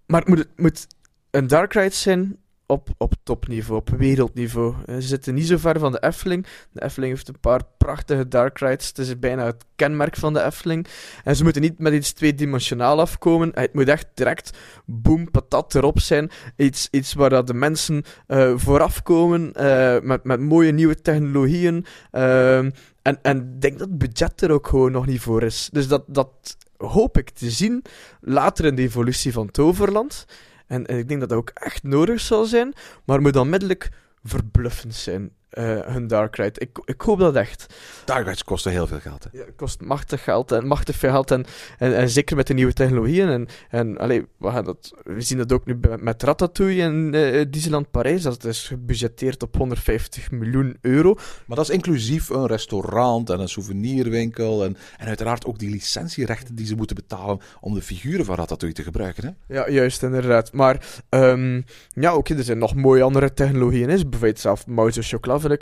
maar 0.06 0.20
het 0.20 0.30
moet, 0.30 0.38
het 0.38 0.60
moet 0.60 0.88
een 1.32 1.48
Dark 1.48 1.74
Ride 1.74 1.96
zijn 1.96 2.38
op, 2.68 2.90
op 2.98 3.14
topniveau, 3.24 3.80
op 3.80 3.90
wereldniveau. 3.90 4.76
Eh, 4.86 4.96
Ze 4.96 5.02
zitten 5.02 5.34
niet 5.34 5.48
zo 5.48 5.58
ver 5.58 5.80
van 5.80 5.92
de 5.92 6.00
Efteling. 6.00 6.46
De 6.72 6.84
Efteling 6.84 7.14
heeft 7.14 7.28
een 7.28 7.40
paar 7.40 7.62
prachtige 7.78 8.28
dark 8.28 8.60
rides. 8.60 8.88
Het 8.88 8.98
is 8.98 9.20
bijna 9.20 9.46
het 9.46 9.66
kenmerk 9.76 10.16
van 10.16 10.34
de 10.34 10.44
Efteling. 10.44 10.88
En 11.24 11.36
ze 11.36 11.44
moeten 11.44 11.62
niet 11.62 11.80
met 11.80 11.94
iets 11.94 12.14
tweedimensionaal 12.14 13.00
afkomen. 13.00 13.52
Het 13.54 13.74
moet 13.74 13.88
echt 13.88 14.08
direct 14.14 14.58
boem, 14.86 15.32
patat 15.32 15.76
erop 15.76 16.00
zijn. 16.00 16.32
Iets, 16.56 16.88
iets 16.92 17.14
waar 17.14 17.30
dat 17.30 17.48
de 17.48 17.54
mensen 17.54 18.04
eh, 18.28 18.54
vooraf 18.56 19.02
komen 19.04 19.54
eh, 19.54 20.02
met, 20.02 20.24
met 20.24 20.40
mooie 20.40 20.72
nieuwe 20.72 21.02
technologieën. 21.02 21.86
Ehm, 22.12 22.70
en, 23.02 23.20
en 23.22 23.38
ik 23.38 23.62
denk 23.62 23.80
dat 23.80 23.88
het 23.90 23.98
budget 23.98 24.42
er 24.42 24.52
ook 24.52 24.68
gewoon 24.68 24.92
nog 24.92 25.06
niet 25.06 25.22
voor 25.22 25.44
is. 25.44 25.70
Dus 25.72 25.88
dat, 25.88 26.04
dat 26.08 26.58
hoop 26.78 27.18
ik 27.18 27.30
te 27.30 27.50
zien 27.50 27.82
later 28.22 28.66
in 28.66 28.76
de 28.76 28.82
evolutie 28.82 29.34
van 29.34 29.52
Toverland. 29.52 30.26
En, 30.68 30.86
ik 30.86 31.08
denk 31.08 31.20
dat 31.20 31.30
dat 31.30 31.38
ook 31.38 31.50
echt 31.54 31.84
nodig 31.84 32.20
zal 32.20 32.46
zijn, 32.46 32.74
maar 33.06 33.22
moet 33.22 33.36
onmiddellijk 33.36 33.90
verbluffend 34.24 34.96
zijn, 34.96 35.32
eh, 35.50 35.80
hun 35.80 36.08
Dark 36.08 36.36
Ride. 36.36 36.60
Ik, 36.60 36.70
ik 36.86 37.02
hoop 37.02 37.20
dat 37.20 37.36
echt. 37.36 37.74
Dark 38.06 38.26
Rides 38.26 38.44
kosten 38.44 38.72
heel 38.72 38.88
veel 38.88 39.00
geld. 39.00 39.24
Hè. 39.24 39.30
Ja, 39.32 39.46
het 39.46 39.56
kost 39.56 39.82
machtig 39.82 40.24
geld 40.24 40.52
en 40.52 40.68
machtig 40.68 40.96
veel 40.96 41.12
geld. 41.12 41.32
En, 41.32 41.46
en, 41.78 41.96
en 41.96 42.10
zeker 42.10 42.36
met 42.36 42.48
de 42.48 42.54
nieuwe 42.54 42.74
technologieën. 42.74 43.30
En, 43.30 43.48
en 43.70 43.98
allee, 43.98 44.26
we, 44.38 44.50
gaan 44.50 44.64
dat, 44.64 44.94
we 45.04 45.22
zien 45.22 45.38
dat 45.38 45.52
ook 45.52 45.66
nu 45.66 45.80
met 46.00 46.24
Ratatouille 46.24 46.82
en 46.82 47.14
eh, 47.14 47.46
Disneyland 47.50 47.92
Parijs. 47.92 48.22
Dat 48.22 48.44
is 48.44 48.68
gebudgeteerd 48.68 49.44
op 49.44 49.58
150 49.58 50.32
miljoen 50.32 50.78
euro. 50.82 51.14
Maar 51.46 51.58
dat 51.58 51.70
is 51.70 51.76
inclusief 51.76 52.30
een 52.30 52.48
restaurant 52.48 53.30
en 53.30 53.40
een 53.40 53.50
souvenirwinkel. 53.50 54.64
En, 54.64 54.78
en 54.98 55.08
uiteraard 55.08 55.46
ook 55.46 55.60
die 55.60 55.70
licentierechten 55.70 56.56
die 56.56 56.66
ze 56.66 56.76
moeten 56.76 56.96
betalen 56.96 57.40
om 57.62 57.74
de 57.74 57.82
figuren 57.82 58.26
van 58.26 58.36
Ratatouille 58.36 58.78
te 58.78 58.84
gebruiken. 58.84 59.24
Hè. 59.26 59.56
Ja, 59.56 59.70
juist, 59.70 60.04
inderdaad. 60.04 60.54
Maar 60.54 61.04
ehm, 61.10 61.62
ja, 61.94 62.16
oké, 62.16 62.36
er 62.36 62.44
zijn 62.44 62.58
nog 62.58 62.76
mooie 62.76 63.04
andere 63.04 63.34
technologieën. 63.34 63.90
Is 63.90 64.04
bijvoorbeeld 64.04 64.40
zelf 64.40 64.68
Mouse 64.68 65.02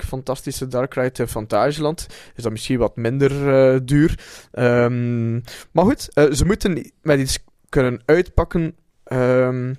Fantastische 0.05 0.67
Dark 0.67 0.93
Ride 0.93 1.21
in 1.21 1.27
Fantageland. 1.27 2.07
Is 2.36 2.43
dat 2.43 2.51
misschien 2.51 2.77
wat 2.77 2.95
minder 2.95 3.31
eh, 3.31 3.79
duur. 3.83 4.19
Ehm, 4.51 5.33
maar 5.71 5.86
goed, 5.86 6.09
eh, 6.13 6.31
ze 6.31 6.45
moeten 6.45 6.91
met 7.01 7.19
iets 7.19 7.39
kunnen 7.69 8.01
uitpakken 8.05 8.75
ehm, 9.03 9.73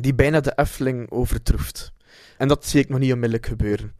die 0.00 0.14
bijna 0.14 0.40
de 0.40 0.52
Efteling 0.56 1.10
overtroeft. 1.10 1.92
En 2.38 2.48
dat 2.48 2.66
zie 2.66 2.80
ik 2.80 2.88
nog 2.88 2.98
niet 2.98 3.12
onmiddellijk 3.12 3.46
gebeuren. 3.46 3.92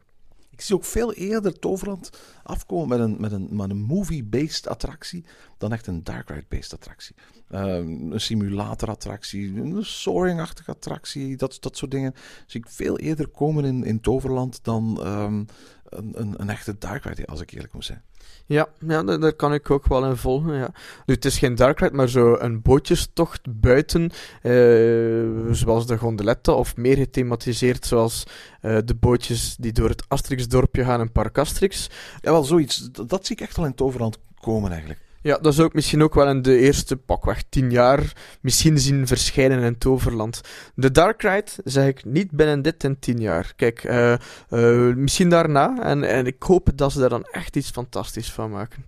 Ik 0.57 0.63
zie 0.63 0.75
ook 0.75 0.85
veel 0.85 1.13
eerder 1.13 1.59
Toverland 1.59 2.09
afkomen 2.43 2.87
met 2.87 2.99
een, 2.99 3.15
met 3.19 3.31
een, 3.31 3.47
met 3.51 3.69
een 3.69 3.81
movie-based 3.81 4.67
attractie 4.67 5.25
dan 5.57 5.73
echt 5.73 5.87
een 5.87 6.03
dark 6.03 6.29
ride-based 6.29 6.73
attractie. 6.73 7.15
Ehm, 7.49 8.11
een 8.11 8.21
simulatorattractie, 8.21 9.55
een 9.55 9.85
soaring-achtige 9.85 10.71
attractie, 10.71 11.35
dat, 11.35 11.57
dat 11.59 11.77
soort 11.77 11.91
dingen 11.91 12.13
zie 12.45 12.59
ik 12.59 12.69
veel 12.69 12.97
eerder 12.97 13.27
komen 13.27 13.65
in, 13.65 13.83
in 13.83 14.01
Toverland 14.01 14.59
dan 14.63 15.03
ehm, 15.03 15.43
een, 15.89 16.13
een, 16.15 16.33
een 16.37 16.49
echte 16.49 16.77
dark 16.77 17.03
ride, 17.03 17.25
als 17.25 17.41
ik 17.41 17.51
eerlijk 17.51 17.73
moet 17.73 17.85
zijn. 17.85 18.01
Ja, 18.45 18.67
ja 18.79 19.03
daar, 19.03 19.33
kan 19.33 19.53
ik 19.53 19.69
ook 19.71 19.87
wel 19.87 20.05
in 20.05 20.15
volgen. 20.15 20.53
Ja. 20.53 20.69
Nu, 21.05 21.13
het 21.13 21.25
is 21.25 21.37
geen 21.37 21.55
dark 21.55 21.79
ride, 21.79 21.95
maar 21.95 22.09
zo 22.09 22.35
een 22.39 22.61
bootjestocht 22.61 23.41
buiten, 23.59 24.11
eh, 24.41 25.53
zoals 25.53 25.87
de 25.87 25.97
gondoletta, 25.97 26.51
of 26.51 26.75
meer 26.75 26.97
gethematiseerd 26.97 27.85
zoals 27.85 28.23
eh, 28.61 28.77
de 28.85 28.95
bootjes 28.95 29.55
die 29.55 29.71
door 29.71 29.89
het 29.89 30.05
Asterix-dorpje 30.07 30.83
gaan 30.83 31.01
in 31.01 31.11
Park 31.11 31.37
Asterix. 31.37 31.89
Ja, 32.21 32.31
wel 32.31 32.43
zoiets, 32.43 32.77
dat, 32.91 33.09
dat 33.09 33.25
zie 33.25 33.35
ik 33.35 33.41
echt 33.41 33.57
wel 33.57 33.65
in 33.65 33.75
Toverland 33.75 34.17
komen 34.39 34.71
eigenlijk. 34.71 34.99
Ja, 35.27 35.37
dat 35.37 35.55
zou 35.55 35.67
ik 35.67 35.73
misschien 35.73 36.03
ook 36.03 36.13
wel 36.13 36.29
in 36.29 36.41
de 36.41 36.57
eerste 36.57 36.97
pakweg 36.97 37.43
tien 37.49 37.71
jaar 37.71 38.13
misschien 38.41 38.79
zien 38.79 39.07
verschijnen 39.07 39.63
in 39.63 39.77
Toverland. 39.77 40.41
De 40.75 40.91
Dark 40.91 41.21
Ride 41.21 41.51
zeg 41.63 41.87
ik 41.87 42.05
niet 42.05 42.31
binnen 42.31 42.61
dit 42.61 42.83
en 42.83 42.99
tien 42.99 43.19
jaar. 43.19 43.53
Kijk, 43.55 43.83
eh, 43.83 44.13
eh, 44.49 44.95
misschien 44.95 45.29
daarna. 45.29 45.83
En, 45.83 46.03
en 46.03 46.25
ik 46.25 46.43
hoop 46.43 46.69
dat 46.75 46.91
ze 46.91 46.99
daar 46.99 47.09
dan 47.09 47.23
echt 47.23 47.55
iets 47.55 47.69
fantastisch 47.69 48.31
van 48.31 48.51
maken. 48.51 48.85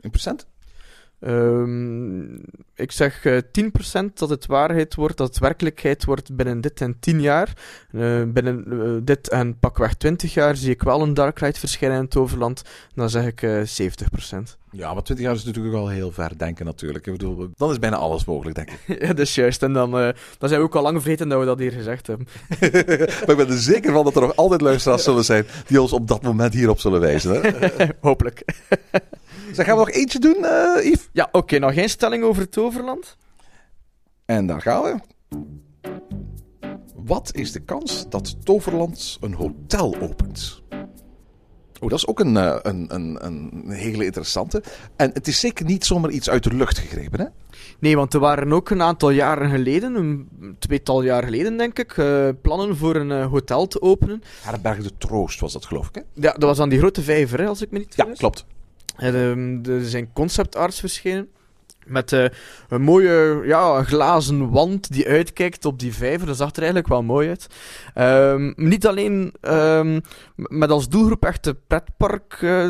In 0.00 0.10
Ehm, 1.20 2.34
ik 2.74 2.92
zeg 2.92 3.24
eh 3.24 3.36
10% 3.52 4.18
dat 4.18 4.28
het 4.28 4.46
waarheid 4.46 4.94
wordt, 4.94 5.16
dat 5.16 5.28
het 5.28 5.38
werkelijkheid 5.38 6.04
wordt 6.04 6.36
binnen 6.36 6.60
dit 6.60 6.80
en 6.80 6.96
10 7.00 7.20
jaar. 7.20 7.52
Eh, 7.92 8.22
binnen 8.26 8.64
eh, 8.70 8.90
dit 9.02 9.28
en 9.28 9.58
pakweg 9.58 9.94
20 9.94 10.34
jaar 10.34 10.56
zie 10.56 10.70
ik 10.70 10.82
wel 10.82 11.02
een 11.02 11.14
Dark 11.14 11.38
Ride 11.38 11.58
verschijnen 11.58 11.98
in 11.98 12.04
het 12.04 12.16
Overland. 12.16 12.62
Dan 12.94 13.10
zeg 13.10 13.26
ik 13.26 13.42
eh 13.42 13.62
70%. 13.62 14.56
Ja, 14.70 14.94
maar 14.94 15.02
20 15.02 15.26
jaar 15.26 15.34
is 15.34 15.44
natuurlijk 15.44 15.74
wel 15.74 15.88
heel 15.88 16.12
ver 16.12 16.38
denken 16.38 16.64
natuurlijk. 16.64 17.06
Ik 17.06 17.12
bedoel, 17.12 17.48
dan 17.56 17.70
is 17.70 17.78
bijna 17.78 17.96
alles 17.96 18.24
mogelijk, 18.24 18.56
denk 18.56 18.70
ik. 18.70 18.80
ja, 19.02 19.06
dat 19.06 19.18
is 19.18 19.34
juist. 19.34 19.62
En 19.62 19.72
dan, 19.72 19.90
dan 20.38 20.48
zijn 20.48 20.60
we 20.60 20.66
ook 20.66 20.76
al 20.76 20.82
lang 20.82 21.02
vergeten 21.02 21.28
dat 21.28 21.40
we 21.40 21.46
dat 21.46 21.58
hier 21.58 21.72
gezegd 21.72 22.06
hebben. 22.06 22.26
maar 23.26 23.30
ik 23.30 23.36
ben 23.36 23.48
er 23.48 23.58
zeker 23.58 23.92
van 23.92 24.04
dat 24.04 24.14
er 24.14 24.20
nog 24.20 24.36
altijd 24.36 24.60
luisteraars 24.60 25.04
zullen 25.04 25.24
zijn 25.24 25.46
die 25.66 25.80
ons 25.82 25.92
op 25.92 26.08
dat 26.08 26.22
moment 26.22 26.54
hierop 26.54 26.80
zullen 26.80 27.00
wijzen. 27.00 27.40
Hè? 27.40 27.50
Hopelijk. 28.00 28.44
Zeg, 29.52 29.66
gaan 29.66 29.76
we 29.76 29.84
nog 29.84 29.90
eentje 29.90 30.18
doen, 30.18 30.44
eh 30.44 30.84
Yves? 30.84 31.08
Ja, 31.12 31.28
oké. 31.32 31.58
nog 31.58 31.74
geen 31.74 31.88
stelling 31.88 32.24
over 32.24 32.42
het 32.42 32.58
Overland? 32.58 33.16
En 34.24 34.46
daar 34.46 34.60
gaan 34.60 34.82
we. 34.82 34.96
Wat 36.94 37.30
is 37.34 37.52
de 37.52 37.60
kans 37.60 38.08
dat 38.08 38.44
Toverland 38.44 39.18
een 39.20 39.34
hotel 39.34 39.96
opent? 40.00 40.62
Oh, 41.80 41.88
dat 41.88 41.98
is 41.98 42.06
ook 42.06 42.20
een, 42.20 42.36
eh, 42.36 42.56
een, 42.62 42.94
een, 42.94 43.18
een 43.26 43.70
hele 43.70 44.04
interessante. 44.04 44.62
En 44.96 45.10
het 45.12 45.28
is 45.28 45.40
zeker 45.40 45.64
niet 45.64 45.84
zomaar 45.84 46.10
iets 46.10 46.30
uit 46.30 46.42
de 46.44 46.54
lucht 46.54 46.78
gegrepen, 46.78 47.20
hè? 47.20 47.26
Nee, 47.78 47.96
want 47.96 48.14
er 48.14 48.20
waren 48.20 48.52
ook 48.52 48.70
een 48.70 48.82
aantal 48.82 49.10
jaren 49.10 49.50
geleden, 49.50 49.94
een 49.94 50.28
tweetal 50.58 51.02
jaar 51.02 51.24
geleden 51.24 51.56
denk 51.56 51.78
ik, 51.78 51.96
eh, 51.98 52.28
plannen 52.42 52.76
voor 52.76 52.96
een 52.96 53.22
hotel 53.22 53.66
te 53.66 53.82
openen. 53.82 54.22
Herberg 54.42 54.82
de 54.82 54.92
Troost 54.98 55.40
was 55.40 55.52
dat, 55.52 55.64
geloof 55.66 55.88
ik, 55.88 55.94
hè? 55.94 56.00
Ja, 56.14 56.32
dat 56.32 56.42
was 56.42 56.60
aan 56.60 56.68
die 56.68 56.78
grote 56.78 57.02
vijver, 57.02 57.40
hè, 57.40 57.46
als 57.46 57.62
ik 57.62 57.70
me 57.70 57.78
niet 57.78 57.88
Ja, 57.94 58.02
vergis. 58.02 58.18
klopt. 58.18 58.46
Ehm, 58.98 59.64
er 59.64 59.84
zijn 59.84 60.12
concept 60.12 60.56
arts 60.56 60.80
verschenen. 60.80 61.28
Met 61.86 62.12
eh, 62.12 62.24
een 62.68 62.82
mooie 62.82 63.42
ja, 63.44 63.82
glazen 63.82 64.50
wand 64.50 64.92
die 64.92 65.08
uitkijkt 65.08 65.64
op 65.64 65.78
die 65.78 65.94
vijver. 65.94 66.26
Dat 66.26 66.36
zag 66.36 66.50
er 66.50 66.56
eigenlijk 66.56 66.88
wel 66.88 67.02
mooi 67.02 67.28
uit. 67.28 67.46
Ehm, 67.94 68.52
niet 68.56 68.86
alleen 68.86 69.34
ehm, 69.40 70.00
met 70.34 70.70
als 70.70 70.88
doelgroep 70.88 71.24
echt 71.24 71.44
de 71.44 71.56
pretpark 71.66 72.38
eh, 72.40 72.68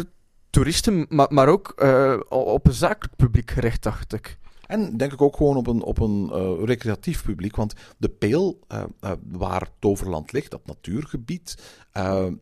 toeristen, 0.51 1.07
maar, 1.09 1.27
maar 1.31 1.49
ook 1.49 1.73
eh, 1.77 2.21
op 2.29 2.67
een 2.67 2.73
zakelijk 2.73 3.17
publiek 3.17 3.51
gericht, 3.51 3.83
dacht 3.83 4.13
ik. 4.13 4.38
En 4.69 4.97
denk 4.97 5.13
ik 5.13 5.23
ook 5.23 5.37
gewoon 5.37 5.57
op 5.57 5.67
een, 5.67 5.83
op 5.83 6.01
een 6.01 6.31
uh, 6.33 6.65
recreatief 6.65 7.25
publiek. 7.25 7.57
Want 7.57 7.73
de 7.97 8.09
Peel, 8.09 8.59
uh, 8.73 8.83
uh, 9.01 9.11
waar 9.31 9.69
Toverland 9.79 10.33
ligt, 10.33 10.51
dat 10.51 10.67
natuurgebied, 10.67 11.57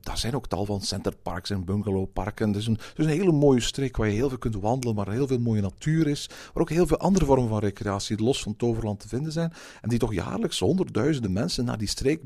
daar 0.01 0.19
zijn 0.19 0.35
ook 0.35 0.47
tal 0.47 0.65
van 0.65 0.81
centerparks 0.81 1.51
en 1.51 1.65
bungalowparken. 1.65 2.49
Het 2.49 2.57
is, 2.57 2.67
een, 2.67 2.79
het 2.95 2.99
een 2.99 3.07
hele 3.07 3.33
mooie 3.33 3.61
streek 3.61 3.97
waar 3.97 4.09
je 4.09 4.15
heel 4.15 4.29
veel 4.29 4.39
kunt 4.39 4.57
wandelen, 4.57 4.95
maar 4.95 5.11
heel 5.11 5.27
veel 5.27 5.39
mooie 5.39 5.61
natuur 5.61 6.07
is. 6.07 6.29
Waar 6.53 6.63
ook 6.63 6.71
heel 6.71 6.87
veel 6.87 6.99
andere 6.99 7.25
vormen 7.25 7.49
van 7.49 7.59
recreatie 7.59 8.23
los 8.23 8.43
van 8.43 8.57
Toverland 8.57 9.01
te 9.01 9.09
vinden 9.09 9.33
zijn. 9.33 9.53
En 9.81 9.89
die 9.89 9.99
toch 9.99 10.15
jaarlijks 10.15 10.59
honderdduizenden 10.59 11.33
mensen 11.33 11.65
naar 11.65 11.79
die 11.79 11.89
streek 11.89 12.23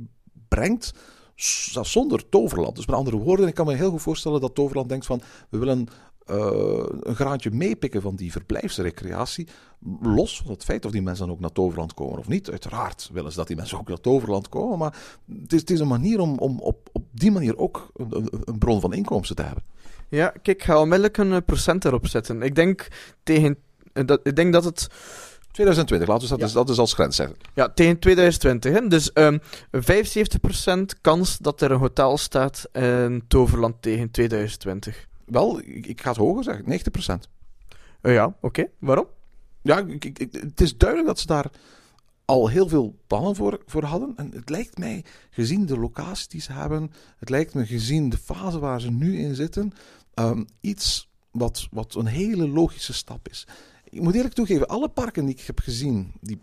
brengt 0.48 0.92
zonder 1.82 2.28
Toverland. 2.28 2.76
Dus 2.76 2.86
met 2.86 2.96
andere 2.96 3.16
woorden, 3.16 3.46
ik 3.46 3.55
kan 3.55 3.66
me 3.66 3.74
heel 3.74 3.90
goed 3.90 4.03
voorstellen 4.03 4.40
dat 4.40 4.55
Toverland 4.55 4.88
denkt 4.88 5.07
van, 5.07 5.22
we 5.48 5.59
willen 5.59 5.86
uh, 6.30 6.84
een 7.00 7.14
graantje 7.14 7.50
meepikken 7.50 8.02
van 8.02 8.16
die 8.16 8.32
verblijfsrecreatie. 8.32 9.48
Los 10.00 10.42
van 10.42 10.50
het 10.50 10.64
feit 10.64 10.84
of 10.84 10.90
die 10.90 11.02
mensen 11.02 11.26
dan 11.26 11.34
ook 11.34 11.40
naar 11.40 11.52
Toverland 11.52 11.94
komen 11.94 12.18
of 12.18 12.28
niet. 12.28 12.50
Uiteraard 12.50 13.10
willen 13.12 13.30
ze 13.30 13.36
dat 13.36 13.46
die 13.46 13.56
mensen 13.56 13.78
ook 13.78 13.88
naar 13.88 14.00
Toverland 14.00 14.48
komen. 14.48 14.78
Maar 14.78 14.96
het 15.40 15.52
is, 15.52 15.60
het 15.60 15.70
is 15.70 15.80
een 15.80 15.88
manier 15.88 16.20
om, 16.20 16.38
om 16.38 16.60
op, 16.60 16.88
op 16.92 17.04
die 17.10 17.30
manier 17.30 17.58
ook 17.58 17.90
een, 17.96 18.28
een, 18.44 18.58
bron 18.58 18.80
van 18.80 18.92
inkomsten 18.92 19.36
te 19.36 19.42
hebben. 19.42 19.64
Ja, 20.08 20.28
kijk, 20.28 20.58
ik 20.58 20.62
ga 20.62 20.80
onmiddellijk 20.80 21.16
een 21.16 21.44
procent 21.44 21.84
erop 21.84 22.06
zetten. 22.06 22.42
Ik 22.42 22.54
denk, 22.54 22.88
tegen, 23.22 23.58
dat, 23.92 24.20
ik 24.22 24.36
denk 24.36 24.52
dat 24.52 24.64
het... 24.64 24.88
2020, 25.52 26.08
laten 26.08 26.22
we 26.22 26.28
dat, 26.28 26.38
ja. 26.38 26.44
dus, 26.44 26.54
dat 26.54 26.68
is 26.68 26.78
als 26.78 26.92
grens 26.92 27.16
zeggen. 27.16 27.36
Ja, 27.54 27.68
tegen 27.68 27.98
2020. 27.98 28.72
Hè. 28.72 28.88
Dus 28.88 29.10
um, 29.14 29.40
75% 29.76 31.00
kans 31.00 31.38
dat 31.38 31.60
er 31.60 31.70
een 31.70 31.78
hotel 31.78 32.18
staat 32.18 32.68
in 32.72 33.24
Toverland 33.28 33.82
tegen 33.82 34.10
2020. 34.10 35.08
Wel, 35.30 35.58
ik, 35.58 35.86
ik 35.86 36.00
ga 36.00 36.08
het 36.08 36.18
hoger 36.18 36.44
zeggen, 36.44 36.64
90%. 36.64 37.30
Uh, 38.02 38.14
ja, 38.14 38.26
oké. 38.26 38.46
Okay. 38.46 38.70
Waarom? 38.78 39.06
Ja, 39.62 39.78
ik, 39.78 40.04
ik, 40.04 40.18
het 40.32 40.60
is 40.60 40.76
duidelijk 40.76 41.08
dat 41.08 41.18
ze 41.18 41.26
daar 41.26 41.50
al 42.24 42.48
heel 42.48 42.68
veel 42.68 42.98
plannen 43.06 43.36
voor, 43.36 43.62
voor 43.66 43.84
hadden. 43.84 44.12
En 44.16 44.30
het 44.34 44.48
lijkt 44.48 44.78
mij, 44.78 45.04
gezien 45.30 45.66
de 45.66 45.78
locatie 45.78 46.28
die 46.28 46.40
ze 46.40 46.52
hebben, 46.52 46.92
het 47.16 47.28
lijkt 47.28 47.54
me 47.54 47.66
gezien 47.66 48.08
de 48.08 48.18
fase 48.18 48.58
waar 48.58 48.80
ze 48.80 48.90
nu 48.90 49.18
in 49.18 49.34
zitten, 49.34 49.72
um, 50.14 50.46
iets 50.60 51.08
wat, 51.30 51.68
wat 51.70 51.94
een 51.94 52.06
hele 52.06 52.48
logische 52.48 52.92
stap 52.92 53.28
is. 53.28 53.46
Ik 53.91 54.01
moet 54.01 54.14
eerlijk 54.14 54.34
toegeven, 54.34 54.68
alle 54.68 54.88
parken 54.88 55.24
die 55.24 55.34
ik 55.34 55.47
heb 55.47 55.59
gezien, 55.59 56.12
die, 56.20 56.41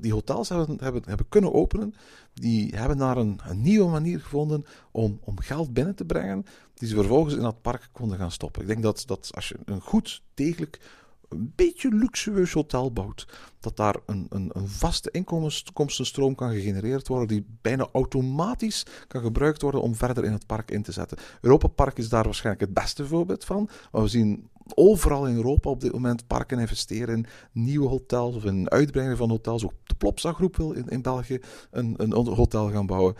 die 0.00 0.12
hotels 0.12 0.48
hebben, 0.48 0.76
hebben, 0.80 1.02
hebben 1.06 1.28
kunnen 1.28 1.52
openen, 1.52 1.94
die 2.34 2.76
hebben 2.76 2.98
daar 2.98 3.16
een, 3.16 3.40
een 3.48 3.60
nieuwe 3.60 3.90
manier 3.90 4.20
gevonden 4.20 4.64
om, 4.90 5.20
om 5.24 5.40
geld 5.40 5.72
binnen 5.72 5.94
te 5.94 6.04
brengen, 6.04 6.44
die 6.74 6.88
ze 6.88 6.94
vervolgens 6.94 7.34
in 7.34 7.42
dat 7.42 7.62
park 7.62 7.88
konden 7.92 8.18
gaan 8.18 8.30
stoppen. 8.30 8.62
Ik 8.62 8.68
denk 8.68 8.82
dat, 8.82 9.02
dat 9.06 9.30
als 9.34 9.48
je 9.48 9.56
een 9.64 9.80
goed, 9.80 10.22
degelijk, 10.34 10.80
een 11.28 11.52
beetje 11.56 11.88
luxueus 11.88 12.52
hotel 12.52 12.92
bouwt, 12.92 13.26
dat 13.60 13.76
daar 13.76 13.96
een, 14.06 14.26
een, 14.28 14.50
een 14.52 14.68
vaste 14.68 15.10
inkomstenstroom 15.10 16.34
kan 16.34 16.50
gegenereerd 16.50 17.08
worden, 17.08 17.28
die 17.28 17.46
bijna 17.62 17.88
automatisch 17.92 18.86
kan 19.06 19.22
gebruikt 19.22 19.62
worden 19.62 19.82
om 19.82 19.94
verder 19.94 20.24
in 20.24 20.32
het 20.32 20.46
park 20.46 20.70
in 20.70 20.82
te 20.82 20.92
zetten. 20.92 21.18
Europa 21.40 21.68
Park 21.68 21.98
is 21.98 22.08
daar 22.08 22.24
waarschijnlijk 22.24 22.64
het 22.64 22.74
beste 22.74 23.06
voorbeeld 23.06 23.44
van. 23.44 23.68
Maar 23.92 24.02
we 24.02 24.08
zien 24.08 24.48
overal 24.76 25.26
in 25.26 25.36
Europa 25.36 25.70
op 25.70 25.80
dit 25.80 25.92
moment 25.92 26.26
parken 26.26 26.58
investeren 26.58 27.16
in 27.16 27.26
nieuwe 27.52 27.88
hotels 27.88 28.36
of 28.36 28.44
in 28.44 28.70
uitbreiding 28.70 29.18
van 29.18 29.30
hotels. 29.30 29.64
Ook 29.64 29.72
de 29.84 29.94
Plopsa 29.94 30.32
groep 30.32 30.56
wil 30.56 30.72
in, 30.72 30.88
in 30.88 31.02
België 31.02 31.40
een, 31.70 31.94
een 31.96 32.12
hotel 32.12 32.70
gaan 32.70 32.86
bouwen. 32.86 33.14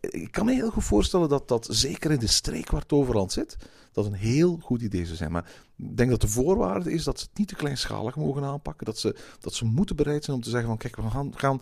Ik 0.00 0.30
kan 0.30 0.44
me 0.44 0.52
heel 0.52 0.70
goed 0.70 0.84
voorstellen 0.84 1.28
dat 1.28 1.48
dat 1.48 1.66
zeker 1.70 2.10
in 2.10 2.18
de 2.18 2.26
streek 2.26 2.70
waar 2.70 2.86
Toverland 2.86 3.32
zit, 3.32 3.56
dat 3.92 4.06
een 4.06 4.12
heel 4.12 4.58
goed 4.62 4.82
idee 4.82 5.04
zou 5.04 5.16
zijn. 5.16 5.32
Maar 5.32 5.50
ik 5.76 5.96
denk 5.96 6.10
dat 6.10 6.20
de 6.20 6.28
voorwaarde 6.28 6.92
is 6.92 7.04
dat 7.04 7.18
ze 7.18 7.26
het 7.28 7.38
niet 7.38 7.48
te 7.48 7.54
kleinschalig 7.54 8.16
mogen 8.16 8.44
aanpakken. 8.44 8.86
Dat 8.86 8.98
ze, 8.98 9.16
dat 9.40 9.54
ze 9.54 9.64
moeten 9.64 9.96
bereid 9.96 10.24
zijn 10.24 10.36
om 10.36 10.42
te 10.42 10.50
zeggen 10.50 10.68
van 10.68 10.78
kijk, 10.78 10.96
we 10.96 11.10
gaan, 11.10 11.32
gaan 11.36 11.60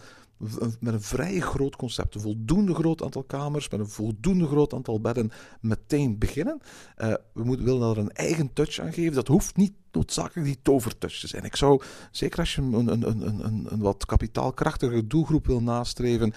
met 0.81 0.95
een 0.95 1.03
vrij 1.03 1.41
groot 1.41 1.77
concept, 1.77 2.15
een 2.15 2.21
voldoende 2.21 2.75
groot 2.75 3.03
aantal 3.03 3.23
kamers, 3.23 3.69
met 3.69 3.81
een 3.81 3.89
voldoende 3.89 4.47
groot 4.47 4.75
aantal 4.75 5.01
bedden, 5.01 5.31
meteen 5.61 6.19
beginnen. 6.19 6.61
Uh, 6.99 7.15
we 7.33 7.45
moeten, 7.45 7.65
willen 7.65 7.81
daar 7.81 7.97
een 7.97 8.13
eigen 8.13 8.53
touch 8.53 8.79
aan 8.79 8.93
geven. 8.93 9.15
Dat 9.15 9.29
hoeft 9.29 9.57
niet 9.57 9.73
noodzakelijk 9.93 10.47
die 10.47 10.59
tovertouch 10.63 11.19
te 11.21 11.27
zijn. 11.27 11.45
Ik 11.45 11.57
zou, 11.57 11.83
zeker 12.11 12.39
als 12.39 12.55
je 12.55 12.63
een, 12.63 12.93
een, 12.93 13.09
een, 13.09 13.45
een, 13.47 13.73
een 13.73 13.81
wat 13.81 14.07
kapitaalkrachtige 14.07 15.07
doelgroep 15.07 15.47
wil 15.47 15.63
nastreven, 15.63 16.33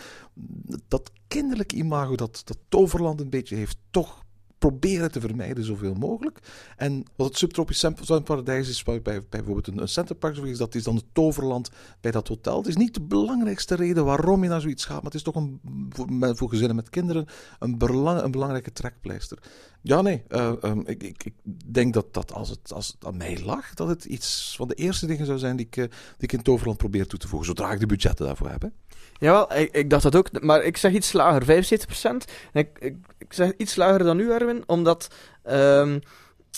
dat 0.87 1.11
kinderlijk 1.27 1.73
imago 1.73 2.15
dat, 2.15 2.41
dat 2.45 2.57
Toverland 2.69 3.21
een 3.21 3.29
beetje 3.29 3.55
heeft, 3.55 3.77
toch 3.89 4.24
proberen 4.57 5.11
te 5.11 5.19
vermijden 5.19 5.63
zoveel 5.63 5.93
mogelijk. 5.93 6.39
En 6.77 7.03
wat 7.15 7.27
het 7.27 7.37
subtropisch 7.37 7.85
zwemparadijs 8.01 8.69
is, 8.69 8.83
bij, 8.83 9.01
bij 9.01 9.23
bijvoorbeeld 9.29 9.67
een, 9.67 9.81
een 9.81 9.87
centerpark, 9.87 10.37
is, 10.37 10.57
dat 10.57 10.75
is 10.75 10.83
dan 10.83 10.95
het 10.95 11.05
toverland 11.13 11.69
bij 12.01 12.11
dat 12.11 12.27
hotel. 12.27 12.57
Het 12.57 12.67
is 12.67 12.75
niet 12.75 12.93
de 12.93 13.01
belangrijkste 13.01 13.75
reden 13.75 14.05
waarom 14.05 14.43
je 14.43 14.49
naar 14.49 14.61
zoiets 14.61 14.85
gaat, 14.85 14.95
maar 14.95 15.11
het 15.11 15.13
is 15.13 15.23
toch 15.23 15.35
een, 15.35 15.59
voor, 15.89 16.35
voor 16.37 16.49
gezinnen 16.49 16.75
met 16.75 16.89
kinderen 16.89 17.25
een, 17.59 17.77
belang, 17.77 18.21
een 18.21 18.31
belangrijke 18.31 18.71
trekpleister. 18.71 19.37
Ja, 19.87 20.01
nee, 20.01 20.23
uh, 20.29 20.51
um, 20.61 20.83
ik, 20.85 21.03
ik, 21.03 21.23
ik, 21.23 21.33
denk 21.65 21.93
dat, 21.93 22.13
dat 22.13 22.33
als, 22.33 22.49
het, 22.49 22.73
als 22.73 22.95
aan 23.01 23.17
mij 23.17 23.39
lag, 23.43 23.73
dat 23.73 23.87
het 23.87 24.05
iets 24.05 24.53
van 24.57 24.67
de 24.67 24.73
eerste 24.73 25.05
dingen 25.05 25.25
zou 25.25 25.37
zijn 25.37 25.55
die 25.55 25.65
ik, 25.65 25.75
uh, 25.77 25.83
die 25.83 25.93
ik 26.17 26.31
in 26.31 26.41
Toverland 26.41 26.77
probeer 26.77 27.07
toe 27.07 27.19
te 27.19 27.27
voegen, 27.27 27.47
zodra 27.47 27.71
ik 27.71 27.79
de 27.79 27.85
budgetten 27.85 28.25
daarvoor 28.25 28.49
heb. 28.49 28.61
Hè. 28.61 28.67
Jawel, 29.19 29.53
ik, 29.53 29.75
ik 29.75 29.89
dacht 29.89 30.03
dat 30.03 30.15
ook, 30.15 30.41
maar 30.41 30.63
ik 30.63 30.77
zeg 30.77 30.93
iets 30.93 31.13
lager, 31.13 31.63
75%. 31.63 32.31
Ik, 32.53 32.69
ik, 33.17 33.33
zeg 33.33 33.51
iets 33.57 33.75
lager 33.75 34.03
dan 34.03 34.19
u, 34.19 34.31
Erwin, 34.31 34.63
omdat, 34.67 35.07
um, 35.49 35.99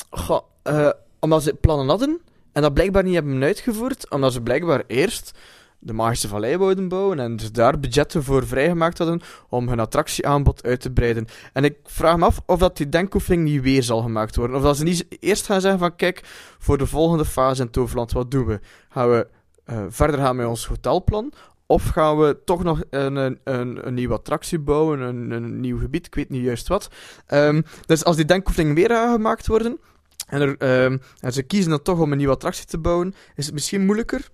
goh, 0.10 0.42
uh, 0.64 0.90
omdat 1.20 1.44
ze 1.44 1.54
plannen 1.54 1.88
hadden 1.88 2.22
en 2.52 2.62
dat 2.62 2.74
blijkbaar 2.74 3.04
niet 3.04 3.14
hebben 3.14 3.44
uitgevoerd, 3.44 4.10
omdat 4.10 4.34
ze 4.34 4.42
blijkbaar 4.42 4.84
eerst 4.88 5.32
de 5.80 5.94
Magische 5.94 6.28
Vallei 6.28 6.58
wouden 6.58 6.88
bouwen 6.88 7.20
en 7.20 7.40
daar 7.52 7.80
budgetten 7.80 8.24
voor 8.24 8.48
vrijgemaakt 8.48 8.98
hadden 8.98 9.22
om 9.50 9.70
hun 9.70 9.80
attractieaanbod 9.80 10.64
uit 10.64 10.82
te 10.82 10.92
breiden. 10.92 11.28
En 11.54 11.64
ik 11.64 11.78
vraag 11.84 12.18
me 12.18 12.26
af 12.26 12.42
of 12.46 12.60
dat 12.60 12.78
die 12.78 12.90
denkoefening 12.90 13.44
niet 13.44 13.62
weer 13.62 13.84
zal 13.84 14.02
gemaakt 14.02 14.36
worden. 14.36 14.56
Of 14.56 14.62
dat 14.62 14.78
ze 14.78 14.84
niet 14.84 15.06
eerst 15.20 15.46
gaan 15.46 15.62
zeggen 15.62 15.80
van 15.80 15.96
kijk, 15.96 16.22
voor 16.60 16.78
de 16.78 16.86
volgende 16.86 17.26
fase 17.26 17.62
in 17.62 17.70
Toverland, 17.70 18.12
wat 18.12 18.32
doen 18.32 18.46
we? 18.46 18.60
Gaan 18.90 19.10
we 19.10 19.28
uh, 19.66 19.86
verder 19.90 20.20
gaan 20.20 20.36
met 20.36 20.46
ons 20.46 20.68
hotelplan? 20.68 21.32
Of 21.66 21.88
gaan 21.88 22.18
we 22.18 22.38
toch 22.46 22.64
nog 22.64 22.84
een, 22.90 23.16
een, 23.16 23.40
een, 23.44 23.94
nieuwe 23.94 24.14
attractie 24.14 24.60
bouwen, 24.60 25.00
een, 25.00 25.32
een 25.32 25.60
nieuw 25.60 25.80
gebied, 25.80 26.06
ik 26.06 26.16
weet 26.16 26.30
niet 26.30 26.44
juist 26.44 26.68
wat. 26.68 26.90
Um, 27.28 27.64
dus 27.86 28.04
als 28.04 28.16
die 28.16 28.26
denkoefeningen 28.26 28.76
weer 28.76 28.90
gaan 28.90 29.14
gemaakt 29.14 29.48
worden, 29.48 29.80
en, 30.28 30.42
er, 30.42 30.84
um, 30.84 31.02
en 31.20 31.34
ze 31.34 31.44
kiezen 31.44 31.70
dan 31.70 31.82
toch 31.82 32.00
om 32.00 32.12
een 32.12 32.18
nieuwe 32.18 32.34
attractie 32.34 32.66
te 32.66 32.78
bouwen, 32.78 33.14
is 33.36 33.46
het 33.46 33.54
misschien 33.54 33.86
moeilijker 33.86 34.30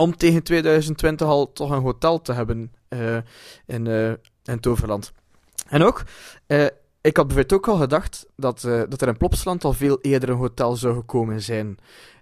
om 0.00 0.16
tegen 0.16 0.42
2020 0.42 1.26
al 1.26 1.52
toch 1.52 1.70
een 1.70 1.82
hotel 1.82 2.22
te 2.22 2.32
hebben 2.32 2.72
uh, 2.88 3.16
in, 3.66 3.86
uh, 3.86 4.12
in 4.44 4.60
Toverland. 4.60 5.12
En 5.68 5.82
ook, 5.82 6.02
uh, 6.46 6.64
ik 7.00 7.16
had 7.16 7.26
bijvoorbeeld 7.26 7.52
ook 7.52 7.68
al 7.68 7.76
gedacht 7.76 8.26
dat, 8.36 8.60
dat 8.60 9.00
er 9.00 9.08
in 9.08 9.16
Plopsland 9.16 9.64
al 9.64 9.72
veel 9.72 9.98
eerder 10.00 10.28
een 10.28 10.36
hotel 10.36 10.76
zou 10.76 10.94
gekomen 10.94 11.42
zijn. 11.42 11.78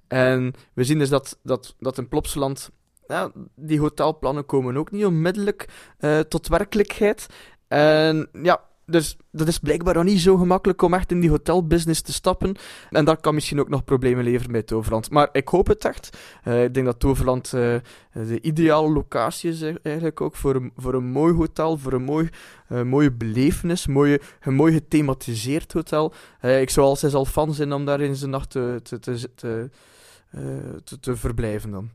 En 0.08 0.54
we 0.72 0.84
zien 0.84 0.98
dus 0.98 1.08
dat, 1.08 1.38
dat, 1.42 1.74
dat 1.78 1.98
in 1.98 2.08
Plopsland 2.08 2.70
ja, 3.06 3.30
die 3.54 3.80
hotelplannen 3.80 4.46
komen 4.46 4.76
ook 4.76 4.90
niet 4.90 5.04
onmiddellijk 5.04 5.68
tot 6.28 6.48
werkelijkheid. 6.48 7.26
En 7.68 8.28
ja, 8.42 8.60
dus 8.86 9.16
dat 9.30 9.48
is 9.48 9.58
blijkbaar 9.58 9.94
nog 9.94 10.04
niet 10.04 10.20
zo 10.20 10.36
gemakkelijk 10.36 10.82
om 10.82 10.94
echt 10.94 11.10
in 11.10 11.20
die 11.20 11.30
hotelbusiness 11.30 12.00
te 12.00 12.12
stappen. 12.12 12.56
En 12.90 13.04
dat 13.04 13.20
kan 13.20 13.34
misschien 13.34 13.60
ook 13.60 13.68
nog 13.68 13.84
problemen 13.84 14.24
leveren 14.24 14.52
bij 14.52 14.62
Toverland. 14.62 15.10
Maar 15.10 15.28
ik 15.32 15.48
hoop 15.48 15.66
het 15.66 15.84
echt. 15.84 16.18
Uh, 16.44 16.64
ik 16.64 16.74
denk 16.74 16.86
dat 16.86 17.00
Toverland 17.00 17.52
uh, 17.52 17.76
de 18.12 18.40
ideale 18.40 18.90
locatie 18.90 19.50
is 19.50 19.62
eigenlijk 19.82 20.20
ook 20.20 20.36
voor 20.36 20.54
een, 20.54 20.72
voor 20.76 20.94
een 20.94 21.10
mooi 21.10 21.34
hotel, 21.34 21.78
voor 21.78 21.92
een 21.92 22.04
mooi, 22.04 22.28
uh, 22.68 22.82
mooie 22.82 23.12
belevenis, 23.12 23.86
mooie, 23.86 24.20
een 24.40 24.54
mooi 24.54 24.72
gethematiseerd 24.72 25.72
hotel. 25.72 26.12
ik 26.40 26.70
zou 26.70 26.86
al 26.86 27.10
al 27.12 27.24
fan 27.24 27.54
zijn 27.54 27.72
om 27.72 27.84
daar 27.84 28.00
in 28.00 28.16
zijn 28.16 28.30
nacht 28.30 28.50
te, 28.50 28.80
te, 28.82 28.98
te, 28.98 29.30
te, 29.34 31.00
te 31.00 31.16
verblijven 31.16 31.70
dan. 31.70 31.90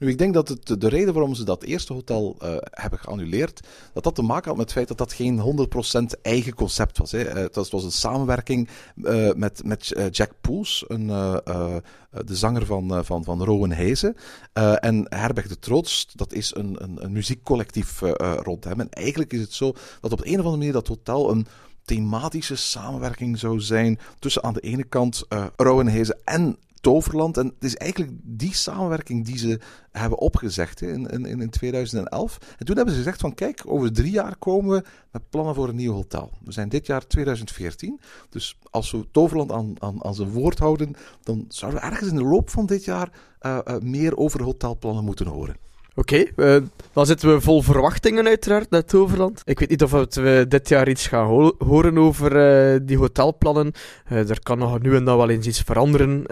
Nu, 0.00 0.08
ik 0.08 0.18
denk 0.18 0.34
dat 0.34 0.48
het, 0.48 0.80
de 0.80 0.88
reden 0.88 1.14
waarom 1.14 1.34
ze 1.34 1.44
dat 1.44 1.62
eerste 1.62 1.92
hotel 1.92 2.36
uh, 2.42 2.54
hebben 2.60 2.98
geannuleerd, 2.98 3.60
dat 3.92 4.04
dat 4.04 4.14
te 4.14 4.22
maken 4.22 4.48
had 4.48 4.56
met 4.56 4.64
het 4.64 4.74
feit 4.74 4.88
dat 4.88 4.98
dat 4.98 5.12
geen 5.12 5.68
100% 6.16 6.20
eigen 6.22 6.54
concept 6.54 6.98
was. 6.98 7.10
Hè. 7.10 7.18
Het 7.18 7.54
was, 7.54 7.70
was 7.70 7.84
een 7.84 7.92
samenwerking 7.92 8.68
uh, 8.96 9.32
met, 9.32 9.64
met 9.64 9.92
Jack 10.10 10.32
Poels, 10.40 10.84
een, 10.88 11.06
de 11.06 12.36
zanger 12.36 12.66
van, 12.66 13.04
van, 13.04 13.24
van 13.24 13.44
Rowan 13.44 13.72
en 13.72 15.06
Herberg 15.08 15.48
de 15.48 15.58
Troost, 15.58 16.18
dat 16.18 16.32
is 16.32 16.54
een, 16.54 16.82
een, 16.82 17.04
een 17.04 17.12
muziekcollectief 17.12 18.00
rond 18.42 18.64
hem. 18.64 18.80
En 18.80 18.90
eigenlijk 18.90 19.32
is 19.32 19.40
het 19.40 19.52
zo 19.52 19.74
dat 20.00 20.12
op 20.12 20.20
een 20.20 20.32
of 20.32 20.36
andere 20.36 20.56
manier 20.56 20.72
dat 20.72 20.88
hotel 20.88 21.30
een 21.30 21.46
thematische 21.84 22.56
samenwerking 22.56 23.38
zou 23.38 23.60
zijn 23.60 23.98
tussen 24.18 24.44
aan 24.44 24.54
de 24.54 24.60
ene 24.60 24.84
kant 24.84 25.24
uh, 25.28 25.46
Rowan 25.56 25.88
en 26.24 26.56
Toverland. 26.80 27.36
En 27.36 27.46
het 27.46 27.64
is 27.64 27.76
eigenlijk 27.76 28.12
die 28.22 28.54
samenwerking 28.54 29.24
die 29.24 29.38
ze 29.38 29.60
hebben 29.92 30.18
opgezegd 30.18 30.80
hè, 30.80 30.92
in, 30.92 31.06
in, 31.06 31.40
in 31.40 31.50
2011. 31.50 32.38
En 32.58 32.66
toen 32.66 32.76
hebben 32.76 32.94
ze 32.94 33.00
gezegd 33.00 33.20
van 33.20 33.34
kijk, 33.34 33.62
over 33.66 33.92
drie 33.92 34.10
jaar 34.10 34.36
komen 34.36 34.76
we 34.76 34.84
met 35.12 35.30
plannen 35.30 35.54
voor 35.54 35.68
een 35.68 35.76
nieuw 35.76 35.92
hotel. 35.92 36.30
We 36.44 36.52
zijn 36.52 36.68
dit 36.68 36.86
jaar 36.86 37.06
2014. 37.06 38.00
Dus 38.28 38.58
als 38.70 38.90
we 38.90 39.10
Toverland 39.10 39.52
aan, 39.52 39.74
aan, 39.78 40.04
aan 40.04 40.14
zijn 40.14 40.30
woord 40.30 40.58
houden, 40.58 40.94
dan 41.22 41.44
zouden 41.48 41.80
we 41.80 41.86
ergens 41.86 42.08
in 42.08 42.16
de 42.16 42.24
loop 42.24 42.50
van 42.50 42.66
dit 42.66 42.84
jaar 42.84 43.12
uh, 43.40 43.58
uh, 43.68 43.78
meer 43.78 44.16
over 44.16 44.42
hotelplannen 44.42 45.04
moeten 45.04 45.26
horen. 45.26 45.56
Oké, 46.00 46.26
okay, 46.34 46.56
uh, 46.56 46.66
dan 46.92 47.06
zitten 47.06 47.34
we 47.34 47.40
vol 47.40 47.62
verwachtingen 47.62 48.26
uiteraard 48.26 48.70
naar 48.70 48.84
Toverland. 48.84 49.42
Ik 49.44 49.58
weet 49.58 49.68
niet 49.68 49.82
of 49.82 49.90
we 49.90 50.44
dit 50.48 50.68
jaar 50.68 50.88
iets 50.88 51.06
gaan 51.06 51.26
ho 51.26 51.54
horen 51.58 51.98
over 51.98 52.36
uh, 52.72 52.80
die 52.82 52.98
hotelplannen. 52.98 53.72
Uh, 54.12 54.30
er 54.30 54.42
kan 54.42 54.58
nog 54.58 54.80
nu 54.80 54.94
en 54.96 55.04
dan 55.04 55.16
wel 55.16 55.28
eens 55.28 55.46
iets 55.46 55.60
veranderen 55.60 56.24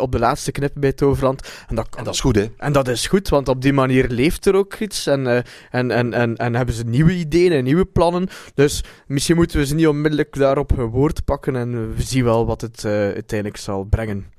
op 0.00 0.12
de 0.12 0.18
laatste 0.18 0.52
knip 0.52 0.72
bij 0.74 0.92
Toverland. 0.92 1.48
En 1.68 1.74
dat, 1.76 1.88
en 1.96 2.04
dat, 2.04 2.14
is 2.14 2.20
goed, 2.20 2.36
hè? 2.36 2.46
En 2.56 2.72
dat 2.72 2.88
is 2.88 3.06
goed, 3.06 3.28
want 3.28 3.48
op 3.48 3.62
die 3.62 3.72
manier 3.72 4.08
leeft 4.08 4.46
er 4.46 4.54
ook 4.54 4.74
iets. 4.74 5.06
En, 5.06 5.44
en, 5.70 5.90
en, 5.90 6.12
en, 6.12 6.36
en 6.36 6.54
hebben 6.54 6.74
ze 6.74 6.84
nieuwe 6.84 7.14
ideeën 7.14 7.52
en 7.52 7.64
nieuwe 7.64 7.84
plannen. 7.84 8.28
Dus 8.54 8.84
misschien 9.06 9.36
moeten 9.36 9.58
we 9.58 9.66
ze 9.66 9.74
niet 9.74 9.86
onmiddellijk 9.86 10.34
daarop 10.36 10.76
hun 10.76 10.88
woord 10.88 11.24
pakken. 11.24 11.56
En 11.56 11.94
we 11.94 12.02
zien 12.02 12.24
wel 12.24 12.46
wat 12.46 12.60
het 12.60 12.84
uiteindelijk 12.84 13.56
zal 13.56 13.84
brengen. 13.84 14.34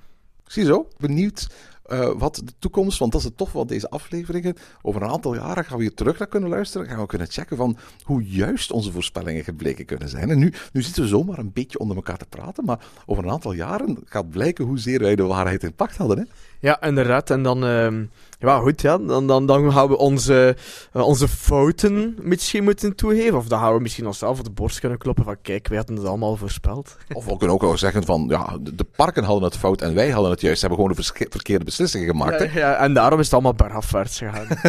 Ziezo, 0.46 0.88
benieuwd 0.98 1.48
uh, 1.90 2.12
wat 2.18 2.36
de 2.36 2.54
toekomst, 2.60 3.00
want 3.00 3.12
dat 3.12 3.22
is 3.22 3.28
het 3.28 3.38
tof 3.38 3.50
van 3.50 3.68
deze 3.68 3.90
afleveringen. 3.90 4.56
Over 4.82 5.02
een 5.02 5.10
aantal 5.10 5.36
jaren 5.36 5.66
gaan 5.66 5.78
we 5.78 5.84
hier 5.84 5.94
terug 5.94 6.20
naar 6.20 6.28
kunnen 6.28 6.50
luisteren. 6.50 6.88
Gaan 6.88 7.00
we 7.00 7.06
kunnen 7.06 7.28
checken 7.28 7.58
van 7.58 7.78
hoe 8.04 8.24
juist 8.24 8.72
onze 8.72 8.92
voorspellingen 8.92 9.44
gebleken 9.44 9.86
kunnen 9.86 10.10
zijn. 10.10 10.30
En 10.30 10.40
nu, 10.40 10.54
nu 10.72 10.82
zitten 10.82 11.04
we 11.04 11.10
zomaar 11.10 11.38
een 11.38 11.54
beetje 11.54 11.80
onder 11.80 11.96
elkaar 11.96 12.18
te 12.18 12.26
praten, 12.30 12.66
maar 12.66 12.80
over 13.06 13.24
een 13.24 13.32
aantal 13.32 13.54
jaren 13.54 13.98
gaat 14.06 14.30
blijken 14.30 14.66
hoezeer 14.66 15.00
wij 15.00 15.16
de 15.16 15.24
waarheid 15.24 15.64
in 15.64 15.74
pacht 15.74 15.98
hadden. 15.98 16.18
Hè? 16.18 16.24
Ja, 16.60 16.82
inderdaad. 16.82 17.30
En 17.30 17.44
dan, 17.44 17.64
uh, 17.64 18.02
ja, 18.40 18.60
goed, 18.60 18.82
ja. 18.82 18.98
Dan, 18.98 19.28
dan, 19.28 19.46
dan 19.46 19.72
gaan 19.72 19.88
we 19.88 19.98
onze, 19.98 20.58
uh, 20.94 21.08
onze 21.08 21.28
fouten 21.28 22.16
misschien 22.22 22.64
moeten 22.64 22.96
toegeven. 22.96 23.38
Of 23.38 23.48
dan 23.48 23.60
gaan 23.60 23.74
we 23.74 23.82
misschien 23.82 24.08
onszelf 24.08 24.40
op 24.40 24.46
de 24.46 24.52
borst 24.52 24.80
kunnen 24.80 24.98
kloppen 24.98 25.24
van, 25.24 25.36
kijk, 25.42 25.68
wij 25.68 25.78
hadden 25.78 25.96
het 25.96 26.06
allemaal 26.06 26.36
voorspeld. 26.36 26.98
Of 27.14 27.26
we 27.26 27.38
kunnen 27.38 27.56
ook 27.56 27.62
wel 27.62 27.78
zeggen 27.78 28.04
van, 28.04 28.26
ja, 28.30 28.58
de 28.62 28.86
parken 28.96 29.24
hadden 29.24 29.44
het 29.44 29.58
fout 29.58 29.82
en 29.82 29.94
wij 29.94 30.10
hadden 30.10 30.32
het 30.32 30.42
juist. 30.42 30.60
Ze 30.60 30.68
hebben 30.68 30.86
gewoon 30.86 30.98
de 30.98 31.28
verkeerde 31.30 31.66
beslissingen 31.66 32.08
gemaakt. 32.08 32.42
Ja, 32.42 32.50
ja, 32.54 32.76
en 32.76 32.94
daarom 32.94 33.20
is 33.20 33.26
het 33.26 33.34
allemaal 33.34 33.54
bergafwaarts 33.54 34.18
gegaan. 34.18 34.48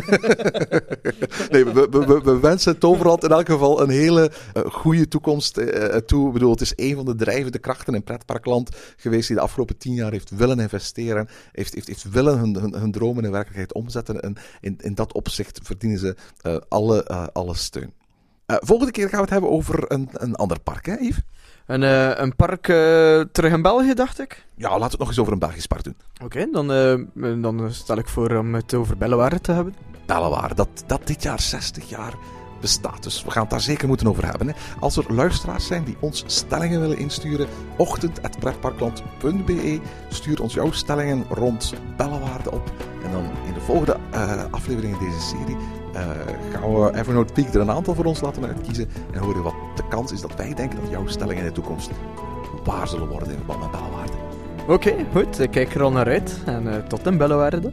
nee, 1.51 1.65
we, 1.65 1.89
we, 1.91 2.07
we, 2.07 2.21
we, 2.25 2.39
wensen 2.41 2.79
Toverland 2.79 3.25
in 3.25 3.31
elk 3.31 3.49
geval 3.49 3.83
een 3.83 3.91
hele 3.91 4.31
uh, 4.57 4.63
goede 4.65 5.09
toekomst 5.09 5.59
uh, 5.59 5.85
toe. 5.85 6.27
Ik 6.27 6.33
bedoel, 6.33 6.51
het 6.51 6.61
is 6.61 6.73
een 6.77 6.95
van 6.95 7.05
de 7.05 7.15
drijvende 7.15 7.59
krachten 7.59 7.95
in 7.95 8.05
pretparkland 8.05 8.77
geweest 8.97 9.27
die 9.27 9.37
de 9.37 9.43
afgelopen 9.43 9.79
tien 9.79 9.95
jaar 9.95 10.13
heeft 10.13 10.31
willen 10.37 10.61
investeren. 10.61 11.29
Heeft 11.53 11.75
heeft, 11.75 11.87
heeft 11.87 12.11
willen 12.11 12.39
hun, 12.39 12.55
hun, 12.55 12.75
hun, 12.75 12.93
dromen 12.93 13.25
in 13.25 13.31
werkelijkheid 13.31 13.58
omzetten. 13.73 14.21
En 14.21 14.37
in, 14.61 14.79
in 14.81 14.95
dat 14.95 15.13
opzicht 15.13 15.61
verdienen 15.63 15.99
ze 15.99 16.17
uh, 16.47 16.57
alle, 16.69 17.07
uh, 17.11 17.27
alle 17.33 17.55
steun. 17.55 17.93
Uh, 18.47 18.57
volgende 18.61 18.93
keer 18.93 19.09
gaan 19.09 19.17
we 19.19 19.25
het 19.25 19.31
hebben 19.31 19.51
over 19.51 19.93
een, 19.93 20.09
een 20.13 20.35
ander 20.35 20.61
park, 20.61 20.87
hè 20.87 20.95
Yves? 20.95 21.21
Een, 21.67 21.83
een 22.23 22.37
park 22.37 22.63
terug 23.33 23.53
in 23.53 23.63
België, 23.63 23.95
dacht 23.95 24.21
ik? 24.21 24.45
Ja, 24.55 24.69
laten 24.69 24.81
we 24.83 24.91
het 24.91 24.99
nog 24.99 25.09
eens 25.09 25.19
over 25.19 25.33
een 25.33 25.39
Belgisch 25.39 25.67
park 25.67 25.85
doen. 25.85 25.97
Oké, 26.15 26.25
okay, 26.25 26.51
dan, 26.53 27.43
dan 27.43 27.73
stel 27.73 27.99
ik 27.99 28.09
voor 28.09 28.37
om 28.37 28.55
het 28.55 28.75
over 28.75 28.97
Bellewaarde 28.97 29.41
te 29.41 29.53
hebben. 29.53 29.75
Bellewaarde, 30.07 30.55
dat, 30.55 30.69
dat 30.87 31.07
dit 31.07 31.23
jaar 31.23 31.41
60 31.41 31.89
jaar 31.89 32.15
bestaat. 32.61 33.03
Dus 33.03 33.25
we 33.25 33.31
gaan 33.31 33.43
het 33.43 33.51
daar 33.51 33.61
zeker 33.61 33.89
moeten 33.89 34.07
over 34.07 34.25
hebben. 34.25 34.49
Hè. 34.49 34.55
Als 34.81 34.97
er 34.97 35.15
luisteraars 35.15 35.67
zijn 35.67 35.85
die 35.85 35.97
ons 36.01 36.25
stellingen 36.27 36.81
willen 36.81 36.99
insturen, 36.99 37.47
ochtend.pretparkland.be. 37.77 39.81
Stuur 40.09 40.43
ons 40.43 40.55
jouw 40.55 40.71
stellingen 40.71 41.25
rond 41.31 41.75
Bellewaarde 41.97 42.51
op. 42.51 42.73
En 43.05 43.13
dan 43.13 43.25
in 43.47 43.55
de 43.55 43.61
volgende 43.61 43.97
uh, 44.15 44.45
aflevering 44.51 44.99
in 44.99 45.07
deze 45.07 45.21
serie 45.21 45.57
uh, 45.95 46.01
gaan 46.53 46.75
we 46.75 46.95
Evernote 46.95 47.33
Peak 47.33 47.55
er 47.55 47.61
een 47.61 47.71
aantal 47.71 47.95
voor 47.95 48.05
ons 48.05 48.21
laten 48.21 48.47
uitkiezen. 48.47 48.89
En 49.13 49.21
horen 49.21 49.43
wat 49.43 49.55
de 49.75 49.89
kans 49.89 50.13
is 50.13 50.21
dat 50.21 50.37
wij 50.37 50.55
denken 50.55 50.81
dat 50.81 50.91
jouw 50.91 51.07
stellingen 51.07 51.43
in 51.43 51.49
de 51.49 51.55
toekomst 51.55 51.91
waar 52.65 52.89
zullen 52.89 53.09
worden 53.09 53.29
in 53.29 53.37
verband 53.37 53.61
met 53.61 53.71
Bellewaarde. 53.71 54.13
Oké, 54.69 54.95
goed. 55.13 55.41
Ik 55.41 55.51
kijk 55.51 55.75
er 55.75 55.83
al 55.83 55.93
naar 55.93 56.07
uit. 56.07 56.41
En 56.45 56.63
uh, 56.63 56.77
tot 56.77 57.07
in 57.07 57.17
Bellewaarde. 57.17 57.73